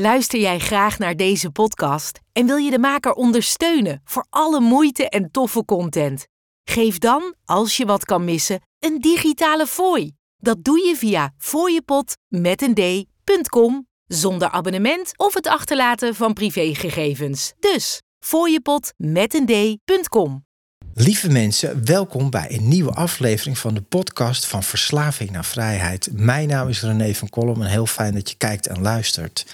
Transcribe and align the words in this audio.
Luister 0.00 0.40
jij 0.40 0.58
graag 0.58 0.98
naar 0.98 1.16
deze 1.16 1.50
podcast 1.50 2.20
en 2.32 2.46
wil 2.46 2.56
je 2.56 2.70
de 2.70 2.78
maker 2.78 3.12
ondersteunen 3.12 4.00
voor 4.04 4.26
alle 4.30 4.60
moeite 4.60 5.08
en 5.08 5.30
toffe 5.30 5.64
content? 5.64 6.26
Geef 6.64 6.98
dan, 6.98 7.34
als 7.44 7.76
je 7.76 7.86
wat 7.86 8.04
kan 8.04 8.24
missen, 8.24 8.60
een 8.78 8.98
digitale 9.00 9.66
fooi. 9.66 10.12
Dat 10.36 10.64
doe 10.64 10.86
je 10.86 10.96
via 10.96 11.32
fooiepot 11.38 12.16
met 12.28 12.62
een 12.62 12.74
d.com 12.74 13.86
zonder 14.06 14.50
abonnement 14.50 15.12
of 15.16 15.34
het 15.34 15.46
achterlaten 15.46 16.14
van 16.14 16.32
privégegevens. 16.32 17.52
Dus 17.58 18.02
fooiepot 18.24 18.92
met 18.96 19.34
een 19.34 19.46
d.com. 19.46 20.44
Lieve 20.94 21.30
mensen, 21.30 21.84
welkom 21.84 22.30
bij 22.30 22.46
een 22.50 22.68
nieuwe 22.68 22.92
aflevering 22.92 23.58
van 23.58 23.74
de 23.74 23.82
podcast 23.82 24.46
van 24.46 24.62
Verslaving 24.62 25.30
naar 25.30 25.44
Vrijheid. 25.44 26.08
Mijn 26.12 26.48
naam 26.48 26.68
is 26.68 26.82
René 26.82 27.14
van 27.14 27.28
Kolm 27.28 27.62
en 27.62 27.68
heel 27.68 27.86
fijn 27.86 28.14
dat 28.14 28.30
je 28.30 28.36
kijkt 28.36 28.66
en 28.66 28.82
luistert. 28.82 29.46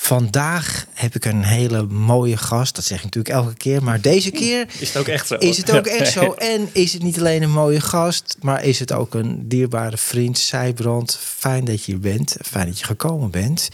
Vandaag 0.00 0.86
heb 0.94 1.14
ik 1.14 1.24
een 1.24 1.44
hele 1.44 1.82
mooie 1.82 2.36
gast. 2.36 2.74
Dat 2.74 2.84
zeg 2.84 2.98
ik 2.98 3.04
natuurlijk 3.04 3.34
elke 3.34 3.54
keer. 3.54 3.82
Maar 3.82 4.00
deze 4.00 4.30
keer 4.30 4.66
is 4.80 4.88
het 4.88 4.96
ook 4.96 5.06
echt 5.06 5.26
zo. 5.26 5.34
Is 5.34 5.56
het 5.56 5.70
ook 5.70 5.86
echt 6.00 6.12
zo. 6.12 6.32
En 6.32 6.68
is 6.72 6.92
het 6.92 7.02
niet 7.02 7.18
alleen 7.18 7.42
een 7.42 7.50
mooie 7.50 7.80
gast, 7.80 8.36
maar 8.40 8.64
is 8.64 8.78
het 8.78 8.92
ook 8.92 9.14
een 9.14 9.48
dierbare 9.48 9.96
vriend. 9.96 10.38
Zijbrand, 10.38 11.18
fijn 11.20 11.64
dat 11.64 11.84
je 11.84 11.92
hier 11.92 12.00
bent. 12.00 12.36
Fijn 12.42 12.66
dat 12.66 12.78
je 12.78 12.84
gekomen 12.84 13.30
bent. 13.30 13.68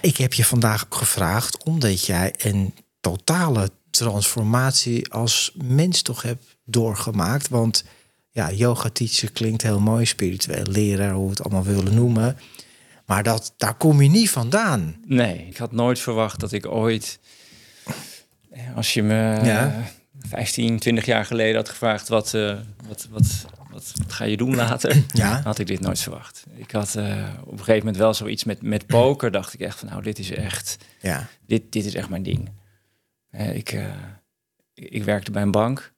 Ik 0.00 0.16
heb 0.16 0.32
je 0.32 0.44
vandaag 0.44 0.86
gevraagd 0.88 1.64
omdat 1.64 2.06
jij 2.06 2.34
een 2.36 2.74
totale 3.00 3.70
transformatie 3.90 5.12
als 5.12 5.52
mens 5.62 6.02
toch 6.02 6.22
hebt 6.22 6.56
doorgemaakt. 6.64 7.48
Want 7.48 7.84
ja, 8.30 8.52
yoga 8.52 8.88
teacher 8.88 9.32
klinkt 9.32 9.62
heel 9.62 9.80
mooi, 9.80 10.06
spiritueel 10.06 10.66
leraar, 10.66 11.12
hoe 11.12 11.24
we 11.24 11.30
het 11.30 11.42
allemaal 11.42 11.74
willen 11.74 11.94
noemen. 11.94 12.38
Maar 13.08 13.22
dat, 13.22 13.54
daar 13.56 13.74
kom 13.74 14.02
je 14.02 14.08
niet 14.08 14.30
vandaan. 14.30 14.96
Nee, 15.06 15.46
ik 15.46 15.56
had 15.56 15.72
nooit 15.72 15.98
verwacht 15.98 16.40
dat 16.40 16.52
ik 16.52 16.66
ooit, 16.66 17.18
als 18.74 18.94
je 18.94 19.02
me 19.02 19.40
ja. 19.44 19.82
15, 20.18 20.78
20 20.78 21.04
jaar 21.04 21.24
geleden 21.24 21.56
had 21.56 21.68
gevraagd 21.68 22.08
wat, 22.08 22.34
uh, 22.34 22.58
wat, 22.88 23.08
wat, 23.10 23.46
wat, 23.70 23.92
wat, 23.96 24.12
ga 24.12 24.24
je 24.24 24.36
doen 24.36 24.54
later, 24.54 25.04
ja. 25.12 25.40
had 25.42 25.58
ik 25.58 25.66
dit 25.66 25.80
nooit 25.80 26.00
verwacht. 26.00 26.44
Ik 26.54 26.70
had 26.70 26.94
uh, 26.96 27.28
op 27.40 27.52
een 27.52 27.58
gegeven 27.58 27.78
moment 27.78 27.96
wel 27.96 28.14
zoiets 28.14 28.44
met, 28.44 28.62
met 28.62 28.86
poker, 28.86 29.30
dacht 29.30 29.54
ik 29.54 29.60
echt 29.60 29.78
van 29.78 29.88
nou, 29.88 30.02
dit 30.02 30.18
is 30.18 30.30
echt, 30.30 30.76
ja. 31.00 31.28
dit, 31.46 31.72
dit 31.72 31.84
is 31.84 31.94
echt 31.94 32.08
mijn 32.08 32.22
ding. 32.22 32.50
Uh, 33.30 33.56
ik, 33.56 33.78
ik 34.74 35.04
werkte 35.04 35.30
bij 35.30 35.42
een 35.42 35.50
bank 35.50 35.92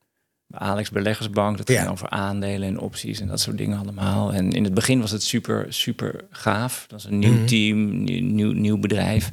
Alex 0.52 0.90
Beleggersbank. 0.90 1.56
Dat 1.56 1.70
ging 1.70 1.88
over 1.88 2.08
aandelen 2.08 2.68
en 2.68 2.78
opties 2.78 3.20
en 3.20 3.26
dat 3.26 3.40
soort 3.40 3.58
dingen 3.58 3.78
allemaal. 3.78 4.32
En 4.32 4.52
in 4.52 4.64
het 4.64 4.74
begin 4.74 5.00
was 5.00 5.10
het 5.10 5.22
super, 5.22 5.66
super 5.68 6.24
gaaf. 6.30 6.84
Dat 6.88 7.02
was 7.02 7.12
een 7.12 7.18
nieuw 7.18 7.32
mhm. 7.32 7.46
team, 7.46 8.02
nieuw, 8.02 8.22
nieuw, 8.22 8.52
nieuw, 8.52 8.78
bedrijf. 8.78 9.30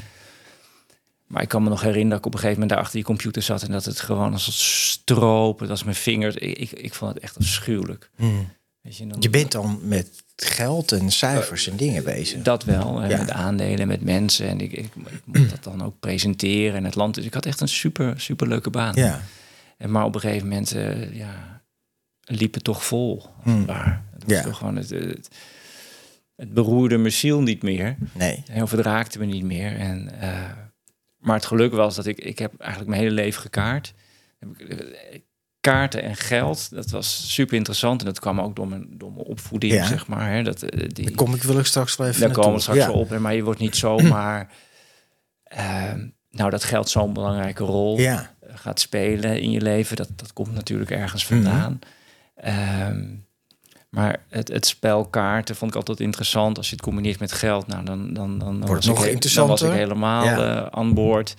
Maar 1.28 1.42
ik 1.42 1.48
kan 1.48 1.64
me 1.64 1.70
nog 1.70 1.82
herinneren 1.82 2.10
dat 2.10 2.20
ik 2.20 2.26
op 2.26 2.34
een 2.34 2.40
gegeven 2.40 2.60
moment 2.60 2.70
daar 2.70 2.80
achter 2.86 2.98
die 2.98 3.08
computer 3.08 3.42
zat 3.42 3.64
en 3.64 3.72
dat 3.72 3.86
het 3.86 4.00
gewoon 4.00 4.34
als 4.34 4.46
het 4.46 4.56
stroop, 4.56 5.60
het 5.60 5.70
was 5.70 5.84
mijn 5.84 5.96
vingers. 5.96 6.36
Ik, 6.36 6.58
ik, 6.58 6.72
ik 6.72 6.94
vond 6.94 7.14
het 7.14 7.24
echt 7.24 7.38
afschuwelijk. 7.38 8.10
Mm. 8.16 8.50
Weet 8.82 8.98
je, 8.98 9.08
dan, 9.08 9.18
je 9.22 9.30
bent 9.30 9.52
dan 9.52 9.80
met 9.84 10.24
geld 10.36 10.92
en 10.92 11.12
cijfers 11.12 11.70
en 11.70 11.76
dingen 11.76 12.04
bezig. 12.04 12.42
Dat 12.42 12.64
wel, 12.64 13.04
ja. 13.04 13.18
met 13.18 13.32
aandelen, 13.32 13.88
met 13.88 14.02
mensen. 14.02 14.48
En 14.48 14.62
ik, 14.62 14.72
ik, 14.72 14.90
ik 15.08 15.22
moet 15.26 15.50
dat 15.50 15.64
dan 15.64 15.84
ook 15.84 16.00
presenteren 16.00 16.76
en 16.76 16.84
het 16.84 16.96
land. 16.96 17.16
Dus 17.16 17.26
ik 17.26 17.34
had 17.34 17.46
echt 17.46 17.62
een 17.62 17.68
super, 17.68 18.20
super 18.20 18.48
leuke 18.48 18.70
baan. 18.70 18.96
Ja. 18.96 19.22
En 19.78 19.92
maar 19.92 20.06
op 20.06 20.16
een 20.16 20.22
gegeven 20.22 20.48
moment 20.48 20.76
uh, 20.76 21.16
ja, 21.16 21.62
liep 22.22 22.54
het 22.54 22.64
toch 22.64 22.86
vol. 22.86 23.26
Hmm. 23.42 23.66
Waar. 23.66 24.04
Het 24.14 24.24
was 24.24 24.38
ja. 24.38 24.44
toch 24.44 24.58
gewoon 24.58 24.76
het, 24.76 24.90
het, 24.90 25.30
het, 26.36 26.54
beroerde 26.54 26.98
mijn 26.98 27.14
ziel 27.14 27.42
niet 27.42 27.64
meer. 27.64 27.98
Nee. 28.12 28.44
Of 28.62 28.72
het 28.72 28.80
raakte 28.80 29.20
me 29.20 29.26
niet 29.26 29.44
meer. 29.44 29.76
En, 29.76 30.10
uh, 30.22 30.52
maar 31.18 31.36
het 31.36 31.46
geluk 31.46 31.74
was 31.74 31.96
dat 31.96 32.06
ik, 32.06 32.18
ik 32.18 32.40
heb 32.40 32.60
eigenlijk 32.60 32.90
mijn 32.90 33.02
hele 33.02 33.14
leven 33.14 33.42
gekaart. 33.42 33.94
Eh, 34.40 35.20
kaarten 35.60 36.04
en 36.04 36.16
geld, 36.16 36.70
dat 36.70 36.90
was 36.90 37.34
super 37.34 37.56
interessant. 37.56 38.00
En 38.00 38.06
dat 38.06 38.20
kwam 38.20 38.42
ook 38.42 38.56
door 38.56 38.68
mijn, 38.68 38.88
door 38.98 39.12
mijn 39.12 39.26
opvoeding, 39.26 39.74
ja. 39.74 39.86
zeg 39.86 40.08
maar. 40.08 40.32
Hè. 40.32 40.44
Dat, 40.44 40.60
die, 40.60 41.06
daar 41.06 41.16
kom 41.16 41.34
ik 41.34 41.44
ik 41.44 41.66
straks 41.66 41.96
wel 41.96 42.08
even 42.08 42.22
Daar 42.22 42.32
komen 42.32 42.54
we 42.54 42.60
straks 42.60 42.80
ja. 42.80 42.92
op. 42.92 43.18
Maar 43.18 43.36
je 43.36 43.44
wordt 43.44 43.60
niet 43.60 43.76
zomaar... 43.76 44.52
uh, 45.58 45.94
nou, 46.38 46.50
dat 46.50 46.64
geldt 46.64 46.90
zo'n 46.90 47.14
belangrijke 47.14 47.64
rol. 47.64 48.00
Ja 48.00 48.36
gaat 48.58 48.80
spelen 48.80 49.42
in 49.42 49.52
je 49.52 49.62
leven. 49.62 49.96
Dat, 49.96 50.10
dat 50.16 50.34
komt 50.34 50.54
natuurlijk 50.54 50.92
ergens 50.92 51.28
mhm. 51.28 51.34
vandaan. 51.34 51.80
Ehm, 52.36 53.04
maar 53.90 54.18
het, 54.30 54.48
het 54.48 54.66
spel 54.66 55.06
kaarten 55.06 55.56
vond 55.56 55.72
ik 55.72 55.78
altijd 55.78 56.00
interessant. 56.00 56.58
Als 56.58 56.70
je 56.70 56.76
het 56.76 56.84
combineert 56.84 57.20
met 57.20 57.32
geld, 57.32 57.68
nou, 57.68 57.86
dan, 57.86 58.14
dan, 58.14 58.40
dan, 58.40 58.58
Wordt 58.58 58.86
was, 58.86 58.86
nog 58.86 59.06
ik, 59.06 59.34
dan 59.34 59.48
was 59.48 59.62
ik 59.62 59.72
helemaal 59.72 60.24
ja. 60.24 60.62
uh, 60.62 60.68
aan 60.72 60.94
boord. 60.94 61.36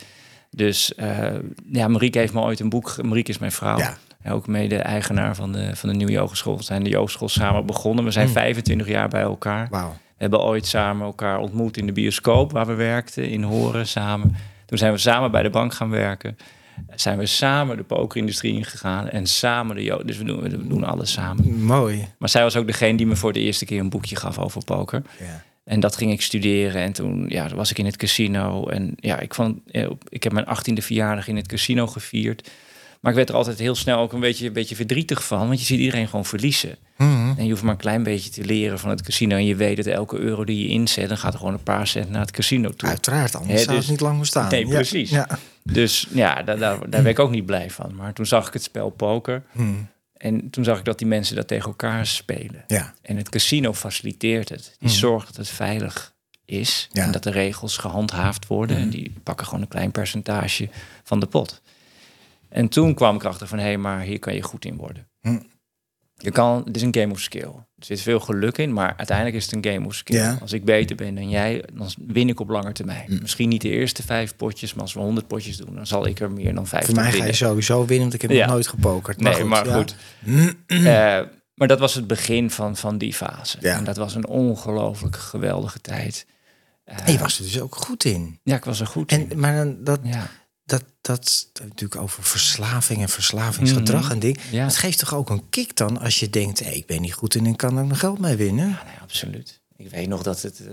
Dus 0.51 0.93
uh, 0.97 1.29
ja, 1.73 1.89
Marieke 1.89 2.19
heeft 2.19 2.33
me 2.33 2.41
ooit 2.41 2.61
een 2.61 2.69
boek... 2.69 3.03
Marieke 3.03 3.31
is 3.31 3.39
mijn 3.39 3.53
vrouw. 3.53 3.79
Ja. 3.79 3.97
Ook 4.29 4.47
mede-eigenaar 4.47 5.35
van 5.35 5.53
de, 5.53 5.77
van 5.77 5.89
de 5.89 5.95
Nieuwe 5.95 6.13
Yogeschool. 6.13 6.57
We 6.57 6.63
zijn 6.63 6.85
de 6.85 6.91
Yogeschool 6.91 7.29
samen 7.29 7.67
begonnen. 7.67 8.05
We 8.05 8.11
zijn 8.11 8.29
25 8.29 8.87
mm. 8.87 8.93
jaar 8.93 9.09
bij 9.09 9.23
elkaar. 9.23 9.69
Wow. 9.71 9.91
We 9.91 10.25
hebben 10.25 10.41
ooit 10.41 10.67
samen 10.67 11.07
elkaar 11.07 11.39
ontmoet 11.39 11.77
in 11.77 11.87
de 11.87 11.93
bioscoop... 11.93 12.53
waar 12.53 12.67
we 12.67 12.75
werkten, 12.75 13.29
in 13.29 13.43
Horen 13.43 13.87
samen. 13.87 14.37
Toen 14.67 14.79
zijn 14.79 14.93
we 14.93 14.99
samen 14.99 15.31
bij 15.31 15.43
de 15.43 15.51
bank 15.51 15.75
gaan 15.75 15.91
werken 15.91 16.37
zijn 16.95 17.19
we 17.19 17.27
samen 17.27 17.77
de 17.77 17.83
pokerindustrie 17.83 18.55
ingegaan 18.55 19.09
en 19.09 19.27
samen 19.27 19.77
de 19.77 19.83
jood. 19.83 20.07
Dus 20.07 20.19
we 20.19 20.25
doen, 20.25 20.41
we 20.41 20.67
doen 20.67 20.85
alles 20.85 21.13
samen. 21.13 21.65
Mooi. 21.65 22.09
Maar 22.19 22.29
zij 22.29 22.43
was 22.43 22.57
ook 22.57 22.67
degene 22.67 22.97
die 22.97 23.07
me 23.07 23.17
voor 23.17 23.33
de 23.33 23.41
eerste 23.41 23.65
keer 23.65 23.81
een 23.81 23.91
boekje 23.91 24.17
gaf 24.17 24.39
over 24.39 24.65
poker. 24.65 25.03
Ja. 25.19 25.45
En 25.65 25.81
dat 25.81 25.97
ging 25.97 26.13
ik 26.13 26.23
studeren. 26.23 26.83
En 26.83 26.93
toen 26.93 27.25
ja, 27.29 27.49
was 27.55 27.71
ik 27.71 27.79
in 27.79 27.85
het 27.85 27.97
casino. 27.97 28.69
En 28.69 28.93
ja, 28.97 29.19
ik, 29.19 29.35
vond, 29.35 29.59
ik 30.09 30.23
heb 30.23 30.33
mijn 30.33 30.47
achttiende 30.47 30.83
verjaardag 30.83 31.29
in 31.29 31.37
het 31.37 31.47
casino 31.47 31.87
gevierd. 31.87 32.51
Maar 33.01 33.11
ik 33.11 33.17
werd 33.17 33.29
er 33.29 33.35
altijd 33.35 33.59
heel 33.59 33.75
snel 33.75 33.99
ook 33.99 34.13
een 34.13 34.21
beetje, 34.21 34.47
een 34.47 34.53
beetje 34.53 34.77
verdrietig 34.77 35.25
van. 35.25 35.47
Want 35.47 35.61
je 35.61 35.67
ziet 35.67 35.79
iedereen 35.79 36.09
gewoon 36.09 36.25
verliezen. 36.25 36.77
Mhm. 36.97 37.33
En 37.37 37.45
je 37.45 37.51
hoeft 37.51 37.63
maar 37.63 37.73
een 37.73 37.79
klein 37.79 38.03
beetje 38.03 38.31
te 38.31 38.45
leren 38.45 38.79
van 38.79 38.91
het 38.91 39.03
casino. 39.03 39.37
En 39.37 39.45
je 39.45 39.57
weet 39.57 39.77
dat 39.77 39.87
elke 39.87 40.19
euro 40.19 40.45
die 40.45 40.63
je 40.63 40.69
inzet, 40.69 41.09
dan 41.09 41.19
gaat 41.19 41.33
er 41.33 41.39
gewoon 41.39 41.55
een 41.55 41.63
paar 41.63 41.87
cent 41.87 42.11
naar 42.11 42.21
het 42.21 42.31
casino 42.31 42.71
toe. 42.71 42.89
Uiteraard, 42.89 43.35
anders 43.35 43.53
He, 43.53 43.59
zou 43.59 43.71
het 43.71 43.81
dus 43.81 43.91
niet 43.91 44.01
lang 44.01 44.19
bestaan. 44.19 44.51
Nee, 44.51 44.67
precies. 44.67 45.11
Ja. 45.11 45.29
Dus 45.63 46.07
ja, 46.11 46.43
daar, 46.43 46.59
daar, 46.59 46.91
daar 46.91 47.03
ben 47.03 47.11
ik 47.11 47.19
ook 47.19 47.31
niet 47.31 47.47
blij 47.47 47.71
van. 47.71 47.95
Maar 47.95 48.13
toen 48.13 48.27
zag 48.27 48.47
ik 48.47 48.53
het 48.53 48.63
spel 48.63 48.91
poker. 48.91 49.43
Mhm. 49.53 49.71
En 50.17 50.51
toen 50.51 50.65
zag 50.65 50.79
ik 50.79 50.85
dat 50.85 50.99
die 50.99 51.07
mensen 51.07 51.37
dat 51.37 51.49
tegen 51.49 51.67
elkaar 51.67 52.07
spelen. 52.07 52.65
Ja. 52.67 52.95
En 53.03 53.17
het 53.17 53.29
casino 53.29 53.75
faciliteert 53.75 54.49
het. 54.49 54.77
Die 54.79 54.89
mhm. 54.89 54.99
zorgt 54.99 55.27
dat 55.27 55.37
het 55.37 55.49
veilig 55.49 56.15
is. 56.45 56.89
En 56.93 57.13
dat 57.13 57.23
de 57.23 57.31
regels 57.31 57.77
gehandhaafd 57.77 58.47
worden. 58.47 58.77
En 58.77 58.91
die 58.91 59.13
pakken 59.23 59.47
gewoon 59.47 59.63
een 59.63 59.69
klein 59.69 59.91
percentage 59.91 60.69
van 61.05 61.21
de 61.21 61.27
pot. 61.27 61.63
En 62.49 62.69
toen 62.69 62.95
kwam 62.95 63.17
ik 63.17 63.25
achter 63.25 63.47
van, 63.47 63.59
hé, 63.59 63.65
hey, 63.65 63.79
maar 63.79 64.01
hier 64.01 64.19
kan 64.19 64.35
je 64.35 64.43
goed 64.43 64.65
in 64.65 64.77
worden. 64.77 65.09
Hm. 65.21 65.39
Je 66.21 66.31
kan, 66.31 66.63
het 66.65 66.77
is 66.77 66.83
een 66.83 66.95
game 66.95 67.13
of 67.13 67.21
skill. 67.21 67.51
Er 67.77 67.85
zit 67.85 68.01
veel 68.01 68.21
geluk 68.21 68.59
in, 68.59 68.73
maar 68.73 68.95
uiteindelijk 68.97 69.37
is 69.37 69.45
het 69.45 69.55
een 69.55 69.73
game 69.73 69.87
of 69.87 69.95
skill. 69.95 70.37
Als 70.41 70.53
ik 70.53 70.65
beter 70.65 70.97
ben 70.97 71.15
dan 71.15 71.29
jij, 71.29 71.65
dan 71.73 71.91
win 72.07 72.29
ik 72.29 72.41
op 72.41 72.49
lange 72.49 72.73
termijn. 72.73 73.05
Hm. 73.07 73.19
Misschien 73.21 73.49
niet 73.49 73.63
de 73.63 73.69
eerste 73.69 74.03
vijf 74.03 74.37
potjes, 74.37 74.75
maar 74.75 74.83
als 74.83 74.93
we 74.95 75.01
honderd 75.01 75.27
potjes 75.27 75.57
doen, 75.57 75.75
dan 75.75 75.87
zal 75.87 76.07
ik 76.07 76.21
er 76.21 76.31
meer 76.31 76.55
dan 76.55 76.67
vijf 76.67 76.85
Voor 76.85 76.95
mij 76.95 77.13
ga 77.13 77.25
je 77.25 77.33
sowieso 77.33 77.79
winnen, 77.79 78.01
want 78.01 78.15
ik 78.15 78.23
heb 78.23 78.39
nog 78.39 78.49
nooit 78.49 78.67
gepokerd. 78.67 79.21
Maar 79.21 79.33
nee, 79.33 79.41
goed, 79.41 79.51
maar 79.51 79.67
goed. 79.67 79.95
Uh, 80.67 81.21
maar 81.55 81.69
dat 81.69 81.79
was 81.79 81.95
het 81.95 82.07
begin 82.07 82.51
van, 82.51 82.77
van 82.77 82.99
die 82.99 83.15
fase. 83.15 83.59
En 83.59 83.85
dat 83.85 83.97
was 83.97 84.15
een 84.15 84.27
ongelooflijk 84.27 85.17
geweldige 85.17 85.81
tijd. 85.81 86.27
Uh, 86.87 86.95
en 87.05 87.13
je 87.13 87.19
was 87.19 87.39
er 87.39 87.45
dus 87.45 87.61
ook 87.61 87.75
goed 87.75 88.05
in. 88.05 88.41
Ja, 88.43 88.57
ik 88.57 88.65
was 88.65 88.81
er 88.81 88.87
goed 88.87 89.13
en, 89.13 89.31
in. 89.31 89.39
Maar 89.39 89.57
dan, 89.57 89.85
dat, 89.85 90.01
ja 90.03 90.31
dat, 90.69 90.85
dat 91.01 91.51
natuurlijk 91.63 92.01
over 92.01 92.23
verslaving 92.23 93.01
en 93.01 93.09
verslavingsgedrag 93.09 94.03
mhm. 94.03 94.13
en 94.13 94.19
ding. 94.19 94.39
Ja. 94.51 94.65
Het 94.65 94.77
geeft 94.77 94.99
toch 94.99 95.15
ook 95.15 95.31
een 95.31 95.49
kick 95.51 95.77
dan 95.77 95.99
als 95.99 96.21
je 96.21 96.31
denkt, 96.31 96.61
hey, 96.61 96.75
ik 96.75 96.87
ben 96.87 97.01
niet 97.01 97.13
goed 97.13 97.35
en 97.35 97.47
ik 97.47 97.57
kan 97.57 97.77
er 97.79 97.87
nog 97.87 97.99
geld 97.99 98.19
mee 98.19 98.37
winnen. 98.37 98.69
Ja, 98.69 98.83
nee, 98.85 98.99
absoluut. 99.03 99.61
Ik 99.77 99.91
weet 99.91 100.09
nog 100.09 100.23
dat 100.23 100.43
het. 100.43 100.61
Uh, 100.61 100.69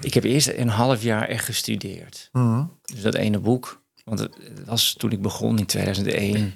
ik 0.00 0.14
heb 0.14 0.24
eerst 0.24 0.48
een 0.48 0.68
half 0.68 1.02
jaar 1.02 1.28
echt 1.28 1.44
gestudeerd. 1.44 2.28
Mhm. 2.32 2.64
Dus 2.82 3.02
dat 3.02 3.14
ene 3.14 3.38
boek. 3.38 3.82
Want 4.04 4.18
het 4.18 4.30
was 4.64 4.94
toen 4.98 5.10
ik 5.10 5.22
begon 5.22 5.58
in 5.58 5.66
2001. 5.66 6.54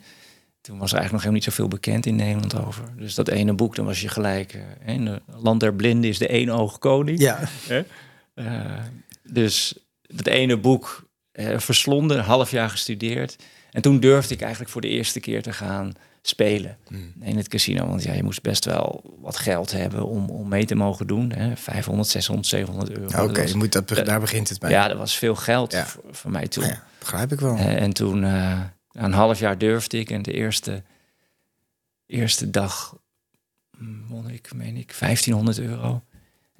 Toen 0.61 0.79
was 0.79 0.93
er 0.93 0.99
eigenlijk 0.99 1.13
nog 1.13 1.21
helemaal 1.21 1.33
niet 1.33 1.45
zoveel 1.45 1.69
bekend 1.69 2.07
in 2.07 2.17
Nederland 2.17 2.67
over. 2.67 2.85
Dus 2.97 3.15
dat 3.15 3.29
ene 3.29 3.53
boek, 3.53 3.75
dan 3.75 3.85
was 3.85 4.01
je 4.01 4.09
gelijk. 4.09 4.55
Uh, 4.55 4.95
in 4.95 5.05
de 5.05 5.23
Land 5.27 5.61
der 5.61 5.75
Blinden 5.75 6.11
is 6.11 6.19
de 6.19 6.29
één 6.29 6.51
oog 6.51 6.79
koning. 6.79 7.21
Ja. 7.21 7.41
Uh, 8.35 8.79
dus 9.23 9.75
dat 10.03 10.27
ene 10.27 10.57
boek 10.57 11.11
uh, 11.33 11.59
verslonden, 11.59 12.19
een 12.19 12.25
half 12.25 12.51
jaar 12.51 12.71
gestudeerd. 12.71 13.37
En 13.71 13.83
toen 13.83 14.01
durfde 14.01 14.35
ik 14.35 14.41
eigenlijk 14.41 14.71
voor 14.71 14.81
de 14.81 14.89
eerste 14.89 15.21
keer 15.21 15.43
te 15.43 15.53
gaan 15.53 15.93
spelen 16.23 16.79
hmm. 16.89 17.13
in 17.21 17.37
het 17.37 17.49
casino. 17.49 17.87
Want 17.87 18.03
ja, 18.03 18.13
je 18.13 18.23
moest 18.23 18.43
best 18.43 18.65
wel 18.65 19.17
wat 19.21 19.37
geld 19.37 19.73
hebben 19.73 20.07
om, 20.07 20.31
om 20.31 20.49
mee 20.49 20.65
te 20.65 20.75
mogen 20.75 21.07
doen. 21.07 21.33
Hè? 21.33 21.57
500, 21.57 22.09
600, 22.09 22.49
700 22.49 22.91
euro. 22.91 23.23
Oké, 23.23 23.23
okay, 23.23 23.69
dat, 23.69 24.07
daar 24.07 24.21
begint 24.21 24.49
het 24.49 24.59
bij. 24.59 24.71
Ja, 24.71 24.89
dat 24.89 24.97
was 24.97 25.17
veel 25.17 25.35
geld 25.35 25.77
voor, 26.11 26.31
mij 26.31 26.49
toen. 26.49 26.65
Ja, 26.65 26.83
begrijp 26.99 27.33
ik 27.33 27.41
wel. 27.41 27.55
Uh, 27.55 27.83
en 27.83 27.93
toen, 27.93 28.23
uh, 28.23 28.61
een 28.93 29.13
half 29.13 29.39
jaar 29.39 29.59
durfde 29.59 29.99
ik. 29.99 30.11
En 30.11 30.23
de 30.23 30.33
eerste, 30.33 30.83
eerste 32.07 32.51
dag 32.51 32.97
won 34.09 34.31
ik, 34.31 34.55
meen 34.55 34.77
ik, 34.77 34.97
1500 34.99 35.59
euro. 35.59 36.03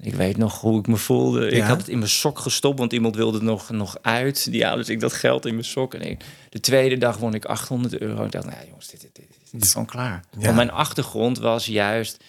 Ik 0.03 0.15
weet 0.15 0.37
nog 0.37 0.61
hoe 0.61 0.79
ik 0.79 0.87
me 0.87 0.97
voelde. 0.97 1.49
Ik 1.49 1.61
had 1.61 1.77
het 1.77 1.87
in 1.87 1.97
mijn 1.97 2.09
sok 2.09 2.39
gestopt, 2.39 2.79
want 2.79 2.93
iemand 2.93 3.15
wilde 3.15 3.37
het 3.37 3.45
nog, 3.45 3.69
nog 3.69 3.97
uit. 4.01 4.47
Ja, 4.51 4.75
dus 4.75 4.89
ik 4.89 4.99
dat 4.99 5.13
geld 5.13 5.45
in 5.45 5.53
mijn 5.53 5.65
sok. 5.65 5.93
En 5.93 6.17
de 6.49 6.59
tweede 6.59 6.97
dag 6.97 7.17
won 7.17 7.33
ik 7.33 7.45
800 7.45 7.97
euro. 7.97 8.25
Ik 8.25 8.31
dacht, 8.31 8.45
nou 8.45 8.57
jongens, 8.67 8.87
dit, 8.87 9.01
dit, 9.01 9.15
dit, 9.51 9.63
is 9.63 9.71
gewoon 9.71 9.87
klaar. 9.87 10.23
Want 10.37 10.55
mijn 10.55 10.71
achtergrond 10.71 11.39
was 11.39 11.65
juist 11.65 12.23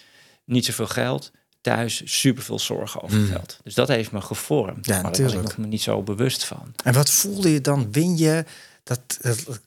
niet 0.45 0.65
zoveel 0.65 0.87
geld. 0.87 1.31
Thuis 1.61 2.01
superveel 2.05 2.59
zorgen 2.59 3.01
over 3.01 3.17
mm. 3.17 3.27
geld. 3.27 3.59
Dus 3.63 3.73
dat 3.73 3.87
heeft 3.87 4.11
me 4.11 4.21
gevormd. 4.21 4.85
Ja, 4.85 5.01
maar 5.01 5.11
daar 5.11 5.21
was 5.21 5.33
ik 5.33 5.41
nog 5.41 5.57
me 5.57 5.67
niet 5.67 5.81
zo 5.81 6.01
bewust 6.01 6.43
van. 6.43 6.73
En 6.83 6.93
wat 6.93 7.09
voelde 7.09 7.51
je 7.51 7.61
dan? 7.61 7.91
Win 7.91 8.17
je? 8.17 8.45
Dat, 8.83 8.99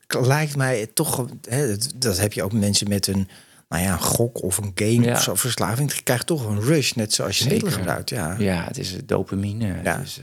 dat 0.07 0.25
lijkt 0.25 0.55
mij 0.55 0.87
toch... 0.93 1.25
Hè, 1.49 1.67
dat, 1.67 1.91
dat 1.95 2.17
heb 2.17 2.33
je 2.33 2.43
ook 2.43 2.51
mensen 2.51 2.89
met 2.89 3.07
een 3.07 3.29
nou 3.69 3.83
ja, 3.83 3.91
een 3.91 3.99
gok 3.99 4.43
of 4.43 4.57
een 4.57 4.71
game 4.75 5.11
of 5.11 5.21
zo 5.21 5.35
verslaving. 5.35 5.93
Je 5.93 6.03
krijgt 6.03 6.27
toch 6.27 6.45
een 6.45 6.61
rush, 6.61 6.91
net 6.91 7.13
zoals 7.13 7.37
je 7.37 7.49
middelen 7.49 7.73
gebruikt. 7.73 8.09
Ja. 8.09 8.35
ja, 8.37 8.63
het 8.63 8.77
is 8.77 9.05
dopamine. 9.05 9.65
Ja. 9.83 9.97
Het 9.97 10.05
is 10.05 10.21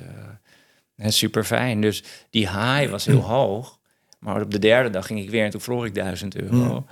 uh, 0.97 1.09
super 1.09 1.45
fijn. 1.45 1.81
Dus 1.81 2.03
die 2.31 2.49
high 2.49 2.91
was 2.91 3.05
heel 3.05 3.21
hoog. 3.21 3.79
Maar 4.19 4.43
op 4.43 4.51
de 4.51 4.59
derde 4.59 4.91
dag 4.91 5.07
ging 5.07 5.21
ik 5.21 5.31
weer 5.31 5.45
en 5.45 5.51
toen 5.51 5.61
verloor 5.61 5.87
ik 5.87 5.95
1000 5.95 6.37
euro. 6.37 6.55
Mm. 6.55 6.87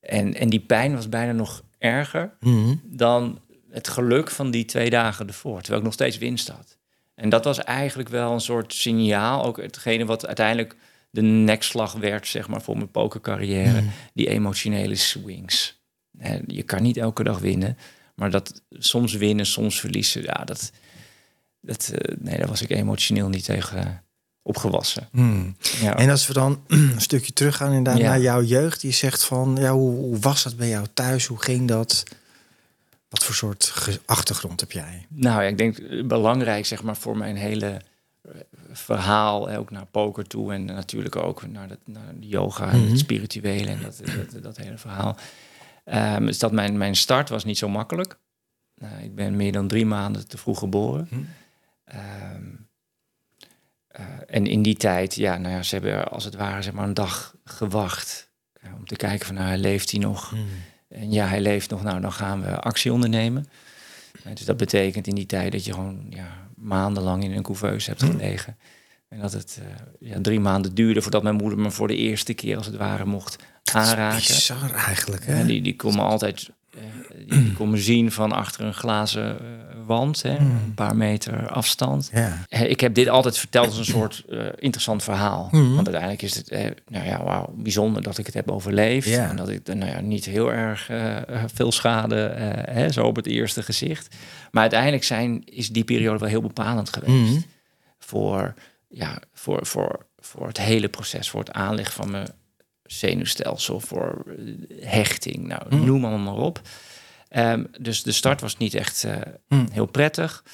En, 0.00 0.34
en 0.34 0.48
die 0.48 0.60
pijn 0.60 0.94
was 0.94 1.08
bijna 1.08 1.32
nog 1.32 1.62
erger 1.78 2.30
mm. 2.40 2.80
dan 2.84 3.40
het 3.70 3.88
geluk 3.88 4.30
van 4.30 4.50
die 4.50 4.64
twee 4.64 4.90
dagen 4.90 5.26
ervoor. 5.26 5.58
Terwijl 5.58 5.78
ik 5.78 5.84
nog 5.84 5.94
steeds 5.94 6.18
winst 6.18 6.48
had. 6.48 6.78
En 7.14 7.28
dat 7.28 7.44
was 7.44 7.58
eigenlijk 7.58 8.08
wel 8.08 8.32
een 8.32 8.40
soort 8.40 8.74
signaal. 8.74 9.44
Ook 9.44 9.56
hetgene 9.56 10.04
wat 10.04 10.26
uiteindelijk 10.26 10.76
de 11.10 11.22
nekslag 11.22 11.92
werd, 11.92 12.26
zeg 12.26 12.48
maar, 12.48 12.62
voor 12.62 12.76
mijn 12.76 12.90
pokercarrière. 12.90 13.80
Mm. 13.80 13.90
Die 14.14 14.28
emotionele 14.28 14.94
swings. 14.94 15.81
Je 16.46 16.62
kan 16.62 16.82
niet 16.82 16.96
elke 16.96 17.22
dag 17.22 17.38
winnen, 17.38 17.76
maar 18.14 18.30
dat 18.30 18.62
soms 18.70 19.14
winnen, 19.14 19.46
soms 19.46 19.80
verliezen, 19.80 20.22
ja, 20.22 20.44
dat, 20.44 20.72
dat, 21.60 21.92
uh, 21.92 22.16
nee, 22.18 22.38
daar 22.38 22.48
was 22.48 22.62
ik 22.62 22.70
emotioneel 22.70 23.28
niet 23.28 23.44
tegen 23.44 24.02
opgewassen. 24.42 25.08
Hmm. 25.10 25.56
Ja. 25.80 25.96
En 25.96 26.10
als 26.10 26.26
we 26.26 26.32
dan 26.32 26.62
een 26.66 27.00
stukje 27.00 27.32
teruggaan 27.32 27.72
inderdaad 27.72 28.02
ja. 28.02 28.08
naar 28.08 28.20
jouw 28.20 28.42
jeugd, 28.42 28.82
je 28.82 28.90
zegt 28.90 29.24
van, 29.24 29.56
ja, 29.60 29.72
hoe, 29.72 29.94
hoe, 29.94 30.18
was 30.18 30.42
dat 30.42 30.56
bij 30.56 30.68
jou 30.68 30.86
thuis? 30.94 31.26
Hoe 31.26 31.42
ging 31.42 31.68
dat? 31.68 32.02
Wat 33.08 33.24
voor 33.24 33.34
soort 33.34 33.72
achtergrond 34.04 34.60
heb 34.60 34.72
jij? 34.72 35.06
Nou, 35.08 35.42
ja, 35.42 35.48
ik 35.48 35.58
denk 35.58 35.78
eh, 35.78 36.06
belangrijk, 36.06 36.66
zeg 36.66 36.82
maar, 36.82 36.96
voor 36.96 37.16
mijn 37.16 37.36
hele 37.36 37.80
eh, 38.22 38.30
verhaal, 38.72 39.50
ook 39.50 39.70
naar 39.70 39.86
poker 39.86 40.26
toe 40.26 40.52
en 40.52 40.64
natuurlijk 40.64 41.16
ook 41.16 41.46
naar 41.46 41.68
de, 41.68 41.78
naar 41.84 42.14
de 42.20 42.28
yoga 42.28 42.70
en 42.70 42.80
het 42.80 42.88
mhm. 42.88 42.96
spirituele 42.96 43.70
en 43.70 43.80
dat, 43.82 44.00
dat, 44.04 44.42
dat 44.42 44.56
hele 44.56 44.78
verhaal 44.78 45.16
Um, 45.84 46.26
dus 46.26 46.38
dat 46.38 46.52
mijn, 46.52 46.78
mijn 46.78 46.96
start 46.96 47.28
was 47.28 47.44
niet 47.44 47.58
zo 47.58 47.68
makkelijk. 47.68 48.18
Uh, 48.82 49.02
ik 49.02 49.14
ben 49.14 49.36
meer 49.36 49.52
dan 49.52 49.68
drie 49.68 49.86
maanden 49.86 50.28
te 50.28 50.38
vroeg 50.38 50.58
geboren. 50.58 51.06
Hm. 51.08 51.16
Ehm, 51.84 52.46
uh, 54.00 54.06
en 54.26 54.46
in 54.46 54.62
die 54.62 54.76
tijd, 54.76 55.14
ja, 55.14 55.36
nou 55.36 55.54
ja, 55.54 55.62
ze 55.62 55.74
hebben 55.74 56.08
als 56.08 56.24
het 56.24 56.34
ware 56.34 56.62
zeg 56.62 56.72
maar 56.72 56.84
een 56.84 56.94
dag 56.94 57.34
gewacht 57.44 58.30
uh, 58.64 58.74
om 58.74 58.86
te 58.86 58.96
kijken 58.96 59.26
van, 59.26 59.34
nou, 59.34 59.56
leeft 59.56 59.90
hij 59.90 60.00
nog? 60.00 60.30
Hm. 60.30 60.36
En 60.88 61.12
ja, 61.12 61.26
hij 61.26 61.40
leeft 61.40 61.70
nog, 61.70 61.82
nou, 61.82 62.00
dan 62.00 62.12
gaan 62.12 62.42
we 62.42 62.60
actie 62.60 62.92
ondernemen. 62.92 63.46
dus 64.34 64.44
dat 64.44 64.56
betekent 64.56 65.06
in 65.06 65.14
die 65.14 65.26
tijd 65.26 65.52
dat 65.52 65.64
je 65.64 65.72
gewoon 65.72 66.06
ja, 66.10 66.48
maandenlang 66.56 67.24
in 67.24 67.32
een 67.32 67.42
couveuse 67.42 67.90
hebt 67.90 68.02
hm. 68.02 68.18
En 69.12 69.20
dat 69.20 69.32
het 69.32 69.60
uh, 69.60 70.10
ja, 70.10 70.20
drie 70.20 70.40
maanden 70.40 70.74
duurde 70.74 71.02
voordat 71.02 71.22
mijn 71.22 71.34
moeder 71.34 71.58
me 71.58 71.70
voor 71.70 71.88
de 71.88 71.96
eerste 71.96 72.34
keer 72.34 72.56
als 72.56 72.66
het 72.66 72.76
ware 72.76 73.04
mocht 73.04 73.36
aanraken. 73.72 74.16
Bizar 74.16 74.70
eigenlijk. 74.70 75.26
Hè? 75.26 75.46
die, 75.46 75.62
die 75.62 75.76
komen 75.76 76.04
altijd 76.04 76.50
uh, 76.76 76.82
die, 77.26 77.42
die 77.42 77.52
komen 77.52 77.78
zien 77.78 78.12
van 78.12 78.32
achter 78.32 78.64
een 78.64 78.74
glazen 78.74 79.38
uh, 79.42 79.48
wand, 79.86 80.22
hè, 80.22 80.36
hmm. 80.36 80.50
een 80.50 80.74
paar 80.74 80.96
meter 80.96 81.48
afstand. 81.48 82.10
Ik 82.48 82.80
heb 82.80 82.94
dit 82.94 83.08
altijd 83.08 83.38
verteld 83.38 83.66
als 83.66 83.78
een 83.78 83.84
soort 83.84 84.24
interessant 84.58 85.02
verhaal. 85.02 85.48
Hmm. 85.50 85.74
Want 85.74 85.86
uiteindelijk 85.86 86.22
is 86.22 86.34
het 86.34 86.74
nou 86.88 87.06
ja, 87.06 87.24
wauw, 87.24 87.54
bijzonder 87.56 88.02
dat 88.02 88.18
ik 88.18 88.26
het 88.26 88.34
heb 88.34 88.50
overleefd. 88.50 89.10
En 89.10 89.36
dat 89.36 89.48
ik 89.48 89.66
nou 89.66 89.90
ja, 89.90 90.00
niet 90.00 90.24
heel 90.24 90.52
erg 90.52 90.90
veel 91.54 91.72
schade, 91.72 92.16
hè, 92.70 92.92
zo 92.92 93.06
op 93.06 93.16
het 93.16 93.26
eerste 93.26 93.62
gezicht. 93.62 94.14
Maar 94.50 94.62
uiteindelijk 94.62 95.04
zijn, 95.04 95.42
is 95.44 95.68
die 95.68 95.84
periode 95.84 96.18
wel 96.18 96.28
heel 96.28 96.42
bepalend 96.42 96.92
geweest. 96.92 97.32
Hmm. 97.32 97.44
Voor 97.98 98.54
ja, 98.92 99.18
voor, 99.32 99.66
voor, 99.66 100.06
voor 100.18 100.46
het 100.46 100.58
hele 100.58 100.88
proces, 100.88 101.30
voor 101.30 101.40
het 101.40 101.52
aanleg 101.52 101.92
van 101.92 102.10
mijn 102.10 102.28
zenuwstelsel, 102.82 103.80
voor 103.80 104.24
hechting, 104.80 105.46
nou, 105.46 105.62
mm. 105.70 105.84
noem 105.84 106.04
allemaal 106.04 106.34
maar 106.34 106.44
op. 106.44 106.60
Um, 107.36 107.70
dus 107.80 108.02
de 108.02 108.12
start 108.12 108.40
was 108.40 108.56
niet 108.56 108.74
echt 108.74 109.04
uh, 109.04 109.16
mm. 109.48 109.68
heel 109.72 109.86
prettig. 109.86 110.44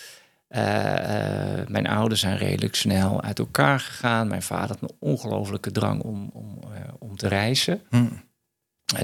Uh, 0.49 0.61
uh, 0.61 1.67
mijn 1.67 1.87
ouders 1.87 2.21
zijn 2.21 2.37
redelijk 2.37 2.75
snel 2.75 3.23
uit 3.23 3.39
elkaar 3.39 3.81
gegaan. 3.81 4.29
Mijn 4.29 4.43
vader 4.43 4.69
had 4.69 4.91
een 4.91 4.97
ongelofelijke 4.99 5.71
drang 5.71 6.03
om, 6.03 6.31
om, 6.33 6.61
om 6.99 7.17
te 7.17 7.29
reizen. 7.29 7.83
Mm. 7.91 8.23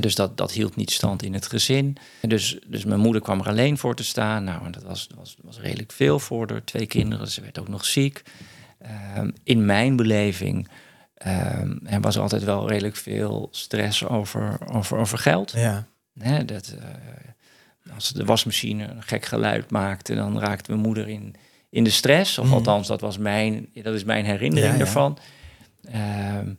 Dus 0.01 0.15
dat, 0.15 0.37
dat 0.37 0.53
hield 0.53 0.77
niet 0.77 0.91
stand 0.91 1.23
in 1.23 1.35
het 1.35 1.47
gezin. 1.47 1.97
Dus, 2.21 2.59
dus 2.67 2.85
mijn 2.85 3.01
moeder 3.01 3.23
kwam 3.23 3.41
er 3.41 3.49
alleen 3.49 3.79
voor 3.79 3.95
te 3.95 4.05
staan. 4.05 4.45
Nou, 4.45 4.71
dat 4.71 4.83
was, 4.83 5.09
was, 5.15 5.37
was 5.43 5.61
redelijk 5.61 5.93
veel 5.93 6.19
voor 6.19 6.47
de 6.47 6.65
twee 6.65 6.87
kinderen. 6.87 7.29
Ze 7.29 7.41
werd 7.41 7.59
ook 7.59 7.69
nog 7.69 7.85
ziek. 7.85 8.23
Ehm, 8.85 9.31
in 9.43 9.65
mijn 9.65 9.97
beleving 9.97 10.69
um, 11.27 11.81
er 11.85 12.01
was 12.01 12.19
altijd 12.19 12.45
wel 12.45 12.69
redelijk 12.69 12.97
veel 12.97 13.49
stress 13.51 14.07
over, 14.07 14.59
over, 14.73 14.99
over 14.99 15.19
geld. 15.19 15.53
Ja. 15.57 15.87
Hè, 16.19 16.45
dat, 16.45 16.75
uh, 16.79 17.95
als 17.95 18.13
de 18.13 18.25
wasmachine 18.25 18.89
een 18.89 19.03
gek 19.03 19.25
geluid 19.25 19.71
maakte, 19.71 20.15
dan 20.15 20.39
raakte 20.39 20.71
mijn 20.71 20.83
moeder 20.83 21.09
in, 21.09 21.35
in 21.71 21.85
de 21.85 21.91
stress. 21.91 22.39
Of 22.39 22.47
mhm. 22.47 22.55
althans, 22.55 22.87
dat, 22.87 23.01
was 23.01 23.19
mijn, 23.19 23.69
dat 23.83 23.95
is 23.95 24.05
mijn 24.05 24.25
herinnering 24.25 24.81
ervan. 24.81 25.19
Um, 26.37 26.59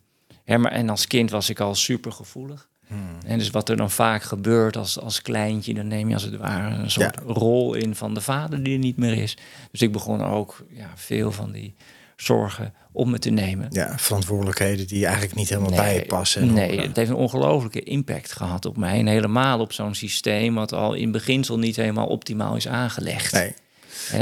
maar, 0.62 0.72
en 0.72 0.90
als 0.90 1.08
kind 1.08 1.30
was 1.30 1.50
ik 1.50 1.60
al 1.60 1.76
super 1.76 2.12
gevoelig. 2.12 2.70
Hmm. 2.88 3.18
En 3.26 3.38
dus 3.38 3.50
wat 3.50 3.70
er 3.70 3.78
dan 3.78 3.92
vaak 3.92 4.24
gebeurt 4.24 4.78
als, 4.78 5.00
als 5.00 5.22
kleintje, 5.22 5.74
dan 5.74 5.88
neem 5.88 6.08
je 6.08 6.14
als 6.14 6.24
het 6.24 6.38
ware 6.38 6.76
een 6.76 6.92
soort 6.92 7.20
rol 7.26 7.74
in 7.74 7.96
van 7.96 8.14
de 8.14 8.22
vader 8.22 8.64
die 8.64 8.74
er 8.74 8.80
niet 8.80 8.98
meer 8.98 9.14
is. 9.14 9.38
Dus 9.72 9.82
ik 9.82 9.92
begon 9.92 10.24
ook 10.24 10.66
ja, 10.70 10.92
veel 10.96 11.32
van 11.32 11.52
die 11.52 11.76
zorgen 12.16 12.74
om 12.92 13.10
me 13.10 13.20
te 13.20 13.30
nemen. 13.30 13.68
Ja, 13.70 13.98
verantwoordelijkheden 13.98 14.88
die 14.88 15.06
eigenlijk 15.06 15.36
niet 15.36 15.50
helemaal 15.50 15.76
bij 15.76 15.96
je 15.96 16.06
passen. 16.06 16.54
Nee, 16.54 16.82
het 16.82 16.96
heeft 16.96 17.10
een 17.10 17.16
ongelofelijke 17.16 17.84
impact 17.84 18.32
gehad 18.32 18.66
op 18.66 18.78
mij. 18.78 19.00
En 19.00 19.08
helemaal 19.08 19.60
op 19.60 19.74
zo'n 19.74 19.96
systeem 19.96 20.56
wat 20.56 20.74
al 20.74 20.94
in 20.94 21.12
beginsel 21.12 21.60
niet 21.60 21.76
helemaal 21.76 22.08
optimaal 22.08 22.56
is 22.56 22.68
aangelegd. 22.68 23.32
Nee. 23.32 23.54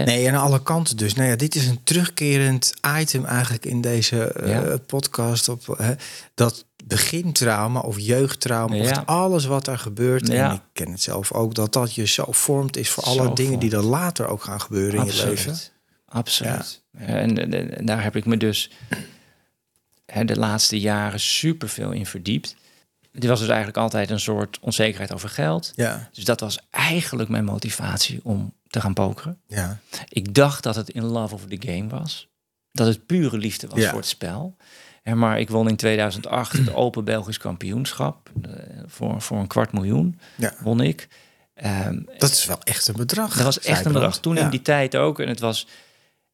Nee, 0.05 0.31
aan 0.31 0.41
alle 0.41 0.63
kanten 0.63 0.97
dus. 0.97 1.13
Nou 1.13 1.29
ja, 1.29 1.35
dit 1.35 1.55
is 1.55 1.67
een 1.67 1.83
terugkerend 1.83 2.73
item 2.99 3.25
eigenlijk 3.25 3.65
in 3.65 3.81
deze 3.81 4.35
uh, 4.43 4.73
podcast. 4.87 5.49
Op, 5.49 5.77
uh, 5.79 5.87
dat 6.33 6.65
begintrauma 6.85 7.79
of 7.79 7.99
jeugdtrauma, 7.99 8.75
ja. 8.75 8.89
of 8.89 9.05
alles 9.05 9.45
wat 9.45 9.67
er 9.67 9.77
gebeurt. 9.77 10.27
Ja. 10.27 10.49
En 10.49 10.55
ik 10.55 10.61
ken 10.73 10.91
het 10.91 11.01
zelf 11.01 11.31
ook, 11.31 11.55
dat 11.55 11.73
dat 11.73 11.95
je 11.95 12.07
zo 12.07 12.25
vormt 12.29 12.77
is 12.77 12.89
voor 12.89 13.03
alle 13.03 13.33
dingen 13.33 13.59
die 13.59 13.71
er 13.71 13.83
later 13.83 14.27
ook 14.27 14.43
gaan 14.43 14.61
gebeuren 14.61 14.99
in 14.99 15.05
je 15.05 15.25
leven. 15.25 15.57
Absoluut. 16.05 16.82
En, 16.97 17.53
en, 17.53 17.85
daar 17.85 18.03
heb 18.03 18.15
ik 18.15 18.25
me 18.25 18.37
dus 18.37 18.69
hè, 20.05 20.25
de 20.25 20.37
laatste 20.37 20.79
jaren 20.79 21.19
super 21.19 21.69
veel 21.69 21.91
in 21.91 22.05
verdiept. 22.05 22.55
Dit 23.11 23.29
was 23.29 23.39
dus 23.39 23.47
eigenlijk 23.47 23.77
altijd 23.77 24.09
een 24.09 24.19
soort 24.19 24.59
onzekerheid 24.61 25.13
over 25.13 25.29
geld. 25.29 25.71
Ja. 25.75 26.09
Dus 26.11 26.23
dat 26.23 26.39
was 26.39 26.59
eigenlijk 26.69 27.29
mijn 27.29 27.45
motivatie 27.45 28.19
om 28.23 28.53
te 28.67 28.81
gaan 28.81 28.93
pokeren. 28.93 29.39
Ja. 29.47 29.79
Ik 30.07 30.33
dacht 30.33 30.63
dat 30.63 30.75
het 30.75 30.89
in 30.89 31.03
love 31.03 31.33
of 31.33 31.45
the 31.45 31.57
game 31.59 31.87
was. 31.87 32.27
Dat 32.71 32.87
het 32.87 33.05
pure 33.05 33.37
liefde 33.37 33.67
was 33.67 33.85
voor 33.85 33.97
het 33.97 34.07
spel. 34.07 34.55
En 35.03 35.17
maar 35.17 35.39
ik 35.39 35.49
won 35.49 35.69
in 35.69 35.75
2008 35.75 36.51
het 36.51 36.73
Open 36.83 37.03
Belgisch 37.03 37.37
Kampioenschap. 37.37 38.29
Eh, 38.41 38.51
voor, 38.85 39.21
voor 39.21 39.37
een 39.37 39.47
kwart 39.47 39.71
miljoen 39.71 40.19
ja. 40.35 40.53
won 40.59 40.81
ik. 40.81 41.07
Um, 41.63 42.05
dat 42.17 42.31
is 42.31 42.45
wel 42.45 42.59
echt 42.63 42.87
een 42.87 42.95
bedrag. 42.95 43.35
Dat 43.35 43.43
was 43.43 43.59
echt 43.59 43.85
een 43.85 43.91
bedrag. 43.91 44.19
Toen 44.19 44.37
in 44.37 44.49
die 44.49 44.61
tijd 44.61 44.95
ook. 44.95 45.19
En 45.19 45.27
het 45.27 45.39
was 45.39 45.67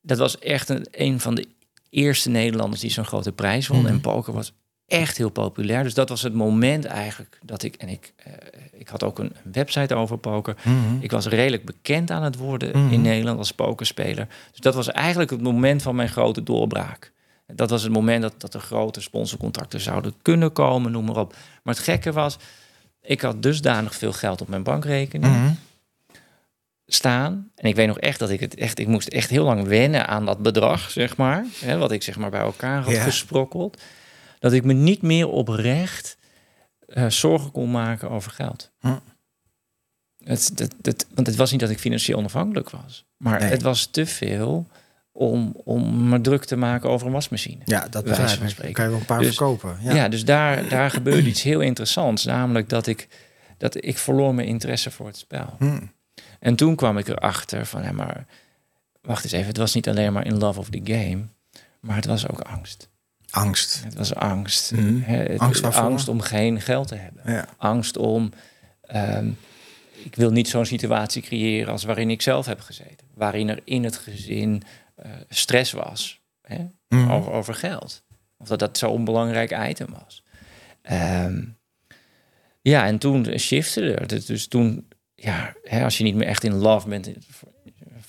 dat 0.01 0.17
was 0.17 0.39
echt 0.39 0.69
een, 0.69 0.87
een 0.91 1.19
van 1.19 1.35
de 1.35 1.47
eerste 1.89 2.29
Nederlanders 2.29 2.81
die 2.81 2.91
zo'n 2.91 3.05
grote 3.05 3.31
prijs 3.31 3.67
won. 3.67 3.87
En 3.87 3.93
mhm. 3.93 4.01
poker 4.01 4.33
was 4.33 4.53
echt 4.87 5.17
heel 5.17 5.29
populair. 5.29 5.83
Dus 5.83 5.93
dat 5.93 6.09
was 6.09 6.21
het 6.21 6.33
moment 6.33 6.85
eigenlijk 6.85 7.39
dat 7.43 7.63
ik... 7.63 7.75
En 7.75 7.89
ik, 7.89 8.13
uh, 8.27 8.33
ik 8.71 8.87
had 8.87 9.03
ook 9.03 9.19
een 9.19 9.33
website 9.51 9.95
over 9.95 10.17
poker. 10.17 10.55
Mhm. 10.63 10.75
Ik 10.99 11.11
was 11.11 11.27
redelijk 11.27 11.65
bekend 11.65 12.11
aan 12.11 12.23
het 12.23 12.37
worden 12.37 12.73
in 12.73 12.85
mhm. 12.85 13.01
Nederland 13.01 13.37
als 13.37 13.51
pokerspeler. 13.51 14.27
Dus 14.51 14.59
dat 14.59 14.75
was 14.75 14.87
eigenlijk 14.87 15.29
het 15.29 15.41
moment 15.41 15.81
van 15.81 15.95
mijn 15.95 16.09
grote 16.09 16.43
doorbraak. 16.43 17.11
Dat 17.47 17.69
was 17.69 17.83
het 17.83 17.91
moment 17.91 18.21
dat, 18.21 18.33
dat 18.37 18.53
er 18.53 18.59
grote 18.59 19.01
sponsorcontracten 19.01 19.79
zouden 19.79 20.13
kunnen 20.21 20.51
komen, 20.51 20.91
noem 20.91 21.05
maar 21.05 21.17
op. 21.17 21.35
Maar 21.63 21.73
het 21.73 21.83
gekke 21.83 22.11
was, 22.11 22.37
ik 23.01 23.21
had 23.21 23.43
dusdanig 23.43 23.95
veel 23.95 24.13
geld 24.13 24.41
op 24.41 24.47
mijn 24.47 24.63
bankrekening 24.63 25.57
staan. 26.93 27.51
En 27.55 27.69
ik 27.69 27.75
weet 27.75 27.88
nog 27.88 28.00
echt 28.00 28.19
dat 28.19 28.29
ik 28.29 28.39
het 28.39 28.55
echt, 28.55 28.79
ik 28.79 28.88
moest 28.88 29.08
echt 29.08 29.29
heel 29.29 29.43
lang 29.43 29.67
wennen 29.67 30.08
aan 30.08 30.25
dat 30.25 30.39
bedrag, 30.41 30.91
zeg 30.91 31.17
maar. 31.17 31.46
Hè, 31.60 31.77
wat 31.77 31.91
ik 31.91 32.03
zeg 32.03 32.17
maar 32.17 32.29
bij 32.29 32.39
elkaar 32.39 32.84
had 32.84 32.98
gesprokkeld. 32.98 33.81
Dat 34.39 34.53
ik 34.53 34.63
me 34.63 34.74
niet 34.74 35.01
meer 35.01 35.27
oprecht 35.27 36.17
uh, 36.88 37.10
zorgen 37.10 37.51
kon 37.51 37.72
maken 37.72 38.10
over 38.10 38.31
geld. 38.31 38.72
Hm. 38.79 38.98
Het, 40.24 40.51
het, 40.55 40.75
het, 40.81 41.08
want 41.15 41.27
het 41.27 41.36
was 41.36 41.51
niet 41.51 41.60
dat 41.60 41.69
ik 41.69 41.79
financieel 41.79 42.17
onafhankelijk 42.17 42.69
was. 42.69 43.05
Maar 43.17 43.50
het 43.50 43.62
was 43.62 43.86
te 43.86 44.05
veel 44.05 44.67
om, 45.12 45.51
om 45.63 46.10
me 46.10 46.22
druk 46.22 46.46
te 46.46 46.55
maken 46.55 46.89
over 46.89 47.08
een 47.08 47.13
wasmachine. 47.13 47.62
Ja, 47.65 47.88
dat 47.89 48.03
begrijp 48.03 48.41
ik. 48.41 48.74
Kan 48.74 48.84
je 48.84 48.89
wel 48.89 49.00
een 49.00 49.05
paar 49.05 49.19
dus, 49.19 49.27
verkopen. 49.27 49.77
Ja, 49.81 49.96
ja 49.96 50.10
dus 50.10 50.25
daar, 50.25 50.69
daar 50.69 50.91
gebeurde 50.91 51.27
iets 51.29 51.41
heel 51.41 51.62
interessants. 51.62 52.25
Namelijk 52.25 52.69
dat 52.69 52.88
ik, 52.88 53.08
dat 53.58 53.84
ik 53.86 53.98
verloor 53.98 54.36
mijn 54.36 54.48
interesse 54.48 54.91
voor 54.91 55.08
het 55.08 55.17
spel. 55.17 55.55
Hmm. 55.58 55.91
En 56.39 56.55
toen 56.55 56.75
kwam 56.75 56.98
ik 56.98 57.08
erachter 57.08 57.65
van, 57.65 57.84
ja, 57.84 57.91
maar 57.91 58.25
wacht 59.01 59.24
eens 59.24 59.34
even. 59.34 59.48
Het 59.48 59.58
was 59.58 59.74
niet 59.74 59.89
alleen 59.89 60.13
maar 60.13 60.25
in 60.25 60.38
love 60.38 60.60
of 60.60 60.69
the 60.69 60.81
game, 60.84 61.27
maar 61.79 61.96
het 61.96 62.05
was 62.05 62.27
ook 62.27 62.39
angst. 62.39 62.89
Angst. 63.29 63.84
Het 63.84 63.93
was 63.93 64.15
angst. 64.15 64.72
Mm. 64.72 65.03
angst, 65.38 65.63
angst 65.63 66.08
om 66.08 66.22
geen 66.22 66.62
geld 66.62 66.88
te 66.88 66.96
hebben. 66.96 67.34
Ja. 67.34 67.48
Angst 67.58 67.98
om. 67.98 68.31
Um, 68.96 69.38
ik 70.03 70.15
wil 70.15 70.31
niet 70.31 70.50
zo'n 70.50 70.65
situatie 70.65 71.22
creëren 71.22 71.72
als 71.72 71.84
waarin 71.84 72.10
ik 72.10 72.22
zelf 72.22 72.46
heb 72.46 72.60
gezeten. 72.60 73.08
Waarin 73.13 73.50
er 73.50 73.62
in 73.63 73.84
het 73.84 73.98
gezin 73.98 74.63
uh, 75.05 75.12
stress 75.29 75.72
was 75.72 76.22
hè, 76.41 76.65
mm. 76.88 77.12
over, 77.12 77.31
over, 77.31 77.53
geld. 77.53 78.03
Of 78.38 78.48
dat 78.48 78.60
dat 78.60 78.77
zo'n 78.77 79.05
belangrijk 79.05 79.69
item 79.69 79.88
was. 80.03 80.24
Um, 80.91 81.58
ja, 82.62 82.86
en 82.86 82.98
toen 82.98 83.39
shifte 83.39 83.93
er. 83.93 84.08
Dus, 84.08 84.25
dus 84.25 84.48
toen, 84.48 84.88
ja, 85.21 85.53
hè, 85.63 85.83
als 85.83 85.97
je 85.97 86.03
niet 86.03 86.15
meer 86.15 86.27
echt 86.27 86.43
in 86.43 86.53
love 86.53 86.88
bent 86.88 87.09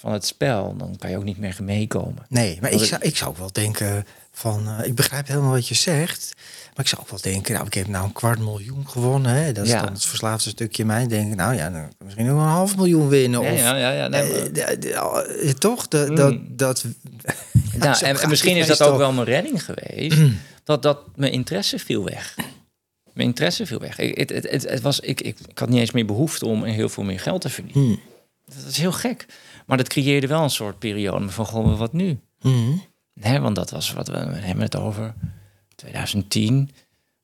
van 0.01 0.13
het 0.13 0.27
spel, 0.27 0.75
dan 0.77 0.97
kan 0.99 1.11
je 1.11 1.17
ook 1.17 1.25
niet 1.25 1.39
meer 1.39 1.57
meekomen. 1.63 2.27
Nee, 2.29 2.59
maar 2.61 2.71
ik 2.71 2.85
zou, 2.85 3.03
ik 3.03 3.17
zou 3.17 3.31
ook 3.31 3.37
wel 3.37 3.53
denken 3.53 4.05
van, 4.33 4.69
uh, 4.69 4.87
ik 4.87 4.95
begrijp 4.95 5.27
helemaal 5.27 5.51
wat 5.51 5.69
je 5.69 5.75
zegt, 5.75 6.33
maar 6.75 6.85
ik 6.85 6.87
zou 6.87 7.03
ook 7.03 7.09
wel 7.09 7.21
denken, 7.33 7.55
nou, 7.55 7.67
ik 7.67 7.75
heb 7.75 7.87
nou 7.87 8.05
een 8.05 8.13
kwart 8.13 8.39
miljoen 8.39 8.89
gewonnen, 8.89 9.33
hè? 9.33 9.53
dat 9.53 9.65
is 9.65 9.73
dan 9.73 9.93
het 9.93 10.05
verslaafde 10.05 10.51
stukje 10.51 10.85
mij. 10.85 11.07
Denken, 11.07 11.37
nou 11.37 11.55
ja, 11.55 11.71
dan 11.71 11.93
misschien 12.05 12.31
ook 12.31 12.39
een 12.39 12.45
half 12.45 12.77
miljoen 12.77 13.09
winnen. 13.09 13.41
Of, 13.41 13.59
ja, 13.59 13.77
ja, 13.77 13.91
ja 13.91 14.09
nee, 14.09 14.51
uh, 15.43 15.51
toch? 15.51 15.89
De, 15.89 16.07
mm. 16.09 16.17
Dat, 16.17 16.35
dat, 16.47 16.85
ja, 17.81 18.01
en, 18.01 18.21
en 18.21 18.29
misschien 18.29 18.57
is 18.57 18.67
dat 18.67 18.83
ook 18.83 18.99
wel 18.99 19.13
mijn 19.13 19.27
redding 19.27 19.65
geweest, 19.65 20.19
dat, 20.65 20.83
dat 20.83 20.99
mijn 21.17 21.33
interesse 21.33 21.79
viel 21.79 22.05
weg. 22.05 22.37
Mijn 23.13 23.29
interesse 23.29 23.67
viel 23.67 23.79
weg. 23.79 23.99
Ik, 23.99 24.19
het, 24.19 24.51
het, 24.51 24.69
het, 24.69 24.81
was, 24.81 25.01
ik, 25.01 25.21
ik, 25.21 25.41
ik 25.49 25.59
had 25.59 25.69
niet 25.69 25.81
eens 25.81 25.91
meer 25.91 26.07
behoefte 26.07 26.47
om 26.47 26.65
heel 26.65 26.89
veel 26.89 27.05
meer 27.05 27.21
geld 27.21 27.41
te 27.41 27.49
verdienen. 27.49 27.83
Hmm. 27.83 28.01
Dat 28.45 28.67
is 28.69 28.77
heel 28.77 28.93
gek. 28.93 29.27
Maar 29.67 29.77
dat 29.77 29.89
creëerde 29.89 30.27
wel 30.27 30.43
een 30.43 30.51
soort 30.51 30.79
periode 30.79 31.29
van, 31.29 31.47
goh, 31.47 31.79
wat 31.79 31.93
nu? 31.93 32.19
Mm. 32.41 32.83
want 33.15 33.57
dat 33.57 33.71
was 33.71 33.93
wat 33.93 34.09
we, 34.09 34.19
hebben 34.19 34.65
het 34.65 34.77
over 34.77 35.15
2010, 35.75 36.71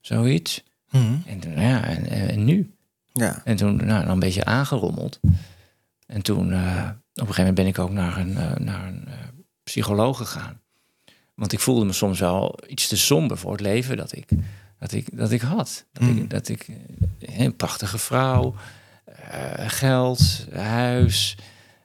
zoiets. 0.00 0.62
Mm. 0.90 1.22
En, 1.26 1.60
ja, 1.60 1.84
en, 1.84 2.08
en, 2.08 2.44
nu? 2.44 2.74
Ja. 3.12 3.40
En 3.44 3.56
toen 3.56 3.76
nou, 3.76 4.00
dan 4.00 4.08
een 4.08 4.18
beetje 4.18 4.44
aangerommeld. 4.44 5.20
En 6.06 6.22
toen, 6.22 6.50
uh, 6.50 6.58
op 6.58 7.28
een 7.28 7.34
gegeven 7.34 7.36
moment 7.36 7.54
ben 7.54 7.66
ik 7.66 7.78
ook 7.78 7.90
naar 7.90 8.16
een, 8.16 8.30
uh, 8.30 8.54
naar 8.54 8.86
een 8.86 9.04
uh, 9.08 9.14
psycholoog 9.62 10.16
gegaan. 10.16 10.60
Want 11.34 11.52
ik 11.52 11.60
voelde 11.60 11.84
me 11.84 11.92
soms 11.92 12.20
wel 12.20 12.58
iets 12.66 12.88
te 12.88 12.96
somber 12.96 13.38
voor 13.38 13.52
het 13.52 13.60
leven 13.60 13.96
dat 13.96 14.16
ik, 14.16 14.28
dat 14.78 14.92
ik, 14.92 15.06
dat 15.12 15.30
ik 15.30 15.40
had. 15.40 15.84
Dat 15.92 16.02
ik, 16.02 16.16
hmm. 16.16 16.28
dat 16.28 16.48
ik 16.48 16.66
een 17.20 17.56
prachtige 17.56 17.98
vrouw, 17.98 18.54
geld, 19.66 20.46
huis, 20.52 21.36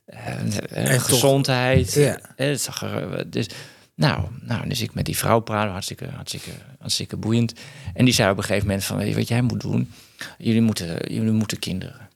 uh, 0.07 0.99
gezondheid. 0.99 1.93
ja. 1.93 2.19
Het 2.35 2.61
zag 2.61 2.81
er, 2.83 3.29
dus, 3.29 3.49
nou, 3.95 4.27
nou, 4.41 4.67
dus 4.67 4.81
ik 4.81 4.93
met 4.93 5.05
die 5.05 5.17
vrouw 5.17 5.39
praten, 5.39 5.71
hartstikke, 5.71 6.05
hartstikke, 6.05 6.51
hartstikke 6.79 7.17
boeiend. 7.17 7.53
En 7.93 8.05
die 8.05 8.13
zei 8.13 8.31
op 8.31 8.37
een 8.37 8.43
gegeven 8.43 8.67
moment 8.67 8.85
van, 8.85 8.97
weet 8.97 9.07
je 9.07 9.15
wat 9.15 9.27
jij 9.27 9.41
moet 9.41 9.61
doen? 9.61 9.91
Jullie 10.37 10.61
moeten, 10.61 11.13
jullie 11.13 11.31
moeten 11.31 11.59
kinderen. 11.59 12.09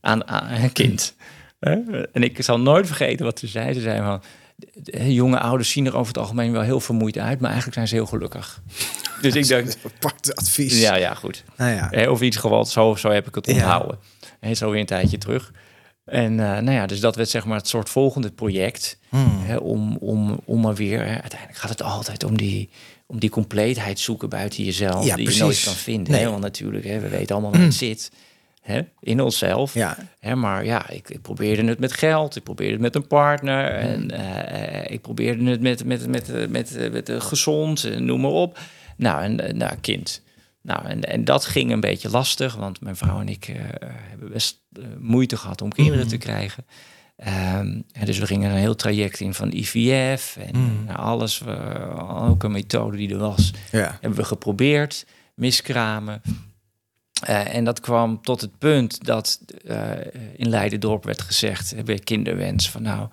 Aan, 0.00 0.28
aan 0.28 0.62
een 0.62 0.72
kind. 0.72 1.14
En 2.12 2.22
ik 2.22 2.42
zal 2.42 2.60
nooit 2.60 2.86
vergeten 2.86 3.24
wat 3.24 3.38
ze 3.38 3.46
zei. 3.46 3.74
Ze 3.74 3.80
zei 3.80 4.02
van, 4.02 4.22
jonge 5.06 5.38
ouders 5.38 5.70
zien 5.70 5.86
er 5.86 5.96
over 5.96 6.06
het 6.06 6.18
algemeen 6.18 6.52
wel 6.52 6.62
heel 6.62 6.80
vermoeid 6.80 7.18
uit, 7.18 7.40
maar 7.40 7.50
eigenlijk 7.50 7.74
zijn 7.74 7.88
ze 7.88 7.94
heel 7.94 8.06
gelukkig. 8.06 8.62
Dus 9.22 9.34
ik 9.34 9.48
dacht... 9.48 9.78
Apart 9.84 10.34
advies. 10.34 10.80
Ja, 10.80 10.94
ja, 10.94 11.14
goed. 11.14 11.44
Nou 11.56 11.90
ja. 11.90 12.10
Of 12.10 12.20
iets 12.20 12.36
gewoon, 12.36 12.66
zo, 12.66 12.94
zo 12.94 13.10
heb 13.10 13.26
ik 13.28 13.34
het 13.34 13.46
onthouden. 13.48 13.98
Ja. 14.40 14.54
Zo 14.54 14.70
weer 14.70 14.80
een 14.80 14.86
tijdje 14.86 15.18
terug. 15.18 15.52
En 16.04 16.32
uh, 16.32 16.38
nou 16.38 16.70
ja, 16.70 16.86
dus 16.86 17.00
dat 17.00 17.16
werd 17.16 17.28
zeg 17.28 17.44
maar 17.44 17.56
het 17.56 17.68
soort 17.68 17.88
volgende 17.88 18.30
project. 18.30 18.98
Hmm. 19.08 19.40
Hè, 19.42 19.56
om, 19.56 19.96
om, 19.96 20.40
om 20.44 20.60
maar 20.60 20.74
weer, 20.74 20.98
hè, 20.98 21.20
uiteindelijk 21.20 21.58
gaat 21.58 21.70
het 21.70 21.82
altijd 21.82 22.24
om 22.24 22.36
die, 22.36 22.68
om 23.06 23.18
die 23.18 23.30
compleetheid 23.30 23.98
zoeken 24.00 24.28
buiten 24.28 24.64
jezelf. 24.64 25.04
Ja, 25.04 25.14
die 25.14 25.24
precies. 25.24 25.36
je 25.40 25.44
nooit 25.44 25.62
kan 25.64 25.74
vinden. 25.74 26.12
Nee. 26.12 26.28
Want 26.28 26.40
natuurlijk, 26.40 26.84
hè, 26.84 27.00
we 27.00 27.08
weten 27.08 27.34
allemaal 27.34 27.52
waar 27.52 27.60
het 27.60 27.78
hmm. 27.78 27.88
zit. 27.88 28.10
Hè, 28.66 28.80
in 29.00 29.20
onszelf. 29.20 29.74
Ja. 29.74 29.96
Hè, 30.18 30.34
maar 30.34 30.64
ja, 30.64 30.88
ik, 30.88 31.10
ik, 31.10 31.22
probeerde 31.22 31.64
het 31.64 31.78
met 31.78 31.92
geld. 31.92 32.36
Ik 32.36 32.42
probeerde 32.42 32.72
het 32.72 32.82
met 32.82 32.94
een 32.94 33.06
partner. 33.06 33.80
Hmm. 33.80 34.10
En 34.10 34.12
uh, 34.20 34.90
ik 34.90 35.00
probeerde 35.00 35.50
het 35.50 35.60
met, 35.60 35.84
met, 35.84 36.06
met, 36.06 36.28
met, 36.28 36.50
met, 36.50 36.92
met, 36.92 37.22
gezond, 37.22 37.98
noem 37.98 38.20
maar 38.20 38.30
op. 38.30 38.58
Nou, 38.96 39.22
en 39.22 39.56
nou, 39.56 39.76
kind. 39.80 40.22
Nou, 40.62 40.86
en, 40.86 41.04
en 41.04 41.24
dat 41.24 41.44
ging 41.44 41.70
een 41.70 41.80
beetje 41.80 42.10
lastig, 42.10 42.54
want 42.54 42.80
mijn 42.80 42.96
vrouw 42.96 43.20
en 43.20 43.28
ik 43.28 43.48
uh, 43.48 43.56
hebben 44.08 44.32
best 44.32 44.60
moeite 44.98 45.36
gehad 45.36 45.62
om 45.62 45.72
kinderen 45.72 46.02
mm. 46.02 46.08
te 46.08 46.16
krijgen. 46.16 46.66
Um, 47.56 47.84
dus 48.04 48.18
we 48.18 48.26
gingen 48.26 48.50
een 48.50 48.56
heel 48.56 48.74
traject 48.74 49.20
in 49.20 49.34
van 49.34 49.52
IVF 49.52 50.36
en 50.36 50.56
mm. 50.56 50.84
nou, 50.86 50.98
alles, 50.98 51.42
ook 52.08 52.42
een 52.42 52.52
methode 52.52 52.96
die 52.96 53.10
er 53.10 53.18
was, 53.18 53.52
ja. 53.70 53.98
hebben 54.00 54.18
we 54.18 54.24
geprobeerd, 54.24 55.06
miskramen. 55.34 56.22
En 57.24 57.64
dat 57.64 57.80
kwam 57.80 58.22
tot 58.22 58.40
het 58.40 58.58
punt 58.58 59.04
dat 59.04 59.40
in 60.36 60.48
Leidendorp 60.48 61.04
werd 61.04 61.22
gezegd, 61.22 61.70
hebben 61.70 61.96
we 61.96 62.02
kinderwens, 62.02 62.70
van 62.70 62.82
nou, 62.82 63.08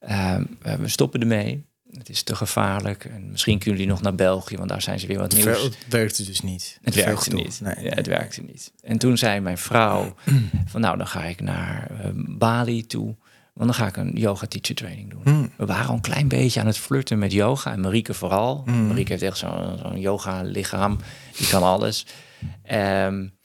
ehm, 0.00 0.44
we 0.60 0.88
stoppen 0.88 1.20
ermee. 1.20 1.68
Het 1.98 2.08
is 2.08 2.22
te 2.22 2.34
gevaarlijk. 2.34 3.04
En 3.04 3.30
misschien 3.30 3.58
kunnen 3.58 3.80
jullie 3.80 3.92
nog 3.92 4.02
naar 4.02 4.14
België, 4.14 4.56
want 4.56 4.68
daar 4.68 4.82
zijn 4.82 5.00
ze 5.00 5.06
weer 5.06 5.18
wat 5.18 5.32
nieuws. 5.32 5.62
Het 5.62 5.76
werkte 5.88 6.24
dus 6.24 6.40
niet. 6.40 6.78
Het, 6.82 6.94
werkte 6.94 7.34
niet. 7.34 7.60
Nee, 7.62 7.84
ja, 7.84 7.94
het 7.94 8.06
werkte 8.06 8.42
niet. 8.42 8.72
En 8.82 8.98
toen 8.98 9.18
zei 9.18 9.40
mijn 9.40 9.58
vrouw 9.58 10.14
van 10.72 10.80
nou, 10.80 10.96
dan 10.96 11.06
ga 11.06 11.24
ik 11.24 11.40
naar 11.40 11.90
Bali 12.14 12.86
toe. 12.86 13.16
Want 13.54 13.72
dan 13.72 13.74
ga 13.74 13.86
ik 13.86 13.96
een 13.96 14.12
yoga 14.14 14.46
teacher 14.46 14.74
training 14.74 15.10
doen. 15.10 15.22
Mm. 15.24 15.50
We 15.56 15.66
waren 15.66 15.88
al 15.88 15.94
een 15.94 16.00
klein 16.00 16.28
beetje 16.28 16.60
aan 16.60 16.66
het 16.66 16.78
flirten 16.78 17.18
met 17.18 17.32
yoga. 17.32 17.72
En 17.72 17.80
Marieke 17.80 18.14
vooral. 18.14 18.62
Mm. 18.66 18.86
Marieke 18.86 19.10
heeft 19.10 19.22
echt 19.22 19.36
zo'n 19.36 20.00
yoga 20.00 20.42
lichaam. 20.42 20.98
Die 21.36 21.48
kan 21.48 21.62
alles. 21.62 22.06
Um, 22.72 23.38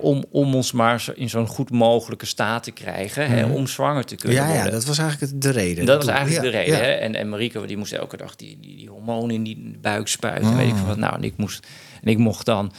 om, 0.00 0.24
om 0.30 0.54
ons 0.54 0.72
maar 0.72 1.04
in 1.14 1.28
zo'n 1.28 1.46
goed 1.46 1.70
mogelijke 1.70 2.26
staat 2.26 2.62
te 2.62 2.70
krijgen, 2.70 3.30
mhm. 3.30 3.50
om 3.50 3.66
zwanger 3.66 4.04
te 4.04 4.16
kunnen 4.16 4.38
ja, 4.38 4.46
worden. 4.46 4.64
Ja, 4.64 4.70
dat 4.70 4.84
was 4.84 4.98
eigenlijk 4.98 5.42
de 5.42 5.50
reden. 5.50 5.86
Dat 5.86 6.04
was 6.04 6.14
eigenlijk 6.14 6.42
de 6.42 6.58
reden. 6.58 7.00
En, 7.00 7.14
en 7.14 7.28
Marieke, 7.28 7.66
die 7.66 7.76
moest 7.76 7.92
elke 7.92 8.16
dag 8.16 8.36
die, 8.36 8.58
die, 8.60 8.76
die 8.76 8.88
hormonen 8.88 9.34
in 9.34 9.42
die 9.42 9.78
buik 9.80 10.08
spuiten. 10.08 10.56
Weet 10.56 10.68
ik 10.68 10.76
wat. 10.86 10.96
Nou, 10.96 11.14
en 11.14 11.22
ik, 11.22 11.36
moest, 11.36 11.66
en 12.02 12.10
ik 12.10 12.18
mocht 12.18 12.46
dan 12.46 12.72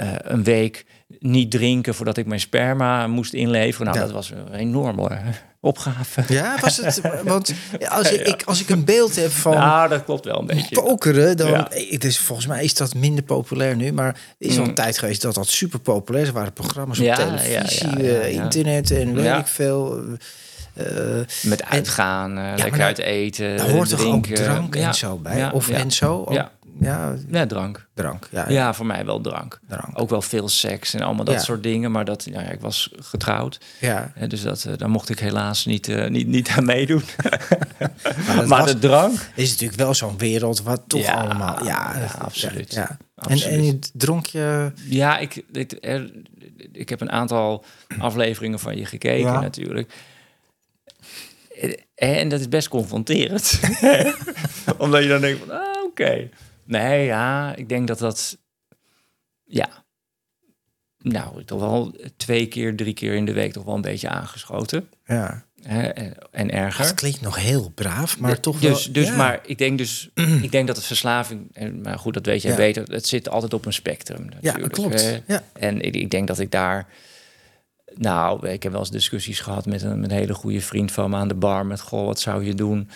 uh, 0.00 0.12
een 0.18 0.44
week 0.44 0.84
niet 1.18 1.50
drinken 1.50 1.94
voordat 1.94 2.16
ik 2.16 2.26
mijn 2.26 2.40
sperma 2.40 3.06
moest 3.06 3.32
inleveren. 3.32 3.86
Nou, 3.86 3.98
dat 3.98 4.10
was 4.10 4.30
een 4.30 4.54
enorme 4.54 5.02
opgave. 5.64 6.24
Ja, 6.28 6.56
was 6.60 6.76
het? 6.76 7.00
Want 7.24 7.54
als 7.88 8.10
ik, 8.10 8.42
als 8.50 8.60
ik 8.60 8.68
een 8.68 8.84
beeld 8.84 9.16
heb 9.16 9.30
van. 9.30 9.52
Nou, 9.52 9.88
dat 9.88 10.04
klopt 10.04 10.24
wel 10.24 10.38
een 10.38 10.46
beetje. 10.46 10.82
Pokeren, 10.82 11.36
dan. 11.36 11.50
Ja. 11.50 11.68
Dus 11.98 12.18
volgens 12.18 12.46
mij 12.46 12.64
is 12.64 12.74
dat 12.74 12.94
minder 12.94 13.24
populair 13.24 13.76
nu. 13.76 13.92
Maar 13.92 14.20
is 14.38 14.56
al 14.56 14.62
een 14.62 14.68
mm. 14.68 14.74
tijd 14.74 14.98
geweest 14.98 15.22
dat 15.22 15.34
dat 15.34 15.48
super 15.48 15.78
populair 15.78 16.22
is. 16.22 16.28
Er 16.28 16.34
waren 16.34 16.52
programma's 16.52 16.98
op 16.98 17.14
televisie, 17.14 17.98
uh, 17.98 18.30
internet 18.30 18.90
en 18.90 19.14
weet 19.14 19.38
ik 19.38 19.46
veel. 19.46 20.02
Uh, 20.74 20.86
Met 21.42 21.64
uitgaan, 21.64 22.56
lekker 22.56 22.82
uit 22.82 22.98
eten. 22.98 23.56
Daar 23.56 23.70
hoort 23.70 23.88
toch 23.88 24.04
ook 24.04 24.26
drank 24.26 24.76
en 24.76 24.94
zo 24.94 25.16
bij? 25.16 25.50
of 25.50 25.68
en 25.68 25.90
zo? 25.90 26.26
Ja. 26.30 26.52
Ja, 26.82 27.14
ja 27.28 27.46
drank. 27.46 27.86
Drank, 27.94 28.28
ja, 28.30 28.48
ja. 28.48 28.74
voor 28.74 28.86
mij 28.86 29.04
wel 29.04 29.20
drank. 29.20 29.60
drank. 29.68 30.00
Ook 30.00 30.10
wel 30.10 30.22
veel 30.22 30.48
seks 30.48 30.94
en 30.94 31.00
allemaal 31.00 31.24
dat 31.24 31.42
soort 31.42 31.62
dingen. 31.62 31.90
Maar 31.90 32.04
dat, 32.04 32.26
ja, 32.30 32.40
ik 32.40 32.60
was 32.60 32.90
getrouwd. 32.96 33.60
Ja. 33.80 34.12
dus 34.28 34.42
dat, 34.42 34.64
uh, 34.68 34.72
daar 34.76 34.90
mocht 34.90 35.08
ik 35.08 35.18
helaas 35.18 35.64
niet, 35.64 35.88
uh, 35.88 36.08
niet, 36.08 36.26
niet 36.26 36.48
aan 36.48 36.64
meedoen. 36.64 37.02
maar, 38.26 38.46
maar 38.52 38.66
de 38.66 38.78
drank... 38.78 39.18
Is 39.34 39.50
natuurlijk 39.50 39.80
wel 39.80 39.94
zo'n 39.94 40.18
wereld 40.18 40.62
wat 40.62 40.82
toch 40.86 41.06
allemaal... 41.06 41.64
Ja, 41.64 42.08
absoluut. 42.18 42.74
Ja, 42.74 42.96
En, 43.14 43.42
en 43.42 43.78
dronk 43.92 44.26
je... 44.26 44.72
Ja, 44.74 45.18
ik, 45.18 45.42
ik, 45.52 45.78
er, 45.80 46.10
ik 46.72 46.88
heb 46.88 47.00
een 47.00 47.12
aantal 47.12 47.64
afleveringen 47.98 48.58
van 48.58 48.76
je 48.76 48.84
gekeken 48.84 49.32
natuurlijk. 49.32 49.92
En 51.94 52.28
dat 52.28 52.40
is 52.40 52.48
best 52.48 52.68
confronterend. 52.68 53.60
Omdat 54.78 55.02
je 55.02 55.08
dan 55.08 55.20
denkt 55.20 55.38
van, 55.46 55.50
ah, 55.50 55.84
oké. 55.84 56.28
Nee, 56.64 57.04
ja, 57.04 57.54
ik 57.56 57.68
denk 57.68 57.86
dat 57.86 57.98
dat. 57.98 58.38
Ja. 59.44 59.84
Nou, 60.98 61.44
toch 61.44 61.60
wel 61.60 61.94
twee 62.16 62.46
keer, 62.46 62.76
drie 62.76 62.94
keer 62.94 63.14
in 63.14 63.24
de 63.24 63.32
week 63.32 63.52
toch 63.52 63.64
wel 63.64 63.74
een 63.74 63.80
beetje 63.80 64.08
aangeschoten. 64.08 64.88
Ja. 65.04 65.44
en, 65.62 66.14
en 66.30 66.50
erger. 66.50 66.84
Dat 66.84 66.94
klinkt 66.94 67.20
nog 67.20 67.36
heel 67.36 67.68
braaf, 67.74 68.18
maar 68.18 68.40
toch 68.40 68.58
dus, 68.58 68.84
wel... 68.84 68.92
Dus, 68.92 69.16
maar 69.16 69.40
ik 69.46 69.58
denk 69.58 69.78
dus... 69.78 70.10
ik 70.42 70.52
denk 70.52 70.66
dat 70.66 70.76
de 70.76 70.82
verslaving... 70.82 71.56
Maar 71.82 71.98
goed, 71.98 72.14
dat 72.14 72.26
weet 72.26 72.42
jij 72.42 72.56
beter. 72.56 72.82
Het 72.82 73.06
zit 73.06 73.28
altijd 73.28 73.54
op 73.54 73.66
een 73.66 73.72
spectrum 73.72 74.24
natuurlijk. 74.24 74.76
Ja, 74.76 74.82
klopt. 74.82 75.22
Ja. 75.26 75.42
En 75.52 75.80
ik, 75.80 75.94
ik 75.94 76.10
denk 76.10 76.26
dat 76.26 76.38
ik 76.38 76.50
daar 76.50 76.86
Nou, 77.94 78.48
ik 78.48 78.62
heb 78.62 78.72
wel 78.72 78.80
eens 78.80 78.90
discussies 78.90 79.40
gehad 79.40 79.66
met 79.66 79.82
een, 79.82 80.00
met 80.00 80.10
een 80.10 80.16
hele 80.16 80.34
goede 80.34 80.60
vriend 80.60 80.92
van 80.92 81.10
me 81.10 81.16
aan 81.16 81.28
de 81.28 81.34
bar. 81.34 81.66
Met, 81.66 81.80
goh, 81.80 82.06
wat 82.06 82.20
zou 82.20 82.44
je 82.44 82.54
doen? 82.54 82.88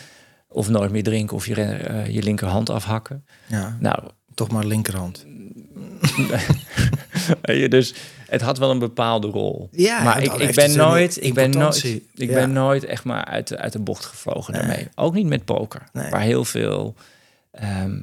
Of 0.57 0.69
nooit 0.69 0.91
meer 0.91 1.03
drinken 1.03 1.37
of 1.37 1.47
je, 1.47 1.55
uh, 1.91 2.07
je 2.07 2.23
linkerhand 2.23 2.71
afhakken. 2.71 3.27
Ja, 3.47 3.77
nou, 3.81 3.99
toch 4.35 4.51
maar 4.51 4.65
linkerhand. 4.65 5.27
dus 7.69 7.95
het 8.27 8.41
had 8.41 8.59
wel 8.59 8.71
een 8.71 8.79
bepaalde 8.79 9.27
rol. 9.27 9.69
Ja, 9.73 10.03
maar 10.03 10.23
ik, 10.23 10.33
ik 10.33 10.55
ben 10.55 10.77
nooit, 10.77 11.25
ik 11.25 11.35
ben 11.35 11.51
nooit, 11.51 11.85
ik 12.15 12.33
ben 12.33 12.53
nooit 12.53 12.85
echt 12.85 13.05
maar 13.05 13.25
uit 13.25 13.49
de, 13.49 13.59
uit 13.59 13.73
de 13.73 13.79
bocht 13.79 14.05
gevlogen 14.05 14.53
daarmee. 14.53 14.89
Ook 14.95 15.15
niet 15.15 15.27
met 15.27 15.45
poker, 15.45 15.83
waar 15.93 16.21
heel 16.21 16.45
veel, 16.45 16.95
ehm, 17.51 17.99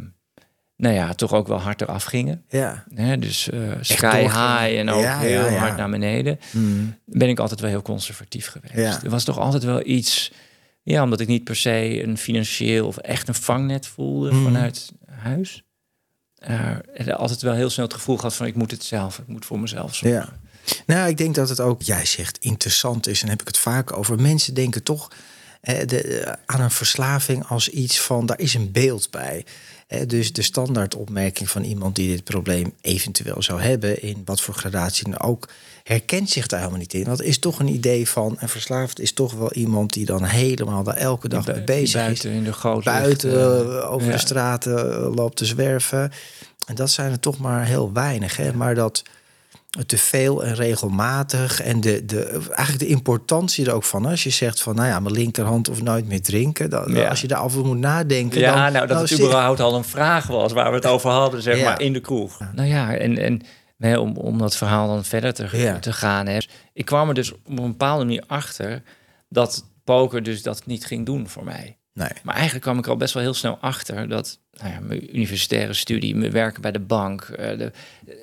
nou 0.75 0.95
ja, 0.95 1.13
toch 1.13 1.33
ook 1.33 1.47
wel 1.47 1.59
hard 1.59 1.81
eraf 1.81 2.03
gingen. 2.03 2.43
Ja. 2.49 2.85
dus 3.19 3.49
uh, 3.53 3.71
sky 3.81 4.21
high 4.21 4.79
en 4.79 4.89
ook 4.89 5.05
heel 5.05 5.49
hard 5.49 5.77
naar 5.77 5.89
beneden. 5.89 6.39
Mm. 6.51 6.95
Ben 7.05 7.29
ik 7.29 7.39
altijd 7.39 7.59
wel 7.59 7.69
heel 7.69 7.81
conservatief 7.81 8.47
geweest. 8.47 9.03
Er 9.03 9.09
was 9.09 9.23
toch 9.23 9.39
altijd 9.39 9.63
wel 9.63 9.85
iets, 9.85 10.31
ja, 10.83 11.03
omdat 11.03 11.19
ik 11.19 11.27
niet 11.27 11.43
per 11.43 11.55
se 11.55 12.03
een 12.03 12.17
financieel 12.17 12.87
of 12.87 12.97
echt 12.97 13.27
een 13.27 13.35
vangnet 13.35 13.87
voelde 13.87 14.31
mm. 14.31 14.43
vanuit 14.43 14.91
huis 15.05 15.63
uh, 16.49 17.15
altijd 17.15 17.41
wel 17.41 17.53
heel 17.53 17.69
snel 17.69 17.85
het 17.85 17.93
gevoel 17.93 18.15
gehad 18.15 18.35
van 18.35 18.45
ik 18.45 18.55
moet 18.55 18.71
het 18.71 18.83
zelf, 18.83 19.19
ik 19.19 19.27
moet 19.27 19.45
voor 19.45 19.59
mezelf 19.59 19.95
zorgen. 19.95 20.19
Ja. 20.19 20.41
Nou, 20.85 21.09
ik 21.09 21.17
denk 21.17 21.35
dat 21.35 21.49
het 21.49 21.59
ook, 21.59 21.81
jij 21.81 22.05
zegt 22.05 22.37
interessant 22.37 23.07
is, 23.07 23.21
en 23.21 23.29
heb 23.29 23.41
ik 23.41 23.47
het 23.47 23.57
vaak 23.57 23.97
over. 23.97 24.21
Mensen 24.21 24.53
denken 24.53 24.83
toch 24.83 25.11
eh, 25.61 25.87
de, 25.87 26.35
aan 26.45 26.61
een 26.61 26.71
verslaving 26.71 27.45
als 27.45 27.69
iets 27.69 27.99
van, 27.99 28.25
daar 28.25 28.39
is 28.39 28.53
een 28.53 28.71
beeld 28.71 29.11
bij. 29.11 29.45
Dus 30.07 30.33
de 30.33 30.41
standaardopmerking 30.41 31.49
van 31.49 31.63
iemand 31.63 31.95
die 31.95 32.09
dit 32.09 32.23
probleem 32.23 32.73
eventueel 32.81 33.41
zou 33.41 33.61
hebben, 33.61 34.01
in 34.01 34.21
wat 34.25 34.41
voor 34.41 34.53
gradatie 34.53 35.09
dan 35.09 35.19
ook, 35.19 35.49
herkent 35.83 36.29
zich 36.29 36.47
daar 36.47 36.59
helemaal 36.59 36.79
niet 36.79 36.93
in. 36.93 37.03
Want 37.03 37.21
is 37.21 37.39
toch 37.39 37.59
een 37.59 37.67
idee 37.67 38.09
van, 38.09 38.39
en 38.39 38.49
verslaafd 38.49 38.99
is 38.99 39.13
toch 39.13 39.33
wel 39.33 39.53
iemand 39.53 39.93
die 39.93 40.05
dan 40.05 40.23
helemaal 40.23 40.83
daar 40.83 40.95
elke 40.95 41.27
dag 41.27 41.47
mee 41.47 41.63
bezig 41.63 42.01
buiten 42.01 42.29
is. 42.29 42.37
in 42.37 42.43
de 42.43 42.53
grote 42.53 42.89
buiten 42.89 43.31
uh, 43.31 43.91
over 43.91 44.11
de 44.11 44.17
straten 44.17 44.93
eh, 44.93 45.15
loopt 45.15 45.37
te 45.37 45.45
zwerven. 45.45 46.11
En 46.65 46.75
dat 46.75 46.89
zijn 46.89 47.11
er 47.11 47.19
toch 47.19 47.37
maar 47.37 47.65
heel 47.65 47.93
weinig. 47.93 48.37
Hè? 48.37 48.53
Maar 48.53 48.75
dat 48.75 49.03
te 49.85 49.97
veel 49.97 50.43
en 50.43 50.55
regelmatig. 50.55 51.61
En 51.61 51.81
de, 51.81 52.05
de, 52.05 52.25
eigenlijk 52.47 52.79
de 52.79 52.87
importantie 52.87 53.65
er 53.65 53.73
ook 53.73 53.83
van. 53.83 54.05
Als 54.05 54.23
je 54.23 54.29
zegt 54.29 54.61
van, 54.61 54.75
nou 54.75 54.87
ja, 54.87 54.99
mijn 54.99 55.15
linkerhand 55.15 55.69
of 55.69 55.81
nooit 55.81 56.07
meer 56.07 56.21
drinken. 56.21 56.69
Dan, 56.69 57.07
Als 57.07 57.21
je 57.21 57.27
daarover 57.27 57.65
moet 57.65 57.77
nadenken. 57.77 58.39
Ja, 58.39 58.63
dan, 58.63 58.73
nou 58.73 58.87
dat 58.87 59.09
het 59.09 59.19
überhaupt 59.19 59.59
al 59.59 59.75
een 59.75 59.83
vraag 59.83 60.27
was 60.27 60.53
waar 60.53 60.69
we 60.69 60.75
het 60.75 60.85
over 60.85 61.09
hadden, 61.09 61.41
zeg 61.41 61.63
maar, 61.63 61.81
in 61.81 61.93
de 61.93 61.99
kroeg. 61.99 62.39
Nou 62.55 62.67
ja, 62.67 62.95
en, 62.95 63.17
en 63.17 63.41
nee, 63.77 63.99
om, 63.99 64.17
om 64.17 64.37
dat 64.37 64.55
verhaal 64.55 64.87
dan 64.87 65.05
verder 65.05 65.33
te, 65.33 65.77
te 65.79 65.93
gaan. 65.93 66.27
Hè. 66.27 66.37
Ik 66.73 66.85
kwam 66.85 67.07
er 67.07 67.15
dus 67.15 67.31
op 67.31 67.39
een 67.45 67.55
bepaalde 67.55 68.05
manier 68.05 68.23
achter 68.27 68.81
dat 69.29 69.65
poker 69.83 70.23
dus 70.23 70.43
dat 70.43 70.65
niet 70.65 70.85
ging 70.85 71.05
doen 71.05 71.29
voor 71.29 71.43
mij. 71.43 71.77
Nee. 71.93 72.09
Maar 72.23 72.33
eigenlijk 72.35 72.63
kwam 72.63 72.77
ik 72.77 72.87
al 72.87 72.97
best 72.97 73.13
wel 73.13 73.23
heel 73.23 73.33
snel 73.33 73.57
achter 73.57 74.09
dat 74.09 74.39
nou 74.51 74.71
ja, 74.71 74.79
mijn 74.79 75.17
universitaire 75.17 75.73
studie, 75.73 76.15
mijn 76.15 76.31
werken 76.31 76.61
bij 76.61 76.71
de 76.71 76.79
bank, 76.79 77.27
uh, 77.31 77.37
de, 77.37 77.71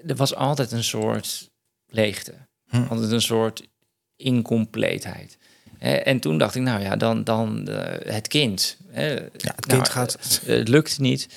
er 0.06 0.16
was 0.16 0.34
altijd 0.34 0.72
een 0.72 0.84
soort 0.84 1.50
leegte. 1.86 2.34
Hm. 2.68 2.82
Altijd 2.88 3.10
een 3.10 3.22
soort 3.22 3.68
incompleetheid. 4.16 5.38
en 5.78 6.20
toen 6.20 6.38
dacht 6.38 6.54
ik, 6.54 6.62
nou 6.62 6.82
ja, 6.82 6.96
dan, 6.96 7.24
dan 7.24 7.66
uh, 7.68 7.78
het 8.04 8.28
kind. 8.28 8.76
ja, 8.92 9.00
het 9.00 9.66
kind 9.66 9.66
nou, 9.66 9.86
gaat. 9.86 10.40
het 10.44 10.68
lukt 10.68 10.98
niet. 10.98 11.28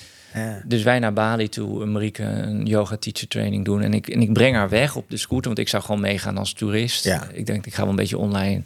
Dus 0.66 0.84
wij 0.84 1.00
naar 1.00 1.14
Bali 1.14 1.50
toe, 1.50 1.86
Marieke, 1.86 2.24
een 2.24 2.66
yoga 2.66 2.98
teacher 2.98 3.28
training 3.28 3.66
doen. 3.66 3.82
En 3.82 3.94
ik, 3.94 4.08
en 4.08 4.22
ik 4.22 4.34
breng 4.34 4.56
haar 4.56 4.70
weg 4.70 4.96
op 4.96 5.10
de 5.10 5.18
scooter, 5.18 5.46
want 5.46 5.60
ik 5.60 5.68
zou 5.68 5.84
gewoon 5.84 6.02
meegaan 6.02 6.38
als 6.38 6.54
toerist. 6.54 7.04
Ja. 7.04 7.28
Ik 7.34 7.46
denk, 7.46 7.66
ik 7.66 7.74
ga 7.74 7.82
wel 7.82 7.90
een 7.90 7.96
beetje 7.96 8.18
online 8.18 8.62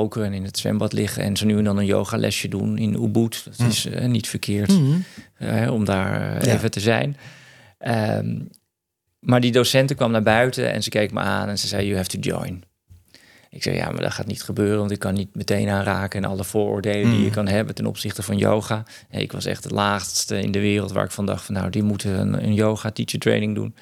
en 0.00 0.32
in 0.32 0.44
het 0.44 0.58
zwembad 0.58 0.92
liggen. 0.92 1.22
En 1.22 1.36
zo 1.36 1.46
nu 1.46 1.58
en 1.58 1.64
dan 1.64 1.78
een 1.78 1.86
yogalesje 1.86 2.48
doen 2.48 2.78
in 2.78 2.94
Ubud. 2.94 3.44
Dat 3.44 3.56
hm. 3.56 3.66
is 3.66 3.86
uh, 3.86 4.04
niet 4.04 4.28
verkeerd 4.28 4.70
mm 4.70 5.04
om 5.70 5.84
daar 5.84 6.44
uh, 6.44 6.52
even 6.52 6.70
te 6.70 6.80
zijn. 6.80 7.16
Um, 7.86 8.48
maar 9.18 9.40
die 9.40 9.52
docenten 9.52 9.96
kwam 9.96 10.10
naar 10.10 10.22
buiten 10.22 10.72
en 10.72 10.82
ze 10.82 10.90
keek 10.90 11.12
me 11.12 11.20
aan 11.20 11.48
en 11.48 11.58
ze 11.58 11.66
zei: 11.66 11.84
You 11.84 11.96
have 11.96 12.08
to 12.08 12.18
join. 12.18 12.64
Ik 13.52 13.62
zei, 13.62 13.76
ja, 13.76 13.90
maar 13.90 14.02
dat 14.02 14.12
gaat 14.12 14.26
niet 14.26 14.42
gebeuren, 14.42 14.78
want 14.78 14.90
ik 14.90 14.98
kan 14.98 15.14
niet 15.14 15.34
meteen 15.34 15.68
aanraken 15.68 16.22
en 16.22 16.30
alle 16.30 16.44
vooroordelen 16.44 17.10
die 17.10 17.20
je 17.20 17.26
mm. 17.26 17.32
kan 17.32 17.48
hebben 17.48 17.74
ten 17.74 17.86
opzichte 17.86 18.22
van 18.22 18.36
yoga. 18.36 18.84
ik 19.10 19.32
was 19.32 19.44
echt 19.44 19.64
het 19.64 19.72
laagste 19.72 20.40
in 20.40 20.52
de 20.52 20.60
wereld 20.60 20.92
waar 20.92 21.04
ik 21.04 21.10
van 21.10 21.26
dacht 21.26 21.44
van, 21.44 21.54
nou, 21.54 21.70
die 21.70 21.82
moeten 21.82 22.20
een, 22.20 22.44
een 22.44 22.54
yoga 22.54 22.90
teacher 22.90 23.18
training 23.18 23.54
doen. 23.54 23.74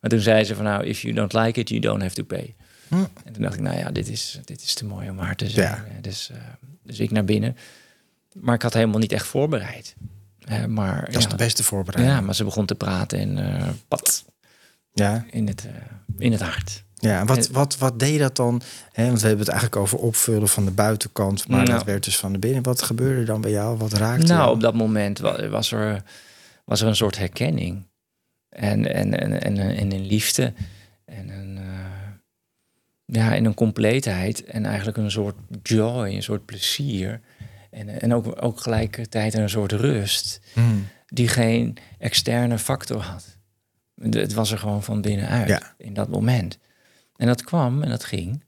Maar 0.00 0.10
toen 0.10 0.20
zei 0.20 0.44
ze 0.44 0.54
van, 0.54 0.64
nou, 0.64 0.84
if 0.84 1.02
you 1.02 1.14
don't 1.14 1.32
like 1.32 1.60
it, 1.60 1.68
you 1.68 1.80
don't 1.80 2.02
have 2.02 2.14
to 2.14 2.24
pay. 2.24 2.54
Mm. 2.90 3.08
En 3.24 3.32
toen 3.32 3.42
dacht 3.42 3.54
ik, 3.54 3.60
nou 3.60 3.76
ja, 3.76 3.90
dit 3.90 4.08
is, 4.08 4.40
dit 4.44 4.62
is 4.62 4.74
te 4.74 4.84
mooi 4.84 5.10
om 5.10 5.16
waar 5.16 5.36
te 5.36 5.50
zijn. 5.50 5.84
Dus, 6.00 6.30
uh, 6.32 6.38
dus 6.82 6.98
ik 6.98 7.10
naar 7.10 7.24
binnen. 7.24 7.56
Maar 8.32 8.54
ik 8.54 8.62
had 8.62 8.74
helemaal 8.74 8.98
niet 8.98 9.12
echt 9.12 9.26
voorbereid. 9.26 9.94
Uh, 10.50 10.64
maar, 10.64 11.04
dat 11.04 11.20
is 11.20 11.28
de 11.28 11.36
beste 11.36 11.62
voorbereiding. 11.62 12.18
Ja, 12.18 12.24
maar 12.24 12.34
ze 12.34 12.44
begon 12.44 12.66
te 12.66 12.74
praten 12.74 13.18
en 13.18 13.38
uh, 13.38 13.68
pat, 13.88 14.24
ja. 14.92 15.24
in, 15.30 15.46
het, 15.46 15.66
in 16.18 16.32
het 16.32 16.40
hart. 16.40 16.84
Ja, 16.94 17.24
wat, 17.24 17.48
wat, 17.48 17.78
wat 17.78 17.98
deed 17.98 18.18
dat 18.18 18.36
dan? 18.36 18.62
Want 18.94 19.20
we 19.20 19.26
hebben 19.26 19.38
het 19.38 19.48
eigenlijk 19.48 19.76
over 19.76 19.98
opvullen 19.98 20.48
van 20.48 20.64
de 20.64 20.70
buitenkant, 20.70 21.48
maar 21.48 21.64
nou. 21.64 21.70
dat 21.70 21.84
werd 21.84 22.04
dus 22.04 22.18
van 22.18 22.32
de 22.32 22.38
binnen. 22.38 22.62
Wat 22.62 22.82
gebeurde 22.82 23.24
dan 23.24 23.40
bij 23.40 23.50
jou? 23.50 23.76
Wat 23.76 23.92
raakte 23.92 24.32
Nou, 24.32 24.50
op 24.50 24.60
dat 24.60 24.74
moment 24.74 25.18
was 25.50 25.72
er, 25.72 26.02
was 26.64 26.80
er 26.80 26.88
een 26.88 26.96
soort 26.96 27.18
herkenning. 27.18 27.86
En, 28.48 28.94
en, 28.94 29.20
en, 29.20 29.42
en, 29.42 29.58
en 29.58 29.92
een 29.92 30.06
liefde. 30.06 30.52
En 31.04 31.28
een, 31.28 31.49
ja, 33.12 33.34
en 33.34 33.44
een 33.44 33.54
compleetheid. 33.54 34.44
En 34.44 34.64
eigenlijk 34.64 34.96
een 34.96 35.10
soort 35.10 35.36
joy, 35.62 36.14
een 36.14 36.22
soort 36.22 36.44
plezier. 36.44 37.20
En, 37.70 38.00
en 38.00 38.14
ook, 38.14 38.44
ook 38.44 38.60
gelijkertijd 38.60 39.34
een 39.34 39.50
soort 39.50 39.72
rust. 39.72 40.40
Hmm. 40.52 40.86
Die 41.06 41.28
geen 41.28 41.76
externe 41.98 42.58
factor 42.58 43.00
had. 43.00 43.38
Het 44.00 44.32
was 44.32 44.50
er 44.50 44.58
gewoon 44.58 44.82
van 44.82 45.00
binnenuit 45.00 45.48
ja. 45.48 45.74
in 45.76 45.94
dat 45.94 46.08
moment. 46.08 46.58
En 47.16 47.26
dat 47.26 47.44
kwam 47.44 47.82
en 47.82 47.88
dat 47.88 48.04
ging. 48.04 48.44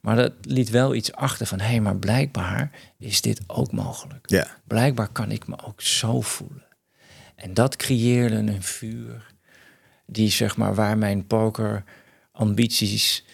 Maar 0.00 0.16
dat 0.16 0.32
liet 0.40 0.70
wel 0.70 0.94
iets 0.94 1.12
achter 1.12 1.46
van, 1.46 1.60
hé, 1.60 1.66
hey, 1.66 1.80
maar 1.80 1.96
blijkbaar 1.96 2.70
is 2.98 3.20
dit 3.20 3.40
ook 3.46 3.72
mogelijk. 3.72 4.30
Ja. 4.30 4.46
Blijkbaar 4.66 5.08
kan 5.08 5.30
ik 5.30 5.46
me 5.46 5.64
ook 5.64 5.80
zo 5.80 6.20
voelen. 6.20 6.66
En 7.34 7.54
dat 7.54 7.76
creëerde 7.76 8.36
een 8.36 8.62
vuur 8.62 9.34
die, 10.06 10.30
zeg 10.30 10.56
maar, 10.56 10.74
waar 10.74 10.98
mijn 10.98 11.26
poker 11.26 11.84
ambities, 12.32 13.24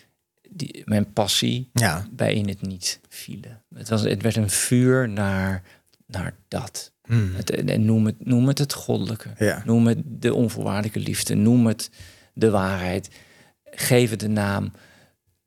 die, 0.55 0.83
mijn 0.85 1.13
passie 1.13 1.71
ja. 1.73 2.07
bij 2.11 2.35
in 2.35 2.49
het 2.49 2.63
niet 2.63 3.01
vielen. 3.09 3.63
Het, 3.75 3.89
was, 3.89 4.03
het 4.03 4.23
werd 4.23 4.37
een 4.37 4.51
vuur 4.51 5.09
naar, 5.09 5.63
naar 6.07 6.35
dat. 6.49 6.93
Hmm. 7.05 7.35
Het, 7.35 7.51
en 7.51 7.85
noem 7.85 8.07
het, 8.07 8.27
noem 8.27 8.47
het 8.47 8.59
het 8.59 8.73
goddelijke. 8.73 9.29
Ja. 9.39 9.63
Noem 9.65 9.87
het 9.87 9.99
de 10.05 10.35
onvoorwaardelijke 10.35 10.99
liefde. 10.99 11.35
Noem 11.35 11.67
het 11.67 11.91
de 12.35 12.51
waarheid 12.51 13.09
geef 13.65 14.11
het 14.11 14.23
een 14.23 14.33
naam. 14.33 14.73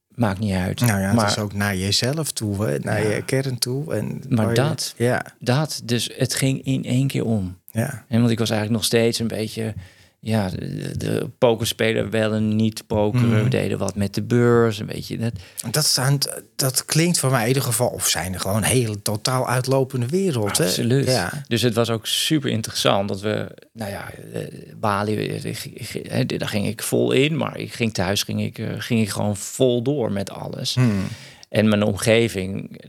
Maakt 0.07 0.39
niet 0.39 0.53
uit. 0.53 0.79
Nou 0.79 0.99
ja, 0.99 1.13
maar, 1.13 1.25
het 1.25 1.37
is 1.37 1.43
ook 1.43 1.53
naar 1.53 1.75
jezelf 1.75 2.31
toe, 2.31 2.79
naar 2.81 3.07
je 3.07 3.23
kern 3.25 3.57
toe. 3.57 3.93
En 3.93 4.21
maar 4.29 4.53
dat, 4.53 4.93
ja. 4.97 5.25
dat, 5.39 5.81
dus 5.83 6.09
het 6.15 6.33
ging 6.33 6.63
in 6.63 6.85
één 6.85 7.07
keer 7.07 7.25
om. 7.25 7.59
Ja. 7.71 8.05
En 8.07 8.19
want 8.19 8.31
ik 8.31 8.39
was 8.39 8.49
eigenlijk 8.49 8.79
nog 8.79 8.87
steeds 8.87 9.19
een 9.19 9.27
beetje 9.27 9.73
ja, 10.25 10.49
de, 10.49 10.97
de 10.97 11.29
pokerspeler 11.37 12.09
wel 12.09 12.39
niet 12.39 12.87
pokeren. 12.87 13.37
Mm. 13.37 13.43
We 13.43 13.49
deden 13.49 13.77
wat 13.77 13.95
met 13.95 14.13
de 14.13 14.23
beurs, 14.23 14.79
een 14.79 14.85
beetje. 14.85 15.17
Dat, 15.17 15.33
dat, 15.71 15.85
staan, 15.85 16.17
dat 16.55 16.85
klinkt 16.85 17.19
voor 17.19 17.31
mij 17.31 17.41
in 17.41 17.47
ieder 17.47 17.63
geval, 17.63 17.87
of 17.87 18.07
zijn 18.07 18.33
er 18.33 18.39
gewoon 18.39 18.63
hele 18.63 19.01
totaal 19.01 19.47
uitlopende 19.47 20.07
wereld. 20.07 20.59
Absoluut. 20.59 21.05
Hè? 21.05 21.11
Ja. 21.11 21.43
Dus 21.47 21.61
het 21.61 21.73
was 21.73 21.89
ook 21.89 22.07
super 22.07 22.49
interessant 22.49 23.07
dat 23.07 23.21
we, 23.21 23.51
nou 23.73 23.91
ja, 23.91 24.11
eh, 24.33 24.41
Bali, 24.79 25.41
daar 26.25 26.49
ging 26.49 26.67
ik 26.67 26.83
vol 26.83 27.11
in, 27.11 27.37
maar 27.37 27.57
ik 27.57 27.73
ging 27.73 27.93
thuis, 27.93 28.23
ging 28.23 28.41
ik, 28.41 28.57
eh, 28.57 28.67
ging 28.77 29.01
ik 29.01 29.09
gewoon 29.09 29.37
vol 29.37 29.81
door 29.81 30.11
met 30.11 30.31
alles. 30.31 30.75
Mm. 30.75 31.03
En 31.49 31.69
mijn 31.69 31.83
omgeving, 31.83 32.81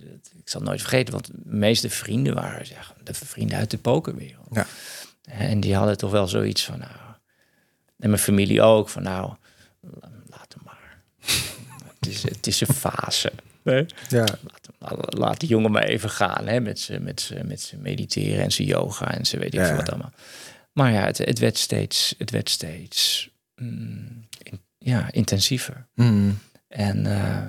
ik 0.42 0.48
zal 0.48 0.60
nooit 0.60 0.80
vergeten, 0.80 1.12
want 1.12 1.26
de 1.26 1.32
meeste 1.44 1.90
vrienden 1.90 2.34
waren 2.34 2.66
ja, 2.68 2.94
de 3.02 3.14
vrienden 3.14 3.58
uit 3.58 3.70
de 3.70 3.78
pokerwereld. 3.78 4.48
Ja. 4.50 4.66
En 5.24 5.60
die 5.60 5.74
hadden 5.74 5.96
toch 5.96 6.10
wel 6.10 6.28
zoiets 6.28 6.64
van, 6.64 6.78
nou, 6.78 6.90
en 7.98 8.08
mijn 8.10 8.22
familie 8.22 8.62
ook, 8.62 8.88
van 8.88 9.02
nou, 9.02 9.34
laat 10.26 10.54
hem 10.54 10.62
maar. 10.64 11.02
het, 11.98 12.08
is, 12.08 12.22
het 12.22 12.46
is 12.46 12.60
een 12.60 12.74
fase. 12.74 13.32
Nee? 13.62 13.86
Ja. 14.08 14.26
Laat, 14.78 15.18
laat 15.18 15.40
die 15.40 15.48
jongen 15.48 15.70
maar 15.70 15.82
even 15.82 16.10
gaan 16.10 16.46
hè, 16.46 16.60
met 16.60 16.78
zijn 16.80 17.02
met 17.02 17.32
met 17.44 17.74
mediteren 17.78 18.44
en 18.44 18.52
zijn 18.52 18.68
yoga 18.68 19.14
en 19.14 19.26
ze 19.26 19.38
weet 19.38 19.54
ik 19.54 19.60
ja. 19.60 19.76
wat 19.76 19.88
allemaal. 19.88 20.12
Maar 20.72 20.92
ja, 20.92 21.04
het, 21.04 21.18
het 21.18 21.38
werd 21.38 21.58
steeds, 21.58 22.14
het 22.18 22.30
werd 22.30 22.50
steeds 22.50 23.30
mm, 23.56 24.28
ja, 24.78 25.12
intensiever. 25.12 25.86
Mm. 25.94 26.38
En 26.68 27.06
uh, 27.06 27.46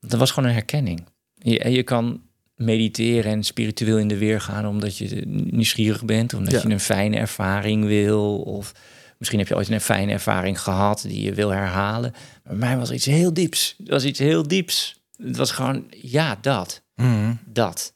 dat 0.00 0.18
was 0.18 0.30
gewoon 0.30 0.48
een 0.48 0.54
herkenning. 0.54 1.06
Je, 1.34 1.70
je 1.70 1.82
kan 1.82 2.22
mediteren 2.54 3.32
en 3.32 3.44
spiritueel 3.44 3.98
in 3.98 4.08
de 4.08 4.18
weer 4.18 4.40
gaan 4.40 4.66
omdat 4.66 4.96
je 4.96 5.22
nieuwsgierig 5.26 6.04
bent, 6.04 6.34
omdat 6.34 6.62
je 6.62 6.68
een 6.70 6.80
fijne 6.80 7.16
ervaring 7.16 7.84
wil. 7.84 8.38
Of 8.38 8.72
Misschien 9.18 9.38
heb 9.38 9.48
je 9.48 9.56
ooit 9.56 9.68
een 9.70 9.80
fijne 9.80 10.12
ervaring 10.12 10.60
gehad 10.60 11.02
die 11.02 11.22
je 11.24 11.34
wil 11.34 11.48
herhalen. 11.48 12.12
Maar 12.44 12.56
mij 12.56 12.78
was 12.78 12.90
iets 12.90 13.04
heel 13.04 13.32
dieps. 13.32 13.74
Het 13.78 13.88
was 13.88 14.04
iets 14.04 14.18
heel 14.18 14.48
dieps. 14.48 15.02
Het 15.16 15.36
was 15.36 15.50
gewoon, 15.50 15.84
ja, 15.90 16.38
dat. 16.40 16.82
Mhm. 16.94 17.34
Dat. 17.44 17.94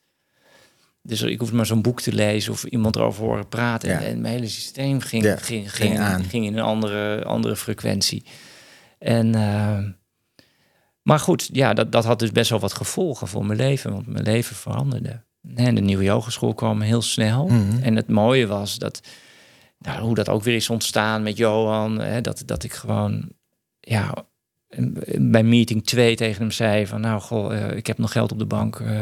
Dus 1.02 1.22
ik 1.22 1.38
hoefde 1.38 1.56
maar 1.56 1.66
zo'n 1.66 1.82
boek 1.82 2.00
te 2.00 2.12
lezen 2.12 2.52
of 2.52 2.64
iemand 2.64 2.96
erover 2.96 3.24
horen 3.24 3.48
praten. 3.48 3.88
Ja. 3.88 4.00
En 4.00 4.20
mijn 4.20 4.34
hele 4.34 4.48
systeem 4.48 5.00
ging, 5.00 5.24
Ja, 5.24 5.36
ging, 5.36 5.74
ging 5.74 5.90
ging, 5.90 5.98
aan. 5.98 6.24
ging 6.24 6.46
in 6.46 6.56
een 6.56 6.64
andere, 6.64 7.24
andere 7.24 7.56
frequentie. 7.56 8.24
En, 8.98 9.34
eh, 9.34 9.78
maar 11.02 11.18
goed, 11.18 11.48
ja, 11.52 11.74
dat, 11.74 11.92
dat 11.92 12.04
had 12.04 12.18
dus 12.18 12.32
best 12.32 12.50
wel 12.50 12.58
wat 12.60 12.72
gevolgen 12.72 13.28
voor 13.28 13.46
mijn 13.46 13.58
leven. 13.58 13.92
Want 13.92 14.06
mijn 14.06 14.24
leven 14.24 14.56
veranderde. 14.56 15.22
En 15.54 15.74
de 15.74 15.80
nieuwe 15.80 16.04
yogeschool 16.04 16.54
kwam 16.54 16.80
heel 16.80 17.02
snel. 17.02 17.46
Mhm. 17.46 17.82
En 17.82 17.96
het 17.96 18.08
mooie 18.08 18.46
was 18.46 18.78
dat, 18.78 19.00
nou, 19.82 20.00
hoe 20.00 20.14
dat 20.14 20.28
ook 20.28 20.42
weer 20.42 20.54
is 20.54 20.70
ontstaan 20.70 21.22
met 21.22 21.36
Johan. 21.36 22.00
Hè, 22.00 22.20
dat, 22.20 22.42
dat 22.46 22.62
ik 22.64 22.72
gewoon, 22.72 23.28
ja, 23.80 24.14
bij 25.18 25.42
meeting 25.42 25.84
2 25.86 26.16
tegen 26.16 26.40
hem 26.42 26.50
zei 26.50 26.86
van, 26.86 27.00
nou, 27.00 27.20
goh, 27.20 27.56
eh, 27.56 27.76
ik 27.76 27.86
heb 27.86 27.98
nog 27.98 28.12
geld 28.12 28.32
op 28.32 28.38
de 28.38 28.46
bank. 28.46 28.80
eh, 28.80 29.00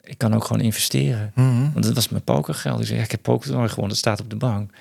ik 0.00 0.18
kan 0.18 0.34
ook 0.34 0.44
gewoon 0.44 0.62
investeren. 0.62 1.32
Mhm. 1.34 1.72
Want 1.72 1.84
dat 1.84 1.94
was 1.94 2.08
mijn 2.08 2.22
pokergeld. 2.24 2.80
Ik 2.80 2.86
zei, 2.86 2.98
ja, 2.98 3.04
ik 3.04 3.10
heb 3.10 3.22
poker 3.22 3.46
gewonnen, 3.48 3.88
dat 3.88 3.96
staat 3.96 4.20
op 4.20 4.30
de 4.30 4.36
bank. 4.36 4.72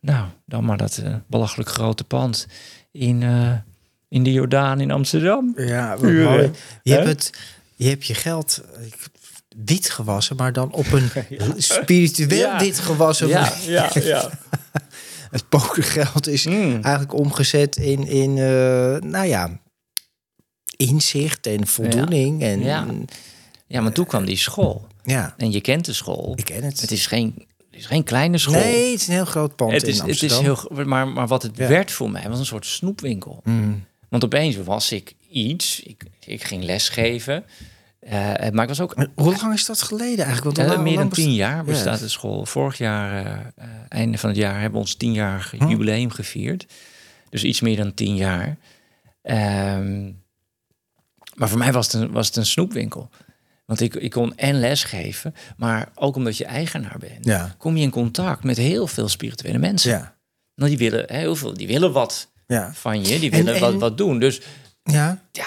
Nou, 0.00 0.26
dan 0.46 0.64
maar 0.64 0.76
dat 0.76 0.98
eh, 1.04 1.14
belachelijk 1.26 1.68
grote 1.68 2.04
pand 2.04 2.46
in, 2.90 3.22
in 4.08 4.22
de 4.22 4.32
Jordaan 4.32 4.80
in 4.80 4.90
Amsterdam. 4.90 5.52
Ja, 5.56 5.96
wat 5.96 6.10
Uren. 6.10 6.30
mooi. 6.30 6.50
Je 6.82 6.92
hebt, 6.92 7.06
het, 7.06 7.32
je 7.76 7.88
hebt 7.88 8.06
je 8.06 8.14
geld 8.14 8.62
wit 9.64 9.90
gewassen, 9.90 10.36
maar 10.36 10.52
dan 10.52 10.72
op 10.72 10.92
een 10.92 11.10
spiritueel 11.62 12.38
Ja. 12.38 12.58
wit 12.58 12.78
gewassen. 12.78 13.28
Ja, 13.28 13.52
ja, 13.66 13.90
ja. 13.94 14.30
Het 15.30 15.48
pokergeld 15.48 16.28
is 16.28 16.44
Mm. 16.46 16.72
eigenlijk 16.72 17.14
omgezet 17.14 17.76
in, 17.76 18.06
in 18.06 18.30
eh, 18.38 19.10
nou 19.10 19.26
ja, 19.26 19.60
inzicht 20.76 21.46
en 21.46 21.66
voldoening. 21.66 22.42
En, 22.42 22.60
Ja. 22.62 22.86
Ja, 23.66 23.80
maar 23.80 23.92
toen 23.92 24.06
kwam 24.06 24.24
die 24.24 24.36
school. 24.36 24.86
ja, 25.04 25.34
En 25.36 25.52
je 25.52 25.60
kent 25.60 25.84
de 25.84 25.92
school. 25.92 26.32
ik 26.36 26.44
ken 26.44 26.62
het. 26.62 26.80
Het 26.80 26.90
is 26.90 27.06
geen, 27.06 27.34
het 27.70 27.78
is 27.80 27.86
geen 27.86 28.04
kleine 28.04 28.38
school. 28.38 28.54
nee, 28.54 28.90
het 28.92 29.00
is 29.00 29.06
een 29.06 29.12
heel 29.14 29.24
groot 29.24 29.56
pand 29.56 29.72
het 29.72 29.82
in 29.82 29.88
is, 29.88 29.94
het 29.98 30.06
Amsterdam. 30.06 30.38
is 30.38 30.44
heel, 30.44 30.84
maar, 30.84 31.08
maar 31.08 31.26
wat 31.26 31.42
het 31.42 31.56
Ja. 31.56 31.68
werd 31.68 31.92
voor 31.92 32.10
mij 32.10 32.28
was 32.28 32.38
een 32.38 32.46
soort 32.46 32.66
snoepwinkel. 32.66 33.40
Mm. 33.44 33.84
Want 34.08 34.24
opeens 34.24 34.56
was 34.56 34.92
ik 34.92 35.14
iets. 35.30 35.80
Ik, 35.80 36.04
ik 36.26 36.42
ging 36.44 36.64
lesgeven. 36.64 37.44
Eh, 38.00 38.12
maar 38.50 38.62
ik 38.62 38.68
was 38.68 38.80
ook 38.80 38.96
Maar 38.96 39.06
hoe 39.14 39.36
lang 39.40 39.54
is 39.54 39.66
dat 39.66 39.82
geleden 39.82 40.24
eigenlijk? 40.24 40.56
Want 40.56 40.58
Eh, 40.58 40.66
lang- 40.74 40.82
meer 40.88 40.96
dan 40.96 41.08
tien 41.08 41.34
jaar 41.34 41.64
bestaat 41.64 41.98
Ja. 41.98 42.04
de 42.04 42.08
school. 42.08 42.46
Vorig 42.46 42.78
jaar, 42.78 43.26
eh, 43.26 43.32
eh, 43.56 43.68
einde 43.88 44.18
van 44.18 44.28
het 44.28 44.38
jaar, 44.38 44.52
hebben 44.54 44.72
we 44.72 44.78
ons 44.78 44.94
tienjarig 44.94 45.50
Hm. 45.58 45.68
jubileum 45.68 46.10
gevierd. 46.10 46.66
Dus 47.28 47.44
iets 47.44 47.60
meer 47.60 47.76
dan 47.76 47.94
tien 47.94 48.16
jaar. 48.16 48.56
Ehm, 49.22 50.10
maar 51.34 51.48
voor 51.48 51.58
mij 51.58 51.72
was 51.72 51.92
het 51.92 52.02
een, 52.02 52.10
was 52.10 52.26
het 52.26 52.36
een 52.36 52.46
snoepwinkel. 52.46 53.10
Want 53.66 53.80
ik, 53.80 53.94
ik 53.94 54.10
kon 54.10 54.36
en 54.36 54.60
lesgeven, 54.60 55.34
maar 55.56 55.88
ook 55.94 56.16
omdat 56.16 56.36
je 56.36 56.44
eigenaar 56.44 56.96
bent, 56.98 57.24
Ja, 57.24 57.54
kom 57.58 57.76
je 57.76 57.82
in 57.82 57.90
contact 57.90 58.44
met 58.44 58.56
heel 58.56 58.86
veel 58.86 59.08
spirituele 59.08 59.58
mensen. 59.58 59.90
ja, 59.90 60.14
Nou, 60.54 60.68
die 60.76 60.78
willen 60.90 61.04
heel 61.12 61.36
veel, 61.36 61.54
die 61.54 61.66
willen 61.66 61.92
wat 61.92 62.30
ja. 62.46 62.72
van 62.74 63.04
je, 63.04 63.18
die 63.18 63.30
En- 63.30 63.36
willen 63.36 63.54
en- 63.54 63.60
wat, 63.60 63.74
wat 63.74 63.98
doen. 63.98 64.18
Dus 64.18 64.40
ja. 64.82 65.22
ja, 65.32 65.46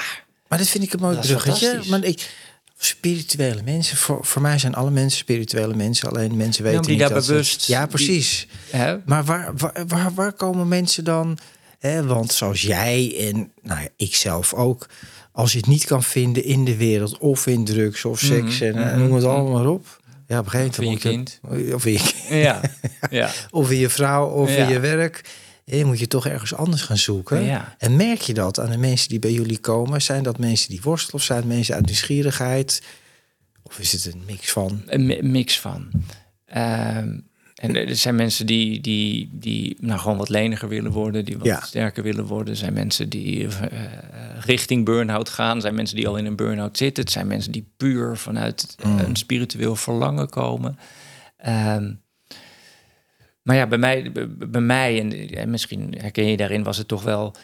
Maar 0.53 0.61
dat 0.61 0.71
vind 0.71 0.83
ik 0.83 0.93
een 0.93 0.99
mooi 0.99 1.17
bruggetje. 1.17 1.81
Maar 1.89 2.03
ik, 2.03 2.29
spirituele 2.77 3.61
mensen, 3.63 3.97
voor, 3.97 4.25
voor 4.25 4.41
mij 4.41 4.57
zijn 4.57 4.75
alle 4.75 4.91
mensen 4.91 5.17
spirituele 5.19 5.73
mensen. 5.75 6.09
Alleen 6.09 6.37
mensen 6.37 6.63
weten 6.63 6.79
maar 6.79 6.87
die 6.87 6.97
niet 6.97 7.07
daar 7.07 7.17
dat 7.17 7.27
bewust- 7.27 7.65
ja, 7.67 7.79
die- 7.79 7.87
precies. 7.87 8.47
hè? 8.69 8.95
Maar 9.05 9.23
waar, 9.23 9.51
waar, 9.57 9.83
waar, 9.87 10.13
waar 10.13 10.33
komen 10.33 10.67
mensen 10.67 11.03
dan... 11.03 11.37
Hè, 11.79 12.05
want 12.05 12.31
zoals 12.33 12.61
jij 12.61 13.15
en 13.29 13.51
nou 13.61 13.81
ja, 13.81 13.87
ik 13.97 14.15
zelf 14.15 14.53
ook... 14.53 14.85
als 15.31 15.51
je 15.51 15.57
het 15.57 15.67
niet 15.67 15.85
kan 15.85 16.03
vinden 16.03 16.43
in 16.43 16.65
de 16.65 16.75
wereld... 16.77 17.17
of 17.17 17.47
in 17.47 17.65
drugs 17.65 18.05
of 18.05 18.19
seks 18.19 18.59
Mhm, 18.59 18.63
en 18.63 18.75
eh, 18.75 18.89
mhm, 18.91 18.99
noem 18.99 19.13
het 19.13 19.23
mhm. 19.23 19.31
allemaal 19.33 19.51
maar 19.63 19.67
op. 19.71 20.01
Ja, 20.27 20.39
op 20.39 20.45
een 20.45 20.51
gegeven 20.51 20.69
Of 20.69 20.77
in 20.79 20.99
je 20.99 20.99
moment 21.03 21.39
je- 21.67 21.75
Of 21.75 21.85
in 21.85 21.91
je, 21.93 22.35
Ja, 22.39 22.61
ja. 23.09 23.29
of 23.51 23.71
in 23.71 23.77
je 23.77 23.89
vrouw 23.89 24.27
of 24.29 24.49
in 24.49 24.55
Ja. 24.55 24.69
je 24.69 24.79
werk. 24.79 25.21
Hè, 25.65 25.83
moet 25.83 25.99
je 25.99 26.07
toch 26.07 26.27
ergens 26.27 26.53
anders 26.53 26.81
gaan 26.81 26.97
zoeken. 26.97 27.43
Ja. 27.43 27.75
En 27.77 27.95
merk 27.95 28.21
je 28.21 28.33
dat 28.33 28.59
aan 28.59 28.69
de 28.71 28.77
mensen 28.77 29.09
die 29.09 29.19
bij 29.19 29.31
jullie 29.31 29.57
komen? 29.59 30.01
Zijn 30.01 30.23
dat 30.23 30.39
mensen 30.39 30.69
die 30.69 30.81
worstelen 30.81 31.15
of 31.15 31.23
zijn 31.23 31.39
het 31.39 31.47
mensen 31.47 31.75
uit 31.75 31.85
nieuwsgierigheid? 31.85 32.83
Of 33.63 33.79
is 33.79 33.91
het 33.91 34.13
een 34.13 34.23
mix 34.27 34.51
van? 34.51 34.81
Een 34.85 35.05
mi- 35.05 35.21
mix 35.21 35.59
van. 35.59 35.87
Ehm, 36.45 37.19
en 37.55 37.75
er 37.75 37.95
zijn 37.95 38.15
mensen 38.15 38.45
die, 38.45 38.81
die, 38.81 39.29
die 39.31 39.77
nou, 39.79 39.99
gewoon 39.99 40.17
wat 40.17 40.29
leniger 40.29 40.67
willen 40.67 40.91
worden, 40.91 41.25
die 41.25 41.37
wat 41.37 41.45
Ja. 41.45 41.61
sterker 41.61 42.03
willen 42.03 42.25
worden. 42.25 42.53
Er 42.53 42.59
zijn 42.59 42.73
mensen 42.73 43.09
die 43.09 43.47
eh, 43.47 43.81
richting 44.39 44.85
burn-out 44.85 45.29
gaan. 45.29 45.55
Er 45.55 45.61
zijn 45.61 45.75
mensen 45.75 45.95
die 45.95 46.07
al 46.07 46.17
in 46.17 46.25
een 46.25 46.35
burn-out 46.35 46.77
zitten. 46.77 47.03
Het 47.03 47.11
zijn 47.13 47.27
mensen 47.27 47.51
die 47.51 47.71
puur 47.77 48.17
vanuit 48.17 48.75
Mm. 48.85 48.99
een 48.99 49.15
spiritueel 49.15 49.75
verlangen 49.75 50.29
komen. 50.29 50.77
Ehm, 51.37 51.91
maar 53.43 53.55
ja, 53.55 53.67
bij 53.67 53.77
mij, 53.77 54.11
bij, 54.37 54.61
mij 54.61 54.99
en, 54.99 55.29
en 55.29 55.49
misschien 55.49 55.95
herken 55.97 56.25
je 56.25 56.37
daarin, 56.37 56.63
was 56.63 56.77
het 56.77 56.87
toch 56.87 57.03
wel 57.03 57.35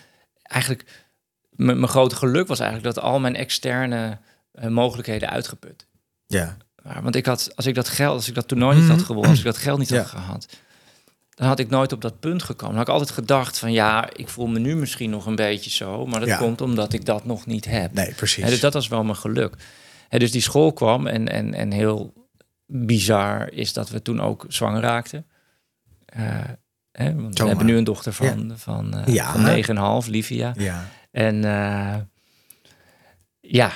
eigenlijk. 0.44 1.08
Mijn 1.50 1.88
grote 1.88 2.16
geluk 2.16 2.48
was 2.48 2.60
eigenlijk 2.60 2.96
dat 2.96 3.04
al 3.04 3.20
mijn 3.20 3.36
externe 3.36 4.18
eh, 4.52 4.68
mogelijkheden 4.70 5.30
uitgeput. 5.30 5.88
Ja. 6.28 6.58
Want 7.02 7.16
ik 7.16 7.26
had, 7.26 7.52
als 7.56 7.66
ik 7.66 7.76
dat 7.76 7.90
geld, 7.90 8.16
als 8.16 8.28
ik 8.28 8.36
dat 8.36 8.48
toernooi 8.48 8.80
niet 8.80 8.90
had 8.90 9.02
gewonnen, 9.02 9.30
als 9.30 9.40
ik 9.40 9.46
dat 9.46 9.58
geld 9.58 9.80
niet 9.80 9.90
Ja. 9.90 9.98
had 9.98 10.08
gehad, 10.08 10.48
dan 11.30 11.48
had 11.48 11.60
ik 11.60 11.70
nooit 11.70 11.92
op 11.92 12.02
dat 12.02 12.20
punt 12.20 12.44
gekomen. 12.44 12.68
Dan 12.76 12.78
had 12.78 12.88
ik 12.88 12.94
altijd 12.94 13.12
gedacht 13.12 13.60
van 13.60 13.72
ja, 13.72 14.10
ik 14.16 14.28
voel 14.28 14.48
me 14.48 14.60
nu 14.60 14.76
misschien 14.76 15.10
nog 15.10 15.26
een 15.26 15.36
beetje 15.36 15.70
zo, 15.70 16.06
maar 16.06 16.20
dat 16.20 16.30
Ja. 16.30 16.38
komt 16.38 16.62
omdat 16.62 16.94
ik 16.94 17.06
dat 17.06 17.26
nog 17.26 17.46
niet 17.46 17.66
heb. 17.66 17.94
Nee, 17.94 18.14
precies. 18.14 18.46
Dus 18.46 18.60
dat 18.60 18.74
was 18.74 18.88
wel 18.88 19.04
mijn 19.04 19.16
geluk. 19.18 19.56
Dus 20.10 20.32
die 20.32 20.42
school 20.42 20.74
kwam 20.74 21.08
en, 21.08 21.28
en, 21.28 21.54
en 21.54 21.72
heel 21.72 22.14
bizar 22.66 23.52
is 23.52 23.74
dat 23.74 23.90
we 23.90 24.02
toen 24.02 24.22
ook 24.22 24.46
zwanger 24.48 24.82
raakten. 24.82 25.26
Eh, 26.10 26.24
hè, 26.92 27.16
want 27.16 27.40
we 27.40 27.48
hebben 27.48 27.66
nu 27.66 27.78
een 27.78 27.84
dochter 27.84 28.14
van, 28.14 28.54
van, 28.56 28.94
eh 28.98 29.14
Ja. 29.14 29.32
van 29.32 30.04
9,5, 30.04 30.08
Livia. 30.10 30.54
Ja. 30.58 30.86
En 31.12 31.44
eh, 31.44 31.96
ja, 33.40 33.72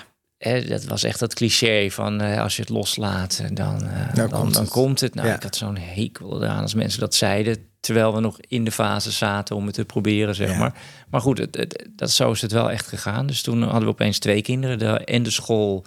dat 0.67 0.83
was 0.83 1.03
echt 1.03 1.19
dat 1.19 1.33
cliché 1.33 1.87
van 1.91 2.21
als 2.21 2.55
je 2.55 2.61
het 2.61 2.71
loslaat, 2.71 3.41
dan, 3.53 3.79
dan, 4.13 4.29
komt 4.29 4.53
dan, 4.53 4.63
het. 4.63 4.69
komt 4.71 4.99
het. 4.99 5.15
Nou, 5.15 5.27
Ja. 5.27 5.35
ik 5.35 5.43
had 5.43 5.55
zo'n 5.55 5.77
hekel 5.77 6.43
eraan 6.43 6.61
als 6.61 6.73
mensen 6.73 6.99
dat 6.99 7.15
zeiden, 7.15 7.57
terwijl 7.79 8.13
we 8.13 8.19
nog 8.19 8.37
in 8.39 8.63
de 8.63 8.71
fase 8.71 9.11
zaten 9.11 9.55
om 9.55 9.65
het 9.65 9.75
te 9.75 9.85
proberen, 9.85 10.35
zeg 10.35 10.49
Ja. 10.49 10.57
maar. 10.57 10.73
Maar 11.09 11.21
goed, 11.21 11.37
het, 11.37 11.55
het- 11.57 11.87
dat, 11.95 12.11
zo 12.11 12.31
is 12.31 12.41
het 12.41 12.51
wel 12.51 12.71
echt 12.71 12.87
gegaan. 12.87 13.27
Dus 13.27 13.41
toen 13.41 13.61
hadden 13.63 13.81
we 13.83 13.87
opeens 13.87 14.19
twee 14.19 14.41
kinderen, 14.41 14.79
de, 14.79 14.85
en 14.99 15.23
de 15.23 15.29
school 15.31 15.85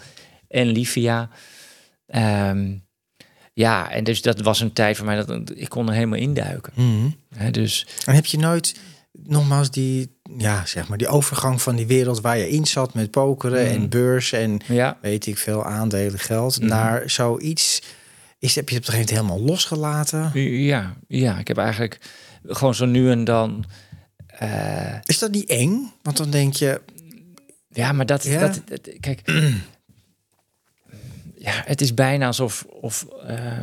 en 0.48 0.66
Livia. 0.66 1.28
Ehm, 2.06 2.76
ja, 3.58 3.90
en 3.90 4.04
dus 4.04 4.22
dat 4.22 4.40
was 4.40 4.60
een 4.60 4.72
tijd 4.72 4.96
voor 4.96 5.06
mij 5.06 5.16
dat 5.24 5.50
ik 5.54 5.68
kon 5.68 5.88
er 5.88 5.94
helemaal 5.94 6.18
induiken. 6.18 6.72
Mhm. 6.76 7.08
Hè, 7.34 7.50
dus 7.50 7.86
En 8.04 8.14
heb 8.14 8.26
je 8.26 8.38
nooit 8.38 8.74
nogmaals 9.12 9.70
die, 9.70 10.16
ja, 10.38 10.66
zeg 10.66 10.88
maar, 10.88 10.98
die 10.98 11.08
overgang 11.08 11.62
van 11.62 11.76
die 11.76 11.86
wereld 11.86 12.20
waar 12.20 12.38
je 12.38 12.48
in 12.50 12.66
zat 12.66 12.94
met 12.94 13.10
pokeren 13.10 13.64
Mhm. 13.64 13.74
en 13.74 13.88
beurs 13.88 14.32
en 14.32 14.60
ja, 14.66 14.98
weet 15.02 15.26
ik 15.26 15.38
veel 15.38 15.64
aandelen, 15.64 16.18
geld, 16.18 16.58
Mhm. 16.60 16.68
naar 16.68 17.10
zoiets? 17.10 17.82
Is, 18.38 18.54
heb 18.54 18.68
je 18.68 18.74
het 18.74 18.84
op 18.88 18.92
een 18.94 18.98
gegeven 19.00 19.16
moment 19.24 19.38
helemaal 19.38 19.54
losgelaten? 19.54 20.30
ja, 20.62 20.96
ja, 21.08 21.38
ik 21.38 21.48
heb 21.48 21.58
eigenlijk 21.58 21.98
gewoon 22.46 22.74
zo 22.74 22.86
nu 22.86 23.10
en 23.10 23.24
dan. 23.24 23.64
eh, 24.26 24.94
Is 25.04 25.18
dat 25.18 25.30
niet 25.30 25.48
eng? 25.48 25.92
Want 26.02 26.16
dan 26.16 26.30
denk 26.30 26.54
je, 26.54 26.80
Ja, 27.70 27.92
maar 27.92 28.06
dat, 28.06 28.24
Ja? 28.24 28.40
dat, 28.40 28.60
dat- 28.64 28.88
kijk, 29.00 29.22
ja, 31.46 31.62
het 31.64 31.80
is 31.80 31.94
bijna 31.94 32.26
alsof, 32.26 32.64
of, 32.64 33.06
eh, 33.22 33.60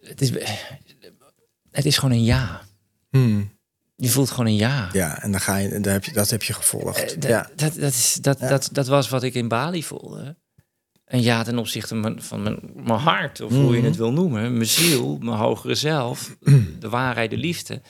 het 0.00 0.20
is, 0.20 0.30
het 1.70 1.84
is 1.84 1.98
gewoon 1.98 2.14
een 2.16 2.24
ja. 2.24 2.62
hmm, 3.10 3.50
Je 3.96 4.08
voelt 4.08 4.30
gewoon 4.30 4.46
een 4.46 4.54
ja. 4.56 4.88
ja, 4.92 5.22
en 5.22 5.30
dan 5.30 5.40
ga 5.40 5.56
je, 5.56 5.68
dan 5.80 5.92
heb 5.92 6.04
je, 6.04 6.12
dat 6.12 6.30
heb 6.30 6.42
je 6.42 6.52
gevolgd. 6.52 7.02
Eh, 7.14 7.20
dat, 7.20 7.30
ja. 7.30 7.50
dat, 7.56 7.74
dat, 7.74 7.92
is, 7.92 8.14
dat, 8.14 8.38
Ja. 8.38 8.48
dat, 8.48 8.68
dat 8.72 8.86
was 8.86 9.08
wat 9.08 9.22
ik 9.22 9.34
in 9.34 9.48
Bali 9.48 9.82
voelde. 9.82 10.36
Een 11.04 11.22
ja 11.22 11.42
ten 11.42 11.58
opzichte 11.58 11.88
van 11.88 12.00
mijn, 12.00 12.22
van 12.22 12.42
mijn, 12.42 12.58
mijn 12.74 12.98
hart, 12.98 13.40
of 13.40 13.50
hoe 13.52 13.72
je 13.72 13.76
Mhm. 13.78 13.84
het 13.86 13.96
wil 13.96 14.12
noemen. 14.12 14.52
Mijn 14.56 14.68
ziel, 14.68 15.18
mijn 15.18 15.36
hogere 15.38 15.74
zelf, 15.74 16.36
de 16.80 16.88
waarheid, 16.88 17.30
de 17.30 17.36
liefde. 17.36 17.82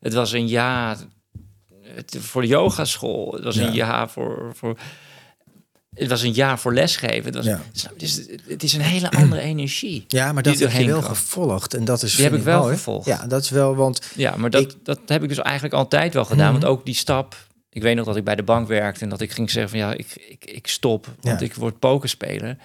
Het 0.00 0.12
was 0.12 0.32
een 0.32 0.48
ja 0.48 0.96
het, 1.94 2.16
voor 2.20 2.42
de 2.42 2.48
yogaschool. 2.48 3.32
Het 3.32 3.44
was 3.44 3.54
Ja. 3.54 3.66
een 3.66 3.72
ja 3.72 4.08
voor, 4.08 4.52
voor... 4.54 4.78
Het 5.94 6.08
was 6.08 6.22
een 6.22 6.34
ja 6.34 6.58
voor 6.58 6.74
lesgeven. 6.74 7.24
Het, 7.24 7.34
was, 7.34 7.44
Ja. 7.44 7.60
Dus 7.96 8.22
het 8.46 8.62
is 8.62 8.72
een 8.72 8.80
hele 8.80 9.10
andere 9.10 9.40
energie. 9.52 10.04
Ja, 10.08 10.32
maar 10.32 10.42
dat 10.42 10.52
heb 10.52 10.62
je 10.62 10.74
erheen 10.76 10.86
wel 10.90 10.98
kwam. 11.00 11.14
gevolgd. 11.14 11.74
En 11.74 11.84
dat 11.84 12.02
is 12.02 12.14
Die 12.14 12.24
heb 12.24 12.34
ik 12.34 12.42
wel 12.42 12.60
mooi. 12.62 12.74
gevolgd. 12.76 13.06
Ja, 13.06 13.26
dat 13.26 13.42
is 13.42 13.50
wel, 13.50 13.74
want 13.76 14.00
Ja, 14.14 14.36
maar 14.36 14.50
dat, 14.50 14.62
Ik- 14.62 14.74
dat 14.82 14.98
heb 15.06 15.22
ik 15.22 15.28
dus 15.28 15.38
eigenlijk 15.38 15.74
altijd 15.74 16.14
wel 16.14 16.24
gedaan. 16.24 16.52
Mhm. 16.52 16.60
Want 16.60 16.64
ook 16.64 16.84
die 16.84 16.94
stap... 16.94 17.36
Ik 17.70 17.82
weet 17.82 17.96
nog 17.96 18.06
dat 18.06 18.16
ik 18.16 18.24
bij 18.24 18.34
de 18.36 18.42
bank 18.42 18.68
werkte 18.68 19.02
en 19.04 19.08
dat 19.08 19.20
ik 19.20 19.32
ging 19.32 19.50
zeggen 19.50 19.70
van 19.70 19.78
ja, 19.78 19.92
ik, 19.92 20.26
ik, 20.28 20.44
ik 20.44 20.66
stop, 20.66 21.06
want 21.20 21.40
Ja. 21.40 21.46
ik 21.46 21.54
word 21.54 21.78
pokerspeler. 21.78 22.56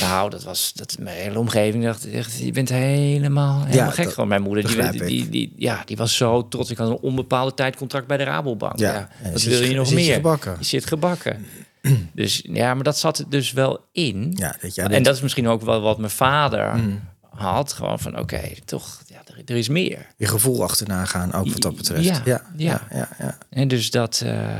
Nou, 0.00 0.30
dat 0.30 0.42
was 0.42 0.72
dat 0.72 0.96
mijn 0.98 1.16
hele 1.16 1.38
omgeving 1.38 1.84
dacht 1.84 2.10
echt, 2.10 2.38
je 2.38 2.52
bent 2.52 2.68
helemaal, 2.68 3.64
helemaal 3.64 3.90
gek. 3.90 4.12
Gewoon 4.12 4.28
mijn 4.28 4.42
moeder, 4.42 4.90
die, 4.92 5.04
die, 5.04 5.28
die, 5.28 5.52
ja, 5.56 5.82
die 5.84 5.96
was 5.96 6.16
zo 6.16 6.48
trots. 6.48 6.70
Ik 6.70 6.76
had 6.76 6.88
een 6.88 6.98
onbepaalde 6.98 7.54
tijd 7.54 7.76
contract 7.76 8.06
bij 8.06 8.16
de 8.16 8.24
Rabobank. 8.24 8.78
Ja, 8.78 9.08
ja 9.22 9.30
dat 9.30 9.42
wil 9.42 9.62
je 9.62 9.74
nog 9.74 9.92
meer. 9.92 10.14
Gebakken. 10.14 10.56
Je 10.58 10.64
zit 10.64 10.86
gebakken. 10.86 11.46
dus 12.12 12.42
ja, 12.42 12.74
maar 12.74 12.84
dat 12.84 12.98
zat 12.98 13.24
dus 13.28 13.52
wel 13.52 13.84
in. 13.92 14.34
Ja, 14.36 14.56
dat 14.60 14.76
en 14.76 15.02
dat 15.02 15.14
is 15.14 15.20
misschien 15.20 15.48
ook 15.48 15.62
wel 15.62 15.80
wat 15.80 15.98
mijn 15.98 16.10
vader 16.10 16.76
mm. 16.76 17.00
had. 17.28 17.72
Gewoon 17.72 17.98
van 17.98 18.18
oké, 18.18 18.40
toch, 18.64 19.02
ja, 19.06 19.22
er, 19.26 19.42
er, 19.44 19.56
is 19.56 19.68
meer. 19.68 20.06
Je 20.16 20.26
gevoel 20.26 20.62
achterna 20.62 21.04
gaan, 21.04 21.32
ook 21.32 21.48
wat 21.48 21.62
dat 21.62 21.76
betreft. 21.76 22.04
Ja, 22.04 22.22
ja, 22.24 22.42
ja. 22.56 22.86
ja, 22.90 23.08
ja 23.18 23.38
En 23.50 23.68
dus 23.68 23.90
dat. 23.90 24.22
Uh, 24.24 24.56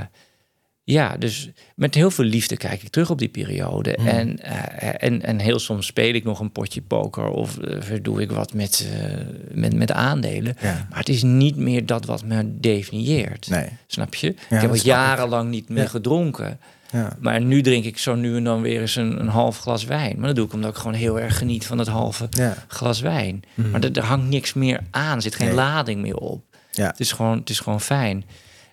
ja, 0.85 1.17
dus 1.17 1.51
met 1.75 1.95
heel 1.95 2.11
veel 2.11 2.25
liefde 2.25 2.57
kijk 2.57 2.83
ik 2.83 2.89
terug 2.89 3.11
op 3.11 3.19
die 3.19 3.29
periode. 3.29 3.97
Hmm. 3.99 4.07
En, 4.07 4.39
uh, 4.45 4.93
en, 4.99 5.23
en 5.23 5.39
heel 5.39 5.59
soms 5.59 5.87
speel 5.87 6.15
ik 6.15 6.25
nog 6.25 6.41
een 6.41 6.53
potje 6.53 6.83
poker 6.83 7.29
of 7.29 7.59
uh, 7.59 7.99
doe 8.03 8.21
ik 8.21 8.31
wat 8.31 8.55
met, 8.55 8.89
uh, 8.95 9.13
met, 9.51 9.75
met 9.75 9.93
aandelen. 9.93 10.57
Maar 10.61 10.99
het 10.99 11.09
is 11.09 11.23
niet 11.23 11.57
meer 11.57 11.87
dat 11.87 12.05
wat 12.05 12.25
me 12.25 12.59
definieert. 12.59 13.49
Nee. 13.51 13.69
Snap 13.87 14.15
je? 14.15 14.29
ik 14.29 14.37
heb 14.49 14.71
al 14.71 14.77
jarenlang 14.77 15.51
niet 15.51 15.69
meer 15.69 15.89
gedronken. 15.89 16.61
Ja. 16.93 17.17
Maar 17.21 17.41
nu 17.41 17.63
drink 17.63 17.85
ik 17.85 17.99
zo 17.99 18.15
nu 18.15 18.37
en 18.37 18.45
dan 18.45 18.63
weer 18.63 18.81
eens 18.81 18.97
een, 18.97 19.21
een 19.21 19.29
half 19.29 19.59
glas 19.59 19.85
wijn. 19.85 20.17
Maar 20.19 20.27
dat 20.27 20.37
doe 20.37 20.47
ik 20.47 20.53
omdat 20.53 20.71
ik 20.71 20.77
gewoon 20.77 20.95
heel 20.95 21.21
erg 21.21 21.39
geniet 21.39 21.67
van 21.67 21.79
het 21.79 21.89
halve 21.89 22.29
glas 22.69 23.01
wijn. 23.01 23.43
Hmm. 23.55 23.71
Maar 23.71 23.83
er, 23.83 23.97
er, 23.97 24.05
hangt 24.05 24.29
niks 24.29 24.53
meer 24.53 24.81
aan, 24.91 25.17
er 25.17 25.23
zit 25.23 25.35
geen 25.35 25.55
lading 25.55 26.01
meer 26.01 26.17
op. 26.17 26.45
Ja. 26.71 26.87
Het, 26.87 27.01
is 27.01 27.13
gewoon, 27.13 27.39
het 27.39 27.51
is 27.51 27.61
gewoon 27.61 27.81
fijn. 27.81 28.25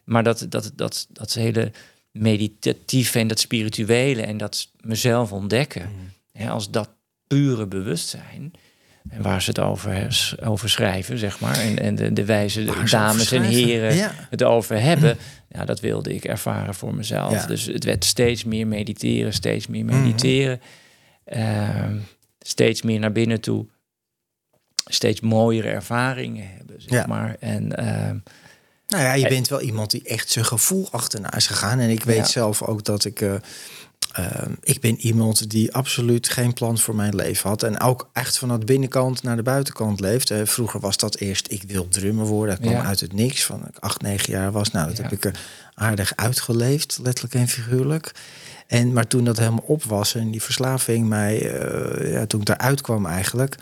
Maar 0.04 0.24
dat, 0.24 0.46
dat, 0.50 0.72
dat, 0.76 1.08
dat 1.12 1.34
hele 1.34 1.72
meditatieve 2.12 3.20
en 3.20 3.28
dat 3.28 3.40
spirituele 3.40 4.22
en 4.22 4.38
dat 4.38 4.72
mezelf 4.82 5.32
ontdekken. 5.32 5.90
Mm. 6.34 6.48
als 6.48 6.72
dat 6.72 6.90
pure 7.28 7.68
bewustzijn. 7.68 8.52
En 9.10 9.22
waar 9.22 9.42
ze 9.42 9.50
het 9.50 9.60
over, 9.60 10.36
over 10.44 10.70
schrijven, 10.70 11.18
zeg 11.18 11.40
maar. 11.40 11.58
En, 11.58 11.80
en 11.80 11.96
de, 11.96 12.14
de 12.14 12.26
wijze 12.26 12.66
de 12.66 12.84
dames 12.90 13.32
en 13.32 13.44
heren 13.44 14.12
het 14.30 14.44
over 14.44 14.82
hebben. 14.82 15.18
Ja, 15.50 15.66
dat 15.66 15.80
wilde 15.80 16.14
ik 16.14 16.26
ervaren 16.26 16.76
voor 16.76 16.96
mezelf. 16.96 17.46
Dus 17.46 17.66
het 17.66 17.84
werd 17.84 18.06
steeds 18.06 18.44
meer 18.44 18.68
mediteren, 18.68 19.34
steeds 19.34 19.68
meer 19.68 19.84
mm. 19.84 19.90
mediteren. 19.90 20.62
Ehm, 21.26 21.98
steeds 22.40 22.82
meer 22.82 23.00
naar 23.00 23.12
binnen 23.12 23.42
toe. 23.42 23.66
Steeds 24.86 25.20
mooiere 25.20 25.70
ervaringen 25.70 26.50
hebben, 26.58 26.82
zeg 26.82 27.08
maar. 27.08 27.36
En 27.40 27.76
ehm, 27.76 28.18
nou 28.90 29.04
ja, 29.04 29.14
je 29.14 29.28
bent 29.28 29.48
wel 29.48 29.62
iemand 29.62 29.92
die 29.92 30.04
echt 30.04 30.30
zijn 30.30 30.46
gevoel 30.46 30.88
achterna 30.92 31.36
is 31.36 31.48
gegaan. 31.48 31.80
En 31.80 31.90
ik 31.90 32.04
weet 32.04 32.28
zelf 32.28 32.62
ook 32.62 32.84
dat 32.84 33.06
ik. 33.06 33.22
Uh, 33.22 33.36
ik 34.62 34.82
ben 34.82 34.98
iemand 35.00 35.50
die 35.50 35.74
absoluut 35.74 36.30
geen 36.30 36.54
plan 36.54 36.78
voor 36.78 36.96
mijn 36.96 37.16
leven 37.16 37.50
had. 37.50 37.64
En 37.64 37.80
ook 37.80 38.10
echt 38.14 38.38
van 38.38 38.60
de 38.60 38.66
binnenkant 38.66 39.24
naar 39.24 39.36
de 39.36 39.44
buitenkant 39.44 40.00
leeft. 40.00 40.30
Uh, 40.30 40.46
vroeger 40.46 40.80
was 40.80 40.98
dat 40.98 41.16
eerst, 41.16 41.52
ik 41.52 41.64
wil 41.68 41.88
drummer 41.88 42.26
worden. 42.26 42.62
Dat 42.62 42.72
kwam 42.72 42.86
uit 42.86 43.00
het 43.00 43.14
niks, 43.14 43.44
van 43.44 43.68
ik 43.68 43.78
acht, 43.80 44.02
negen 44.02 44.34
jaar 44.34 44.52
was. 44.52 44.72
Nou, 44.72 44.88
dat 44.88 44.98
heb 44.98 45.12
ik 45.12 45.26
er 45.26 45.40
aardig 45.74 46.14
uitgeleefd, 46.16 47.00
letterlijk 47.02 47.36
en 47.36 47.48
figuurlijk. 47.48 48.12
En, 48.70 48.94
maar 48.94 49.08
toen 49.08 49.24
dat 49.24 49.38
helemaal 49.38 49.64
op 49.66 49.84
was 49.84 50.16
en 50.16 50.32
die 50.32 50.42
verslaving 50.42 51.08
mij, 51.08 51.62
uh, 51.62 52.14
ja, 52.14 52.26
toen 52.26 52.40
ik 52.40 52.46
daaruit 52.46 52.82
kwam 52.82 53.06
eigenlijk, 53.06 53.56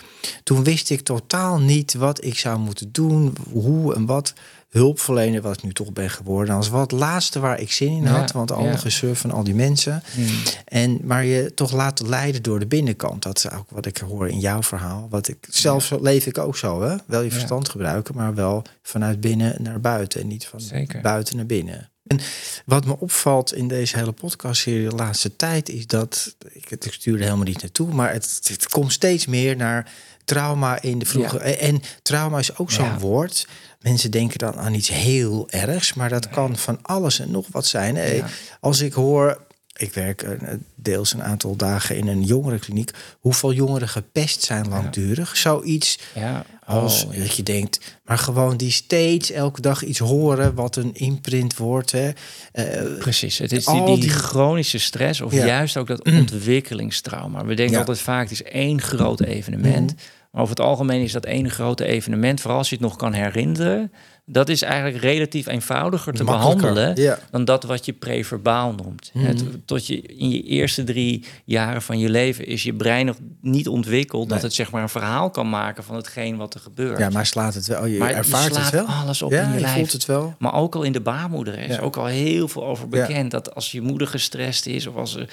toen 0.43 0.63
wist 0.63 0.89
ik 0.89 1.01
totaal 1.01 1.59
niet 1.59 1.93
wat 1.93 2.23
ik 2.23 2.37
zou 2.37 2.59
moeten 2.59 2.91
doen, 2.91 3.35
hoe 3.51 3.95
en 3.95 4.05
wat 4.05 4.33
hulpverlener, 4.69 5.41
wat 5.41 5.57
ik 5.57 5.63
nu 5.63 5.73
toch 5.73 5.93
ben 5.93 6.09
geworden, 6.09 6.55
als 6.55 6.69
wat 6.69 6.91
laatste 6.91 7.39
waar 7.39 7.59
ik 7.59 7.71
zin 7.71 7.91
in 7.91 8.05
had. 8.05 8.31
want 8.31 8.51
al 8.51 8.65
ja. 8.65 9.13
van 9.13 9.31
al 9.31 9.43
die 9.43 9.55
mensen. 9.55 10.03
Hmm. 10.13 10.27
En 10.65 10.99
maar 11.03 11.25
je 11.25 11.53
toch 11.53 11.71
laten 11.71 12.09
leiden 12.09 12.43
door 12.43 12.59
de 12.59 12.67
binnenkant. 12.67 13.23
Dat 13.23 13.37
is 13.37 13.51
ook 13.51 13.69
wat 13.69 13.85
ik 13.85 13.97
hoor 13.97 14.27
in 14.27 14.39
jouw 14.39 14.63
verhaal. 14.63 15.07
Wat 15.09 15.27
ik 15.27 15.37
zelf 15.49 15.91
leef 16.01 16.25
ik 16.25 16.37
ook 16.37 16.57
zo, 16.57 16.81
hè? 16.81 16.95
Wel 17.05 17.21
je 17.21 17.31
verstand 17.31 17.69
gebruiken, 17.69 18.15
maar 18.15 18.35
wel 18.35 18.63
vanuit 18.81 19.21
binnen 19.21 19.61
naar 19.61 19.79
buiten 19.79 20.21
en 20.21 20.27
niet 20.27 20.45
van 20.45 20.61
buiten 21.01 21.35
naar 21.35 21.45
binnen. 21.45 21.89
En 22.07 22.19
wat 22.65 22.85
me 22.85 22.99
opvalt 22.99 23.53
in 23.53 23.67
deze 23.67 23.97
hele 23.97 24.11
podcastserie 24.11 24.89
de 24.89 24.95
laatste 24.95 25.35
tijd 25.35 25.69
is 25.69 25.87
dat 25.87 26.35
ik 26.51 26.69
het 26.69 26.87
stuurde 26.89 27.23
helemaal 27.23 27.45
niet 27.45 27.61
naartoe, 27.61 27.93
maar 27.93 28.13
het, 28.13 28.39
het 28.43 28.67
komt 28.67 28.93
steeds 28.93 29.25
meer 29.25 29.55
naar 29.55 29.91
trauma 30.25 30.81
in 30.81 30.99
de 30.99 31.05
vroege. 31.05 31.39
En 31.39 31.81
trauma 32.01 32.39
is 32.39 32.57
ook 32.57 32.71
zo'n 32.71 32.99
woord 32.99 33.47
Mensen 33.81 34.11
denken 34.11 34.37
dan 34.37 34.55
aan 34.55 34.73
iets 34.73 34.89
heel 34.89 35.49
ergs, 35.49 35.93
maar 35.93 36.09
dat 36.09 36.29
kan 36.29 36.57
van 36.57 36.79
alles 36.81 37.19
en 37.19 37.31
nog 37.31 37.45
wat 37.51 37.65
zijn. 37.65 38.23
Als 38.59 38.81
ik 38.81 38.93
hoor, 38.93 39.45
ik 39.77 39.93
werk 39.93 40.21
eh, 40.21 40.53
deels 40.75 41.13
een 41.13 41.23
aantal 41.23 41.55
dagen 41.55 41.97
in 41.97 42.07
een 42.07 42.23
jongerenkliniek, 42.23 42.91
hoeveel 43.19 43.53
jongeren 43.53 43.87
gepest 43.87 44.41
zijn 44.43 44.67
langdurig. 44.67 45.37
Zoiets 45.37 45.99
ja. 46.15 46.45
als 46.65 47.05
oh, 47.05 47.17
dat 47.17 47.35
je 47.35 47.43
denkt, 47.43 47.99
maar 48.05 48.17
gewoon 48.17 48.57
die 48.57 48.71
steeds 48.71 49.31
elke 49.31 49.61
dag 49.61 49.83
iets 49.83 49.99
horen 49.99 50.53
wat 50.53 50.75
een 50.75 50.93
imprint 50.93 51.57
wordt. 51.57 51.91
Hè. 51.91 52.09
Uh, 52.53 52.97
Precies, 52.99 53.37
het 53.37 53.51
is 53.51 53.65
die, 53.65 53.99
die, 53.99 54.09
chronische 54.09 54.79
stress 54.79 55.21
of 55.21 55.33
juist 55.33 55.77
ook 55.77 55.87
dat 55.87 56.05
ontwikkelingstrauma. 56.05 57.45
We 57.45 57.53
denken 57.53 57.77
altijd 57.77 57.99
vaak, 57.99 58.29
het 58.29 58.31
is 58.31 58.43
één 58.43 58.81
groot 58.81 59.21
evenement. 59.21 59.91
Mm 59.91 59.97
over 60.31 60.49
het 60.49 60.59
algemeen 60.59 61.01
is 61.01 61.11
dat 61.11 61.25
ene 61.25 61.49
grote 61.49 61.85
evenement, 61.85 62.41
vooral 62.41 62.57
als 62.57 62.69
je 62.69 62.75
het 62.75 62.83
nog 62.83 62.95
kan 62.95 63.13
herinneren, 63.13 63.91
dat 64.29 64.49
is 64.49 64.61
eigenlijk 64.61 65.03
relatief 65.03 65.47
eenvoudiger 65.47 66.13
te 66.13 66.23
behandelen 66.23 67.17
dan 67.31 67.45
dat 67.45 67.63
wat 67.63 67.85
je 67.85 67.93
preverbaal 67.93 68.73
noemt. 68.73 69.11
Het, 69.13 69.43
tot 69.65 69.87
je 69.87 70.01
in 70.01 70.29
je 70.29 70.43
eerste 70.43 70.83
drie 70.83 71.25
jaren 71.45 71.81
van 71.81 71.99
je 71.99 72.09
leven 72.09 72.45
is 72.45 72.63
je 72.63 72.73
brein 72.73 73.05
nog 73.05 73.15
niet 73.41 73.67
ontwikkeld 73.67 74.29
dat 74.29 74.41
het 74.41 74.53
zeg 74.53 74.71
maar 74.71 74.81
een 74.81 74.89
verhaal 74.89 75.29
kan 75.29 75.49
maken 75.49 75.83
van 75.83 75.95
hetgeen 75.95 76.37
wat 76.37 76.53
er 76.53 76.59
gebeurt. 76.59 76.99
Ja, 76.99 77.09
maar 77.09 77.25
slaat 77.25 77.53
het 77.53 77.67
wel. 77.67 77.85
Je 77.85 77.99
maar 77.99 78.13
ervaart 78.13 78.57
het 78.57 78.69
wel. 78.69 78.85
Alles 78.85 79.21
op 79.21 79.31
in 79.31 79.47
je, 79.47 79.53
je 79.53 79.59
lijf. 79.59 79.73
Voelt 79.73 79.91
het 79.91 80.05
wel. 80.05 80.35
Maar 80.39 80.53
ook 80.53 80.75
al 80.75 80.83
in 80.83 80.91
de 80.91 81.01
baarmoeder 81.01 81.57
is 81.59 81.79
ook 81.79 81.97
al 81.97 82.05
heel 82.05 82.47
veel 82.47 82.65
over 82.65 82.87
bekend 82.87 83.31
dat 83.31 83.55
als 83.55 83.71
je 83.71 83.81
moeder 83.81 84.07
gestrest 84.07 84.65
is 84.65 84.87
of 84.87 84.95
als 84.95 85.15
er, 85.15 85.29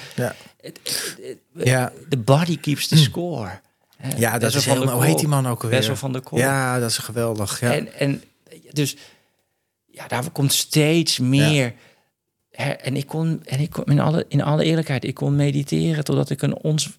ja. 1.52 1.92
de 2.08 2.18
body 2.18 2.58
keeps 2.58 2.88
the 2.88 2.96
score. 2.96 3.60
Ja, 4.16 4.38
dat 4.38 4.54
is 4.54 4.64
helemaal... 4.64 4.94
Hoe 4.94 5.04
heet 5.04 5.18
die 5.18 5.28
man 5.28 5.46
ook 5.46 5.62
alweer? 5.62 5.78
Bessel 5.78 5.96
van 5.96 6.12
de 6.12 6.20
Kool. 6.20 6.38
Ja, 6.38 6.78
dat 6.78 6.90
is 6.90 6.98
geweldig. 6.98 7.60
Ja. 7.60 7.72
En, 7.72 7.98
en 7.98 8.22
dus 8.70 8.96
ja, 9.84 10.08
daar 10.08 10.30
komt 10.30 10.52
steeds 10.52 11.18
meer... 11.18 11.74
en 12.80 12.96
ik 12.96 13.06
kon, 13.06 13.42
en 13.44 13.60
ik 13.60 13.70
kon 13.70 13.84
in, 13.84 14.00
alle, 14.00 14.24
in 14.28 14.42
alle 14.42 14.64
eerlijkheid, 14.64 15.04
ik 15.04 15.14
kon 15.14 15.36
mediteren 15.36 16.04
totdat 16.04 16.30
ik 16.30 16.42
een 16.42 16.56
ons 16.56 16.90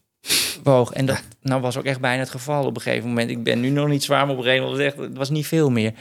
woog. 0.63 0.93
En 0.93 1.05
dat 1.05 1.21
nou 1.41 1.61
was 1.61 1.77
ook 1.77 1.85
echt 1.85 1.99
bijna 1.99 2.19
het 2.19 2.29
geval 2.29 2.65
op 2.65 2.75
een 2.75 2.81
gegeven 2.81 3.07
moment. 3.07 3.29
Ik 3.29 3.43
ben 3.43 3.59
nu 3.59 3.69
nog 3.69 3.87
niet 3.87 4.03
zwaar, 4.03 4.25
maar 4.25 4.35
op 4.35 4.37
een 4.37 4.43
gegeven 4.43 4.69
moment 4.69 4.97
het 4.97 5.17
was 5.17 5.29
niet 5.29 5.47
veel 5.47 5.69
meer. 5.69 5.93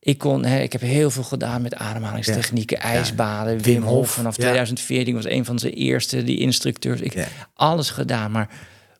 Ik, 0.00 0.18
kon, 0.18 0.44
hè, 0.44 0.60
ik 0.60 0.72
heb 0.72 0.80
heel 0.80 1.10
veel 1.10 1.22
gedaan 1.22 1.62
met 1.62 1.74
ademhalingstechnieken, 1.74 2.80
ijsbaden. 2.80 3.62
Wim 3.62 3.82
Hof 3.82 4.10
vanaf 4.10 4.34
2014 4.34 5.14
was 5.14 5.24
een 5.24 5.44
van 5.44 5.58
zijn 5.58 5.72
eerste, 5.72 6.24
die 6.24 6.38
instructeurs. 6.38 7.00
Ik 7.00 7.26
alles 7.54 7.90
gedaan, 7.90 8.30
maar 8.30 8.48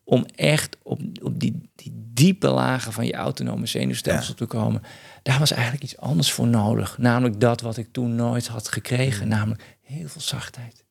om 0.04 0.26
echt 0.34 0.76
op, 0.82 1.00
op 1.22 1.40
die, 1.40 1.70
die 1.74 1.92
diepe 1.94 2.48
lagen 2.48 2.92
van 2.92 3.06
je 3.06 3.14
autonome 3.14 3.66
zenuwstelsel 3.66 4.34
te 4.34 4.46
komen, 4.46 4.82
daar 5.22 5.38
was 5.38 5.50
eigenlijk 5.50 5.82
iets 5.82 5.98
anders 5.98 6.32
voor 6.32 6.46
nodig. 6.46 6.98
Namelijk 6.98 7.40
dat 7.40 7.60
wat 7.60 7.76
ik 7.76 7.88
toen 7.92 8.14
nooit 8.14 8.46
had 8.46 8.68
gekregen. 8.68 9.24
Mm. 9.24 9.28
Namelijk 9.28 9.76
heel 9.82 10.08
veel 10.08 10.20
zachtheid. 10.20 10.84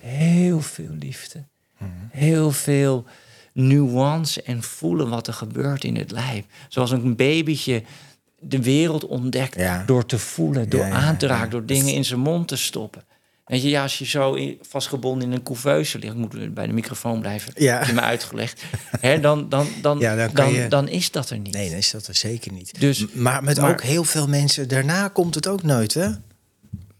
Heel 0.00 0.60
veel 0.60 0.94
liefde. 0.98 1.44
Mm. 1.78 1.88
Heel 2.10 2.50
veel 2.50 3.04
nuance 3.52 4.42
en 4.42 4.62
voelen 4.62 5.08
wat 5.08 5.26
er 5.26 5.32
gebeurt 5.32 5.84
in 5.84 5.96
het 5.96 6.10
lijf. 6.10 6.44
Zoals 6.68 6.90
een 6.90 7.16
babytje 7.16 7.82
de 8.40 8.62
wereld 8.62 9.06
ontdekt 9.06 9.86
door 9.86 10.06
te 10.06 10.18
voelen, 10.18 10.68
door 10.68 10.84
aan 10.84 11.16
te 11.16 11.26
raken, 11.26 11.50
door 11.50 11.66
dingen 11.66 11.94
in 11.94 12.04
zijn 12.04 12.20
mond 12.20 12.48
te 12.48 12.56
stoppen. 12.56 13.04
Weet 13.48 13.62
je, 13.62 13.68
ja, 13.68 13.82
als 13.82 13.98
je 13.98 14.04
zo 14.04 14.38
vastgebonden 14.60 15.28
in 15.28 15.34
een 15.34 15.42
couveuse 15.42 15.98
ligt, 15.98 16.14
moet 16.14 16.54
bij 16.54 16.66
de 16.66 16.72
microfoon 16.72 17.20
blijven, 17.20 17.52
ja. 17.56 17.86
je 17.86 17.92
me 17.92 18.00
uitgelegd, 18.00 18.62
hè, 19.00 19.20
dan, 19.20 19.48
dan, 19.48 19.66
dan, 19.82 19.98
dan, 19.98 20.30
dan, 20.34 20.52
je... 20.52 20.68
dan, 20.68 20.88
is 20.88 21.10
dat 21.10 21.30
er 21.30 21.38
niet. 21.38 21.54
Nee, 21.54 21.68
dan 21.68 21.78
is 21.78 21.90
dat 21.90 22.06
er 22.06 22.14
zeker 22.14 22.52
niet. 22.52 22.80
Dus, 22.80 23.06
maar 23.12 23.44
met 23.44 23.58
ook 23.58 23.82
heel 23.82 24.04
veel 24.04 24.28
mensen, 24.28 24.68
daarna 24.68 25.08
komt 25.08 25.34
het 25.34 25.46
ook 25.46 25.62
nooit, 25.62 25.94
hè? 25.94 26.08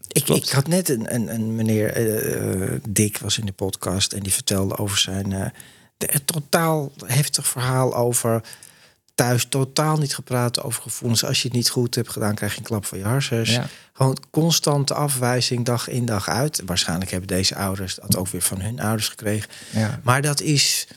Ik, 0.07 0.27
ik 0.27 0.49
had 0.49 0.67
net 0.67 0.89
een, 0.89 1.13
een, 1.13 1.33
een 1.33 1.55
meneer, 1.55 1.97
uh, 1.97 2.79
Dick 2.89 3.17
was 3.17 3.37
in 3.37 3.45
de 3.45 3.51
podcast 3.51 4.13
en 4.13 4.23
die 4.23 4.33
vertelde 4.33 4.77
over 4.77 4.97
zijn 4.97 5.31
uh, 5.31 5.45
totaal 6.25 6.91
heftig 7.05 7.47
verhaal 7.47 7.95
over 7.95 8.41
thuis 9.19 9.45
totaal 9.49 9.97
niet 9.97 10.15
gepraat 10.15 10.63
over 10.63 10.81
gevoelens. 10.81 11.25
Als 11.25 11.41
je 11.41 11.47
het 11.47 11.57
niet 11.57 11.69
goed 11.69 11.95
hebt 11.95 12.09
gedaan, 12.09 12.35
krijg 12.35 12.51
je 12.51 12.57
een 12.57 12.63
klap 12.63 12.85
van 12.85 12.97
je 12.97 13.03
hersens. 13.03 13.59
Gewoon 13.93 14.17
constante 14.29 14.93
afwijzing, 14.93 15.65
dag 15.65 15.87
in 15.87 16.05
dag 16.05 16.29
uit. 16.29 16.61
Waarschijnlijk 16.65 17.11
hebben 17.11 17.27
deze 17.27 17.55
ouders 17.55 17.95
dat 17.95 18.15
ook 18.15 18.27
weer 18.27 18.41
van 18.41 18.61
hun 18.61 18.79
ouders 18.79 19.07
gekregen. 19.07 19.49
Ja. 19.69 19.99
Maar 20.03 20.21
dat 20.21 20.41
is. 20.41 20.87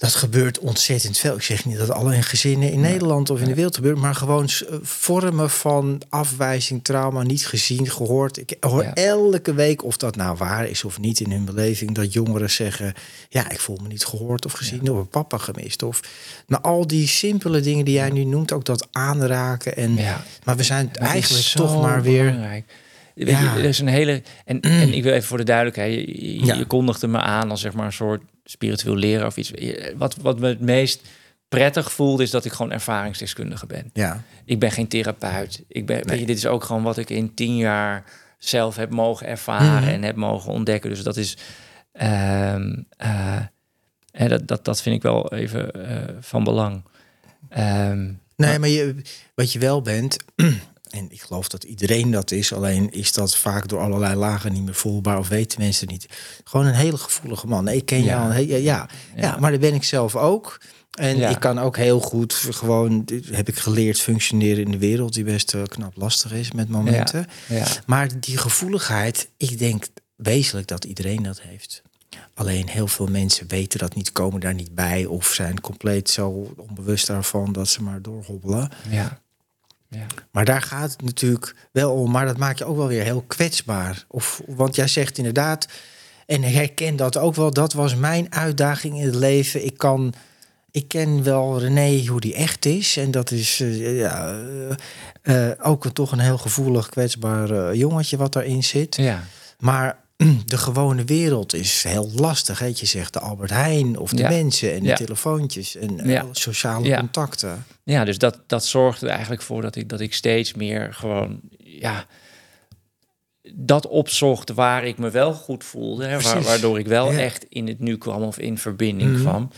Dat 0.00 0.14
gebeurt 0.14 0.58
ontzettend 0.58 1.18
veel. 1.18 1.34
Ik 1.34 1.42
zeg 1.42 1.64
niet 1.64 1.78
dat 1.78 1.90
alle 1.90 2.22
gezinnen 2.22 2.72
in 2.72 2.80
Nederland 2.80 3.30
of 3.30 3.40
in 3.40 3.48
de 3.48 3.54
wereld 3.54 3.74
gebeurt, 3.74 3.98
maar 3.98 4.14
gewoon 4.14 4.44
eh, 4.44 4.76
vormen 4.82 5.50
van 5.50 6.02
afwijzing, 6.08 6.84
trauma, 6.84 7.22
niet 7.22 7.46
gezien, 7.46 7.90
gehoord. 7.90 8.36
Ik 8.36 8.56
hoor 8.60 8.82
elke 8.82 9.54
week, 9.54 9.84
of 9.84 9.96
dat 9.96 10.16
nou 10.16 10.36
waar 10.36 10.68
is 10.68 10.84
of 10.84 10.98
niet 10.98 11.20
in 11.20 11.30
hun 11.30 11.44
beleving, 11.44 11.94
dat 11.94 12.12
jongeren 12.12 12.50
zeggen: 12.50 12.94
Ja, 13.28 13.50
ik 13.50 13.60
voel 13.60 13.78
me 13.82 13.88
niet 13.88 14.04
gehoord 14.04 14.44
of 14.44 14.52
gezien 14.52 14.78
ja. 14.78 14.84
door 14.84 15.06
papa 15.06 15.38
gemist. 15.38 15.82
Of 15.82 16.00
maar 16.46 16.60
al 16.60 16.86
die 16.86 17.08
simpele 17.08 17.60
dingen 17.60 17.84
die 17.84 17.94
jij 17.94 18.10
nu 18.10 18.24
noemt, 18.24 18.52
ook 18.52 18.64
dat 18.64 18.88
aanraken. 18.92 19.76
En, 19.76 19.98
Maar 20.44 20.56
we 20.56 20.62
zijn 20.62 20.92
eigenlijk 20.92 21.46
toch 21.46 21.82
maar 21.82 22.02
weer. 22.02 22.24
Belangrijk. 22.24 22.64
Ja. 23.26 23.56
er 23.56 23.64
is 23.64 23.78
een 23.78 23.88
hele. 23.88 24.22
En, 24.44 24.60
en 24.60 24.92
ik 24.94 25.02
wil 25.02 25.12
even 25.12 25.28
voor 25.28 25.38
de 25.38 25.44
duidelijkheid, 25.44 25.94
je, 25.94 26.46
je, 26.46 26.56
je 26.56 26.64
kondigde 26.64 27.06
me 27.06 27.18
aan 27.18 27.50
als 27.50 27.60
zeg 27.60 27.72
maar 27.72 27.86
een 27.86 27.92
soort 27.92 28.22
spiritueel 28.44 28.96
leren 28.96 29.26
of 29.26 29.36
iets. 29.36 29.52
Wat, 29.96 30.16
wat 30.16 30.38
me 30.38 30.48
het 30.48 30.60
meest 30.60 31.08
prettig 31.48 31.92
voelde, 31.92 32.22
is 32.22 32.30
dat 32.30 32.44
ik 32.44 32.52
gewoon 32.52 32.72
ervaringsdeskundige 32.72 33.66
ben. 33.66 33.90
Ja. 33.92 34.22
Ik 34.44 34.58
ben 34.58 34.70
geen 34.70 34.88
therapeut. 34.88 35.64
Ik 35.68 35.86
ben, 35.86 36.06
weet 36.06 36.18
je, 36.18 36.26
dit 36.26 36.36
is 36.36 36.46
ook 36.46 36.64
gewoon 36.64 36.82
wat 36.82 36.96
ik 36.96 37.10
in 37.10 37.34
tien 37.34 37.56
jaar 37.56 38.04
zelf 38.38 38.76
heb 38.76 38.90
mogen 38.90 39.26
ervaren 39.26 39.82
mhm. 39.82 39.88
en 39.88 40.02
heb 40.02 40.16
mogen 40.16 40.52
ontdekken. 40.52 40.90
Dus 40.90 41.02
dat 41.02 41.16
is. 41.16 41.36
Um, 42.02 42.86
uh, 43.04 43.40
dat, 44.12 44.48
dat, 44.48 44.64
dat 44.64 44.82
vind 44.82 44.96
ik 44.96 45.02
wel 45.02 45.32
even 45.32 45.70
uh, 45.76 46.02
van 46.20 46.44
belang. 46.44 46.84
Um, 47.58 48.20
nee, 48.36 48.58
maar 48.58 48.68
je, 48.68 48.94
wat 49.34 49.52
je 49.52 49.58
wel 49.58 49.82
bent, 49.82 50.16
en 50.90 51.10
ik 51.10 51.20
geloof 51.20 51.48
dat 51.48 51.64
iedereen 51.64 52.10
dat 52.10 52.30
is, 52.30 52.52
alleen 52.52 52.90
is 52.90 53.12
dat 53.12 53.36
vaak 53.36 53.68
door 53.68 53.80
allerlei 53.80 54.14
lagen 54.14 54.52
niet 54.52 54.64
meer 54.64 54.74
voelbaar 54.74 55.18
of 55.18 55.28
weten 55.28 55.60
mensen 55.60 55.88
niet. 55.88 56.06
Gewoon 56.44 56.66
een 56.66 56.74
hele 56.74 56.96
gevoelige 56.96 57.46
man. 57.46 57.68
ik 57.68 57.84
ken 57.84 58.02
jou. 58.02 58.46
Ja. 58.46 58.56
ja, 58.56 58.88
ja, 59.16 59.36
maar 59.40 59.50
dat 59.50 59.60
ben 59.60 59.74
ik 59.74 59.84
zelf 59.84 60.16
ook. 60.16 60.60
En 60.90 61.30
ik 61.30 61.40
kan 61.40 61.58
ook 61.58 61.76
heel 61.76 62.00
goed 62.00 62.32
gewoon, 62.34 63.08
heb 63.30 63.48
ik 63.48 63.58
geleerd 63.58 64.00
functioneren 64.00 64.64
in 64.64 64.70
de 64.70 64.78
wereld, 64.78 65.14
die 65.14 65.24
best 65.24 65.54
uh, 65.54 65.62
knap 65.62 65.96
lastig 65.96 66.32
is 66.32 66.52
met 66.52 66.68
momenten. 66.68 67.26
Ja. 67.48 67.66
Maar 67.86 68.20
die 68.20 68.36
gevoeligheid, 68.36 69.28
ik 69.36 69.58
denk 69.58 69.86
wezenlijk 70.16 70.66
dat 70.66 70.84
iedereen 70.84 71.22
dat 71.22 71.40
heeft. 71.40 71.82
Alleen 72.34 72.68
heel 72.68 72.86
veel 72.86 73.06
mensen 73.06 73.48
weten 73.48 73.78
dat 73.78 73.94
niet, 73.94 74.12
komen 74.12 74.40
daar 74.40 74.54
niet 74.54 74.74
bij 74.74 75.04
of 75.04 75.26
zijn 75.26 75.60
compleet 75.60 76.10
zo 76.10 76.54
onbewust 76.56 77.06
daarvan 77.06 77.52
dat 77.52 77.68
ze 77.68 77.82
maar 77.82 78.02
doorhobbelen. 78.02 78.70
Ja. 78.88 79.20
Ja. 79.90 80.06
Maar 80.30 80.44
daar 80.44 80.62
gaat 80.62 80.92
het 80.92 81.02
natuurlijk 81.02 81.54
wel 81.72 81.92
om. 81.92 82.10
Maar 82.10 82.26
dat 82.26 82.36
maakt 82.36 82.58
je 82.58 82.64
ook 82.64 82.76
wel 82.76 82.86
weer 82.86 83.02
heel 83.02 83.24
kwetsbaar. 83.26 84.04
Of, 84.08 84.42
want 84.46 84.74
jij 84.74 84.88
zegt 84.88 85.18
inderdaad, 85.18 85.68
en 86.26 86.42
herken 86.42 86.96
dat 86.96 87.16
ook 87.16 87.34
wel, 87.34 87.50
dat 87.50 87.72
was 87.72 87.94
mijn 87.94 88.34
uitdaging 88.34 88.98
in 88.98 89.06
het 89.06 89.14
leven. 89.14 89.64
Ik 89.64 89.78
kan, 89.78 90.14
ik 90.70 90.88
ken 90.88 91.22
wel 91.22 91.60
René 91.60 92.06
hoe 92.06 92.20
die 92.20 92.34
echt 92.34 92.64
is. 92.64 92.96
En 92.96 93.10
dat 93.10 93.30
is 93.30 93.60
uh, 93.60 93.98
ja, 93.98 94.40
uh, 95.22 95.50
ook 95.62 95.84
een, 95.84 95.92
toch 95.92 96.12
een 96.12 96.18
heel 96.18 96.38
gevoelig, 96.38 96.88
kwetsbaar 96.88 97.74
jongetje 97.74 98.16
wat 98.16 98.32
daarin 98.32 98.64
zit. 98.64 98.96
Ja. 98.96 99.22
Maar 99.58 99.99
de 100.46 100.58
gewone 100.58 101.04
wereld 101.04 101.54
is 101.54 101.82
heel 101.82 102.10
lastig. 102.14 102.58
Hè? 102.58 102.66
Je 102.66 102.86
zegt 102.86 103.12
de 103.12 103.20
Albert 103.20 103.50
Heijn 103.50 103.98
of 103.98 104.10
de 104.10 104.22
mensen 104.22 104.74
en 104.74 104.82
de 104.82 104.92
telefoontjes 104.92 105.76
en 105.76 106.00
ja. 106.04 106.26
sociale 106.32 106.96
contacten. 106.96 107.64
Ja, 107.84 108.04
dus 108.04 108.18
dat, 108.18 108.38
dat 108.46 108.64
zorgde 108.64 109.06
er 109.06 109.12
eigenlijk 109.12 109.42
voor 109.42 109.62
dat 109.62 109.76
ik, 109.76 109.88
dat 109.88 110.00
ik 110.00 110.14
steeds 110.14 110.54
meer 110.54 110.94
gewoon, 110.94 111.40
ja, 111.58 112.06
dat 113.54 113.86
opzocht 113.86 114.50
waar 114.50 114.84
ik 114.84 114.98
me 114.98 115.10
wel 115.10 115.32
goed 115.32 115.64
voelde. 115.64 116.06
Hè, 116.06 116.20
waardoor 116.20 116.78
ik 116.78 116.86
wel 116.86 117.12
echt 117.12 117.46
in 117.48 117.66
het 117.66 117.78
nu 117.78 117.96
kwam 117.96 118.22
of 118.22 118.38
in 118.38 118.58
verbinding 118.58 119.12
mhm. 119.12 119.20
kwam. 119.20 119.50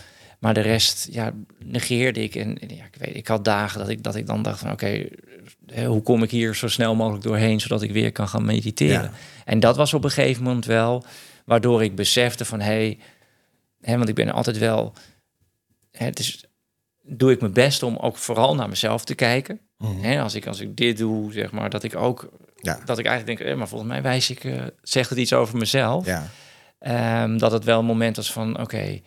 Maar 0.43 0.53
de 0.53 0.61
rest 0.61 1.07
ja, 1.11 1.33
negeerde 1.63 2.23
ik. 2.23 2.35
En, 2.35 2.57
ja, 2.67 2.85
ik, 2.85 2.95
weet, 2.97 3.15
ik 3.15 3.27
had 3.27 3.45
dagen 3.45 3.79
dat 3.79 3.89
ik, 3.89 4.03
dat 4.03 4.15
ik 4.15 4.27
dan 4.27 4.41
dacht 4.41 4.59
van 4.59 4.71
oké, 4.71 5.07
hoe 5.85 6.01
kom 6.01 6.23
ik 6.23 6.31
hier 6.31 6.55
zo 6.55 6.67
snel 6.67 6.95
mogelijk 6.95 7.23
doorheen, 7.23 7.59
zodat 7.59 7.81
ik 7.81 7.91
weer 7.91 8.11
kan 8.11 8.27
gaan 8.27 8.45
mediteren. 8.45 9.11
En 9.45 9.59
dat 9.59 9.75
was 9.75 9.93
op 9.93 10.03
een 10.03 10.11
gegeven 10.11 10.43
moment 10.43 10.65
wel, 10.65 11.05
waardoor 11.45 11.83
ik 11.83 11.95
besefte 11.95 12.45
van 12.45 12.59
hé, 12.59 12.97
hey, 13.81 13.97
want 13.97 14.09
ik 14.09 14.15
ben 14.15 14.31
altijd 14.31 14.57
wel, 14.57 14.93
het 15.91 16.19
is, 16.19 16.45
doe 17.01 17.31
ik 17.31 17.39
mijn 17.39 17.53
best 17.53 17.83
om 17.83 17.97
ook 17.97 18.17
vooral 18.17 18.55
naar 18.55 18.69
mezelf 18.69 19.05
te 19.05 19.15
kijken. 19.15 19.59
Mm 19.77 20.17
als, 20.17 20.35
ik, 20.35 20.47
als 20.47 20.59
ik 20.59 20.75
dit 20.75 20.97
doe, 20.97 21.33
zeg 21.33 21.51
maar, 21.51 21.69
dat 21.69 21.83
ik 21.83 21.95
ook, 21.95 22.29
ja. 22.61 22.79
dat 22.85 22.99
ik 22.99 23.05
eigenlijk 23.05 23.37
denk, 23.37 23.51
eh, 23.51 23.57
maar 23.57 23.67
volgens 23.67 23.89
mij 23.89 24.01
wijs 24.01 24.29
ik, 24.29 24.43
uh, 24.43 24.63
zegt 24.81 25.09
het 25.09 25.19
iets 25.19 25.33
over 25.33 25.57
mezelf. 25.57 26.05
Ja. 26.05 27.23
Um, 27.23 27.37
dat 27.37 27.51
het 27.51 27.63
wel 27.63 27.79
een 27.79 27.85
moment 27.85 28.15
was 28.15 28.31
van, 28.31 28.59
oké, 28.59 29.01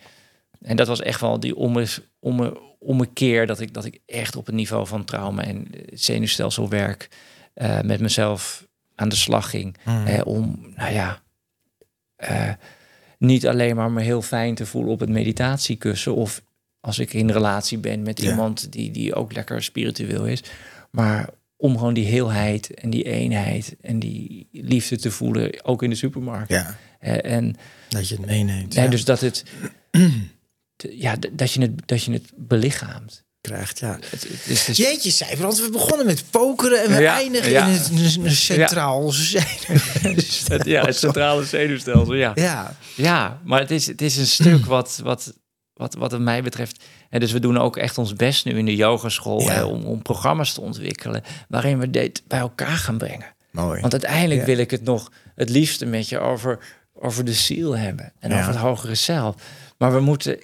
en 0.61 0.75
dat 0.75 0.87
was 0.87 1.01
echt 1.01 1.21
wel 1.21 1.39
die 1.39 1.55
om, 1.55 1.83
om, 2.19 2.57
om 2.79 3.01
een 3.01 3.13
keer 3.13 3.47
dat 3.47 3.59
ik, 3.59 3.73
dat 3.73 3.85
ik 3.85 3.99
echt 4.05 4.35
op 4.35 4.45
het 4.45 4.55
niveau 4.55 4.87
van 4.87 5.05
trauma 5.05 5.43
en 5.43 5.67
zenuwstelselwerk 5.93 7.09
uh, 7.55 7.81
met 7.81 7.99
mezelf 7.99 8.67
aan 8.95 9.09
de 9.09 9.15
slag 9.15 9.49
ging. 9.49 9.77
Mm. 9.85 10.21
om, 10.21 10.73
nou 10.75 10.93
ja, 10.93 11.21
uh, 12.29 12.51
niet 13.17 13.47
alleen 13.47 13.75
maar 13.75 13.91
me 13.91 14.01
heel 14.01 14.21
fijn 14.21 14.55
te 14.55 14.65
voelen 14.65 14.91
op 14.91 14.99
het 14.99 15.09
meditatiekussen. 15.09 16.15
Of 16.15 16.41
als 16.79 16.99
ik 16.99 17.13
in 17.13 17.29
relatie 17.29 17.77
ben 17.77 18.01
met 18.01 18.19
iemand 18.19 18.71
die, 18.71 18.91
die 18.91 19.15
ook 19.15 19.33
lekker 19.33 19.63
spiritueel 19.63 20.25
is. 20.25 20.43
Maar 20.91 21.29
om 21.55 21.77
gewoon 21.77 21.93
die 21.93 22.05
heelheid 22.05 22.73
en 22.73 22.89
die 22.89 23.03
eenheid 23.03 23.75
en 23.81 23.99
die 23.99 24.47
liefde 24.51 24.97
te 24.97 25.11
voelen, 25.11 25.65
ook 25.65 25.83
in 25.83 25.89
de 25.89 25.95
supermarkt. 25.95 26.49
Ja. 26.49 26.75
Uh, 27.01 27.25
en 27.25 27.55
dat 27.89 28.07
je 28.07 28.15
het 28.15 28.25
meeneemt. 28.25 28.73
Ja, 28.73 28.87
dus 28.87 29.05
dat 29.05 29.19
het 29.19 29.43
ja, 30.77 31.15
dat 31.31 31.53
je 31.53 31.61
het, 31.61 31.71
dat 31.85 32.03
je 32.03 32.11
het 32.11 32.31
belichaamt. 32.35 33.25
Krijgt, 33.41 33.79
ja. 33.79 33.99
Het, 34.09 34.27
het, 34.43 34.65
het, 34.67 34.77
Jeetje, 34.77 35.11
Cijferland, 35.11 35.59
we 35.59 35.69
begonnen 35.69 36.05
met 36.05 36.23
pokeren 36.29 36.83
en 36.83 36.89
we 36.89 37.07
eindigen 37.07 37.51
in 37.51 38.23
het 38.23 38.35
centraal 38.35 39.11
zenuwstelsel. 39.11 40.69
ja, 40.69 40.85
het 40.85 40.95
centrale 40.95 41.43
zenuwstelsel, 41.43 42.13
ja. 42.13 42.31
Ja, 42.35 42.75
ja 42.95 43.41
maar 43.43 43.59
het 43.59 43.71
is, 43.71 43.87
het 43.87 44.01
is 44.01 44.17
een 44.17 44.27
stuk 44.27 44.65
wat, 44.65 44.99
wat, 45.03 45.33
wat, 45.73 45.93
wat 45.93 46.19
mij 46.19 46.43
betreft... 46.43 46.83
En 47.09 47.19
dus 47.19 47.31
we 47.31 47.39
doen 47.39 47.57
ook 47.57 47.77
echt 47.77 47.97
ons 47.97 48.13
best 48.13 48.45
nu 48.45 48.57
in 48.57 48.65
de 48.65 48.75
yogaschool... 48.75 49.41
Ja. 49.41 49.65
om, 49.65 49.85
om 49.85 50.01
programma's 50.01 50.53
te 50.53 50.61
ontwikkelen 50.61 51.23
waarin 51.47 51.79
we 51.79 51.89
dit 51.89 52.23
bij 52.27 52.39
elkaar 52.39 52.77
gaan 52.77 52.97
brengen. 52.97 53.35
Mooi. 53.51 53.81
Want 53.81 53.93
uiteindelijk 53.93 54.45
wil 54.45 54.57
ik 54.57 54.71
het 54.71 54.83
nog 54.83 55.11
het 55.35 55.49
liefste 55.49 55.85
met 55.85 56.09
je 56.09 56.19
over, 56.19 56.59
over 56.93 57.25
de 57.25 57.33
ziel 57.33 57.77
hebben. 57.77 58.13
En 58.19 58.33
over 58.33 58.47
het 58.47 58.55
hogere 58.55 58.95
zelf. 58.95 59.35
Maar 59.77 59.93
we 59.93 59.99
moeten 59.99 60.39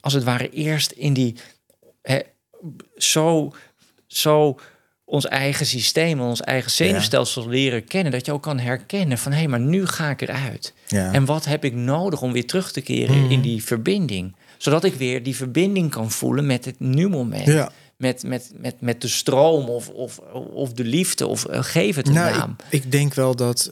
als 0.00 0.12
het 0.12 0.24
ware 0.24 0.50
eerst 0.50 0.90
in 0.90 1.12
die 1.12 1.36
hè, 2.02 2.18
zo, 2.96 3.52
zo 4.06 4.58
ons 5.10 5.26
eigen 5.26 5.66
systeem, 5.66 6.20
ons 6.20 6.40
eigen 6.40 6.70
zenuwstelsel 6.70 7.48
leren 7.48 7.84
kennen. 7.84 8.12
Dat 8.12 8.26
je 8.26 8.32
ook 8.32 8.42
kan 8.42 8.58
herkennen 8.58 9.18
van 9.18 9.32
hé, 9.32 9.38
hey, 9.38 9.48
maar 9.48 9.60
nu 9.60 9.86
ga 9.86 10.10
ik 10.10 10.20
eruit. 10.20 10.74
Ja. 10.86 11.12
En 11.12 11.24
wat 11.24 11.44
heb 11.44 11.64
ik 11.64 11.74
nodig 11.74 12.22
om 12.22 12.32
weer 12.32 12.46
terug 12.46 12.72
te 12.72 12.80
keren 12.80 13.16
in 13.16 13.38
mhm. 13.38 13.40
die 13.40 13.64
verbinding? 13.64 14.36
Zodat 14.58 14.84
ik 14.84 14.94
weer 14.94 15.22
die 15.22 15.36
verbinding 15.36 15.90
kan 15.90 16.10
voelen 16.10 16.46
met 16.46 16.64
het 16.64 16.80
nu-moment. 16.80 17.46
Ja. 17.46 17.72
Met, 17.96 18.22
met, 18.22 18.52
met, 18.54 18.80
met 18.80 19.00
de 19.00 19.08
stroom 19.08 19.68
of, 19.68 19.88
of, 19.88 20.18
of 20.52 20.72
de 20.72 20.84
liefde, 20.84 21.26
of 21.26 21.46
uh, 21.50 21.62
geef 21.62 21.96
het 21.96 22.08
een 22.08 22.14
nou, 22.14 22.36
naam. 22.36 22.56
Ik, 22.70 22.84
ik 22.84 22.92
denk 22.92 23.14
wel 23.14 23.36
dat, 23.36 23.70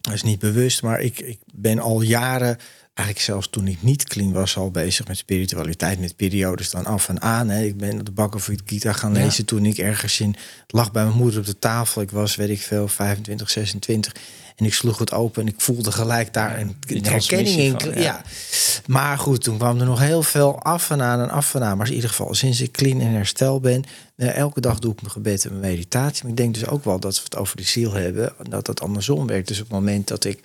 dat 0.00 0.12
is 0.12 0.22
niet 0.22 0.38
bewust, 0.38 0.82
maar 0.82 1.00
ik, 1.00 1.20
ik 1.20 1.38
ben 1.54 1.78
al 1.78 2.00
jaren 2.00 2.58
eigenlijk 2.94 3.26
zelfs 3.26 3.48
toen 3.50 3.66
ik 3.66 3.82
niet 3.82 4.04
clean 4.04 4.32
was, 4.32 4.56
al 4.56 4.70
bezig 4.70 5.06
met 5.06 5.16
spiritualiteit, 5.16 6.00
met 6.00 6.16
periodes 6.16 6.70
dan 6.70 6.84
af 6.84 7.08
en 7.08 7.20
aan. 7.20 7.48
Hè. 7.48 7.62
Ik 7.62 7.76
ben 7.76 7.98
op 7.98 8.04
de 8.04 8.12
bakken 8.12 8.40
voor 8.40 8.54
Gita 8.64 8.92
gaan 8.92 9.12
lezen 9.12 9.44
toen 9.44 9.64
ik 9.64 9.78
ergens 9.78 10.20
in 10.20 10.34
lag 10.66 10.92
bij 10.92 11.04
mijn 11.04 11.16
moeder 11.16 11.40
op 11.40 11.46
de 11.46 11.58
tafel. 11.58 12.02
Ik 12.02 12.10
was, 12.10 12.36
weet 12.36 12.48
ik 12.48 12.60
veel, 12.60 12.88
25, 12.88 13.50
26. 13.50 14.12
En 14.56 14.64
ik 14.64 14.74
sloeg 14.74 14.98
het 14.98 15.12
open 15.12 15.42
en 15.42 15.48
ik 15.48 15.60
voelde 15.60 15.92
gelijk 15.92 16.32
daar 16.32 16.60
een 16.60 16.76
herkenning 17.02 17.58
in. 17.58 18.00
ja. 18.00 18.22
Maar 18.86 19.18
goed, 19.18 19.42
toen 19.42 19.56
kwam 19.56 19.80
er 19.80 19.86
nog 19.86 19.98
heel 20.00 20.22
veel 20.22 20.62
af 20.62 20.90
en 20.90 21.02
aan 21.02 21.20
en 21.20 21.30
af 21.30 21.54
en 21.54 21.62
aan. 21.62 21.76
Maar 21.76 21.88
in 21.88 21.94
ieder 21.94 22.08
geval, 22.08 22.34
sinds 22.34 22.60
ik 22.60 22.72
clean 22.72 23.00
en 23.00 23.12
herstel 23.12 23.60
ben, 23.60 23.84
eh, 24.16 24.36
elke 24.36 24.60
dag 24.60 24.78
doe 24.78 24.92
ik 24.92 25.00
mijn 25.00 25.12
gebed 25.12 25.44
en 25.44 25.50
mijn 25.50 25.72
meditatie. 25.72 26.22
Maar 26.22 26.30
ik 26.30 26.36
denk 26.36 26.54
dus 26.54 26.66
ook 26.66 26.84
wel 26.84 27.00
dat 27.00 27.16
we 27.16 27.22
het 27.24 27.36
over 27.36 27.56
de 27.56 27.62
ziel 27.62 27.92
hebben, 27.92 28.32
dat 28.48 28.66
dat 28.66 28.80
andersom 28.80 29.26
werkt. 29.26 29.48
Dus 29.48 29.60
op 29.60 29.64
het 29.64 29.72
moment 29.72 30.08
dat 30.08 30.24
ik 30.24 30.40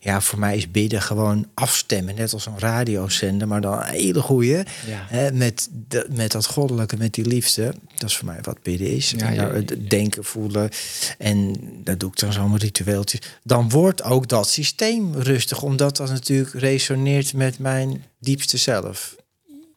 ja, 0.00 0.20
voor 0.20 0.38
mij 0.38 0.56
is 0.56 0.70
bidden 0.70 1.02
gewoon 1.02 1.46
afstemmen. 1.54 2.14
Net 2.14 2.32
als 2.32 2.46
een 2.46 2.58
radiozender, 2.58 3.48
maar 3.48 3.60
dan 3.60 3.78
een 3.78 3.84
hele 3.84 4.20
goede. 4.20 4.64
Hè, 4.86 5.32
met, 5.32 5.68
de, 5.88 6.06
met 6.10 6.32
dat 6.32 6.46
goddelijke, 6.46 6.96
met 6.96 7.14
die 7.14 7.26
liefde. 7.26 7.74
Dat 7.96 8.10
is 8.10 8.16
voor 8.16 8.26
mij 8.26 8.38
wat 8.42 8.62
bidden 8.62 8.90
is. 8.90 9.14
Ja, 9.16 9.62
denken, 9.88 10.24
voelen. 10.24 10.70
En 11.18 11.56
dat 11.84 12.00
doe 12.00 12.10
ik 12.10 12.18
dan 12.18 12.32
zo'n 12.32 12.58
ritueeltje. 12.58 13.18
Dan 13.42 13.70
wordt 13.70 14.02
ook 14.02 14.28
dat 14.28 14.48
systeem 14.48 15.14
rustig. 15.14 15.62
Omdat 15.62 15.96
dat 15.96 16.08
natuurlijk 16.08 16.52
resoneert 16.54 17.34
met 17.34 17.58
mijn 17.58 18.04
diepste 18.18 18.56
zelf. 18.56 19.16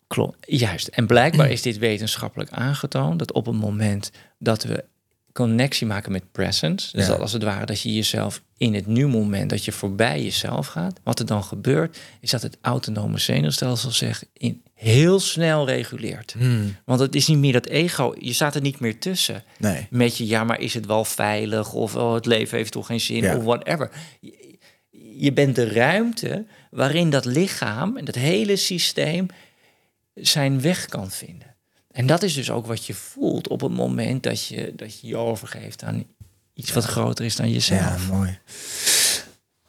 Klopt, 0.08 0.38
juist. 0.40 0.88
En 0.88 1.08
blijkbaar 1.08 1.52
is 1.52 1.62
dit 1.62 1.78
wetenschappelijk 1.78 2.52
aangetoond. 2.52 3.20
Dat 3.20 3.32
op 3.32 3.46
het 3.46 3.56
moment 3.56 4.12
dat 4.40 4.64
we 4.64 4.84
connectie 5.36 5.88
maken 5.88 6.12
met 6.12 6.32
presence. 6.32 6.98
Dus 6.98 7.08
dat 7.08 7.20
als 7.20 7.32
het 7.32 7.44
ware 7.44 7.66
dat 7.66 7.82
je 7.82 7.94
jezelf 7.94 8.42
in 8.58 8.74
het 8.74 8.88
nu 8.88 9.08
moment, 9.08 9.50
dat 9.50 9.66
je 9.66 9.72
voorbij 9.72 10.24
jezelf 10.24 10.68
gaat. 10.68 11.00
Wat 11.04 11.20
er 11.20 11.26
dan 11.26 11.44
gebeurt, 11.44 11.98
is 12.20 12.32
dat 12.32 12.42
het 12.42 12.58
autonome 12.62 13.18
zenuwstelsel 13.18 13.92
zich 13.92 14.24
in 14.34 14.62
heel 14.74 15.20
snel 15.20 15.66
reguleert. 15.66 16.36
Hmm. 16.38 16.76
Want 16.86 17.00
het 17.00 17.16
is 17.16 17.28
niet 17.28 17.38
meer 17.38 17.54
dat 17.54 17.66
ego, 17.66 18.16
je 18.20 18.34
staat 18.34 18.56
er 18.56 18.62
niet 18.62 18.80
meer 18.80 19.00
tussen. 19.00 19.44
Nee. 19.58 19.88
Met 19.90 20.18
je, 20.18 20.28
ja, 20.28 20.44
maar 20.44 20.60
is 20.60 20.74
het 20.74 20.86
wel 20.86 21.06
veilig? 21.06 21.74
Of 21.74 21.96
oh, 21.96 22.14
het 22.14 22.26
leven 22.26 22.58
heeft 22.58 22.72
toch 22.72 22.86
geen 22.86 23.00
zin? 23.00 23.38
Of 23.38 23.44
whatever. 23.44 23.92
Je, 24.20 24.58
je 25.18 25.34
bent 25.34 25.56
de 25.56 25.70
ruimte 25.70 26.46
waarin 26.72 27.10
dat 27.10 27.26
lichaam 27.26 27.98
en 27.98 28.06
dat 28.06 28.16
hele 28.16 28.56
systeem 28.56 29.28
zijn 30.14 30.62
weg 30.62 30.86
kan 30.86 31.12
vinden. 31.12 31.55
En 31.96 32.06
dat 32.06 32.24
is 32.24 32.34
dus 32.34 32.52
ook 32.52 32.66
wat 32.66 32.86
je 32.86 32.94
voelt 32.94 33.48
op 33.48 33.62
het 33.62 33.72
moment 33.72 34.24
dat 34.24 34.46
je 34.46 34.74
dat 34.76 35.00
je, 35.00 35.08
je 35.08 35.18
overgeeft 35.18 35.84
aan 35.84 36.04
iets 36.54 36.74
wat 36.74 36.84
groter 36.84 37.26
is 37.26 37.36
dan 37.36 37.52
jezelf. 37.52 38.08
Ja, 38.08 38.14
mooi. 38.14 38.40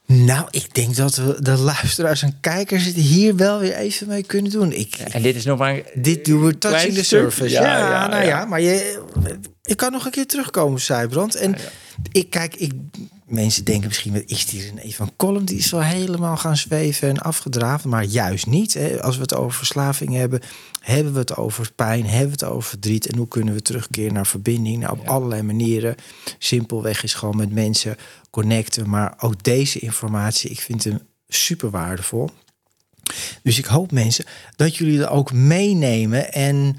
Nou, 0.06 0.48
ik 0.50 0.74
denk 0.74 0.96
dat 0.96 1.16
we 1.16 1.36
de 1.42 1.56
luisteraars 1.56 2.22
en 2.22 2.40
kijkers 2.40 2.84
het 2.84 2.94
hier 2.94 3.36
wel 3.36 3.58
weer 3.58 3.74
even 3.74 4.08
mee 4.08 4.22
kunnen 4.22 4.50
doen. 4.50 4.72
Ik, 4.72 4.96
en 4.96 5.22
dit 5.22 5.36
is 5.36 5.44
nog 5.44 5.58
maar... 5.58 5.82
Dit 5.94 6.24
doen 6.24 6.44
we 6.44 6.58
touching 6.58 6.94
the 6.94 7.04
surface. 7.04 7.50
Ja, 7.50 7.78
ja, 7.78 8.06
nou 8.06 8.24
ja, 8.24 8.44
maar 8.44 8.60
je, 8.60 9.02
ik 9.62 9.76
kan 9.76 9.92
nog 9.92 10.04
een 10.04 10.10
keer 10.10 10.26
terugkomen, 10.26 10.80
Zijbrand. 10.80 11.34
En 11.34 11.56
ik 12.12 12.30
kijk, 12.30 12.54
ik, 12.54 12.72
mensen 13.26 13.64
denken 13.64 13.88
misschien, 13.88 14.12
wat 14.12 14.22
is 14.26 14.46
die 14.46 14.72
een 14.82 14.92
van 14.92 15.12
Column? 15.16 15.44
Die 15.44 15.58
is 15.58 15.70
wel 15.70 15.82
helemaal 15.82 16.36
gaan 16.36 16.56
zweven 16.56 17.08
en 17.08 17.18
afgedraven. 17.18 17.90
Maar 17.90 18.04
juist 18.04 18.46
niet. 18.46 18.74
Hè. 18.74 19.02
Als 19.02 19.16
we 19.16 19.22
het 19.22 19.34
over 19.34 19.56
verslaving 19.58 20.14
hebben, 20.14 20.40
hebben 20.80 21.12
we 21.12 21.18
het 21.18 21.36
over 21.36 21.72
pijn, 21.72 22.06
hebben 22.06 22.38
we 22.38 22.44
het 22.44 22.54
over 22.54 22.68
verdriet. 22.68 23.06
En 23.06 23.16
hoe 23.16 23.28
kunnen 23.28 23.54
we 23.54 23.62
terugkeren 23.62 24.12
naar 24.12 24.26
verbinding? 24.26 24.78
Nou, 24.78 24.98
op 24.98 25.06
allerlei 25.06 25.42
manieren. 25.42 25.94
Simpelweg 26.38 27.02
is 27.02 27.14
gewoon 27.14 27.36
met 27.36 27.52
mensen 27.52 27.96
connecten. 28.30 28.88
Maar 28.88 29.14
ook 29.18 29.42
deze 29.42 29.78
informatie, 29.78 30.50
ik 30.50 30.60
vind 30.60 30.84
hem 30.84 30.98
super 31.28 31.70
waardevol. 31.70 32.30
Dus 33.42 33.58
ik 33.58 33.64
hoop 33.64 33.92
mensen 33.92 34.24
dat 34.56 34.76
jullie 34.76 35.02
er 35.02 35.10
ook 35.10 35.32
meenemen 35.32 36.32
en 36.32 36.76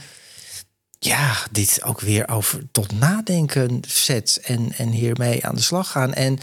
ja, 1.00 1.36
dit 1.52 1.84
ook 1.84 2.00
weer 2.00 2.28
over 2.28 2.62
tot 2.72 3.00
nadenken 3.00 3.80
zet 3.88 4.40
en, 4.44 4.72
en 4.78 4.90
hiermee 4.90 5.46
aan 5.46 5.56
de 5.56 5.62
slag 5.62 5.92
gaan. 5.92 6.14
En 6.14 6.40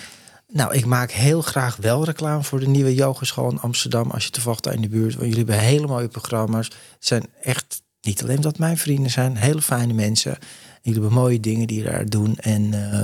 nou, 0.48 0.74
ik 0.74 0.84
maak 0.84 1.10
heel 1.10 1.42
graag 1.42 1.76
wel 1.76 2.04
reclame 2.04 2.42
voor 2.42 2.60
de 2.60 2.68
nieuwe 2.68 2.94
yogeschool 2.94 3.50
in 3.50 3.60
Amsterdam. 3.60 4.10
Als 4.10 4.24
je 4.24 4.30
toevallig 4.30 4.60
daar 4.60 4.74
in 4.74 4.80
de 4.80 4.88
buurt, 4.88 5.14
want 5.14 5.28
jullie 5.28 5.44
hebben 5.44 5.58
hele 5.58 5.86
mooie 5.86 6.08
programma's. 6.08 6.66
Het 6.66 6.76
zijn 6.98 7.26
echt 7.42 7.82
niet 8.00 8.22
alleen 8.22 8.40
dat 8.40 8.58
mijn 8.58 8.78
vrienden 8.78 9.10
zijn, 9.10 9.36
hele 9.36 9.62
fijne 9.62 9.92
mensen. 9.92 10.38
Jullie 10.82 11.00
hebben 11.00 11.18
mooie 11.18 11.40
dingen 11.40 11.66
die 11.66 11.78
je 11.78 11.90
daar 11.90 12.06
doen. 12.06 12.36
En 12.36 12.72
uh, 12.72 13.02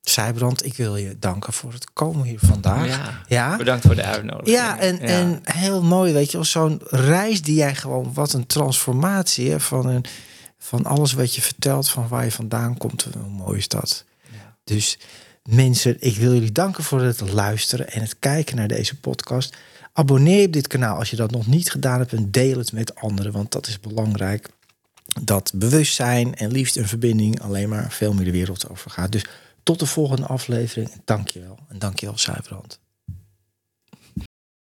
Zijbrand, 0.00 0.64
ik 0.64 0.74
wil 0.76 0.96
je 0.96 1.16
danken 1.18 1.52
voor 1.52 1.72
het 1.72 1.92
komen 1.92 2.26
hier 2.26 2.38
vandaag. 2.38 2.86
Ja, 2.86 3.22
ja. 3.28 3.56
bedankt 3.56 3.86
voor 3.86 3.94
de 3.94 4.02
uitnodiging. 4.02 4.56
Ja, 4.56 4.78
en, 4.78 5.00
en 5.00 5.40
heel 5.42 5.82
mooi, 5.82 6.12
weet 6.12 6.30
je, 6.30 6.44
zo'n 6.44 6.80
reis 6.90 7.42
die 7.42 7.54
jij 7.54 7.74
gewoon, 7.74 8.10
wat 8.14 8.32
een 8.32 8.46
transformatie 8.46 9.50
hè, 9.50 9.60
van 9.60 9.86
een 9.86 10.04
van 10.66 10.84
alles 10.84 11.12
wat 11.12 11.34
je 11.34 11.40
vertelt, 11.40 11.88
van 11.88 12.08
waar 12.08 12.24
je 12.24 12.32
vandaan 12.32 12.76
komt. 12.76 13.06
Hoe 13.14 13.30
mooi 13.30 13.58
is 13.58 13.68
dat? 13.68 14.04
Dus 14.64 14.98
mensen, 15.42 15.96
ik 16.00 16.16
wil 16.16 16.32
jullie 16.32 16.52
danken 16.52 16.84
voor 16.84 17.00
het 17.00 17.20
luisteren 17.20 17.90
en 17.90 18.00
het 18.00 18.18
kijken 18.18 18.56
naar 18.56 18.68
deze 18.68 19.00
podcast. 19.00 19.56
Abonneer 19.92 20.40
je 20.40 20.46
op 20.46 20.52
dit 20.52 20.66
kanaal 20.66 20.98
als 20.98 21.10
je 21.10 21.16
dat 21.16 21.30
nog 21.30 21.46
niet 21.46 21.70
gedaan 21.70 21.98
hebt 21.98 22.12
en 22.12 22.30
deel 22.30 22.58
het 22.58 22.72
met 22.72 22.94
anderen, 22.94 23.32
want 23.32 23.52
dat 23.52 23.66
is 23.66 23.80
belangrijk. 23.80 24.48
Dat 25.20 25.52
bewustzijn 25.54 26.34
en 26.34 26.50
liefde 26.50 26.80
en 26.80 26.88
verbinding 26.88 27.40
alleen 27.40 27.68
maar 27.68 27.92
veel 27.92 28.12
meer 28.12 28.24
de 28.24 28.30
wereld 28.30 28.68
over 28.68 28.90
gaat. 28.90 29.12
Dus 29.12 29.24
tot 29.62 29.78
de 29.78 29.86
volgende 29.86 30.26
aflevering. 30.26 30.90
Dankjewel. 31.04 31.58
En 31.68 31.78
dankjewel, 31.78 32.18
Zuiverhand. 32.18 32.80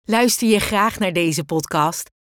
Luister 0.04 0.48
je 0.48 0.60
graag 0.60 1.00
naar 1.00 1.14
deze 1.14 1.44
podcast? 1.44 2.10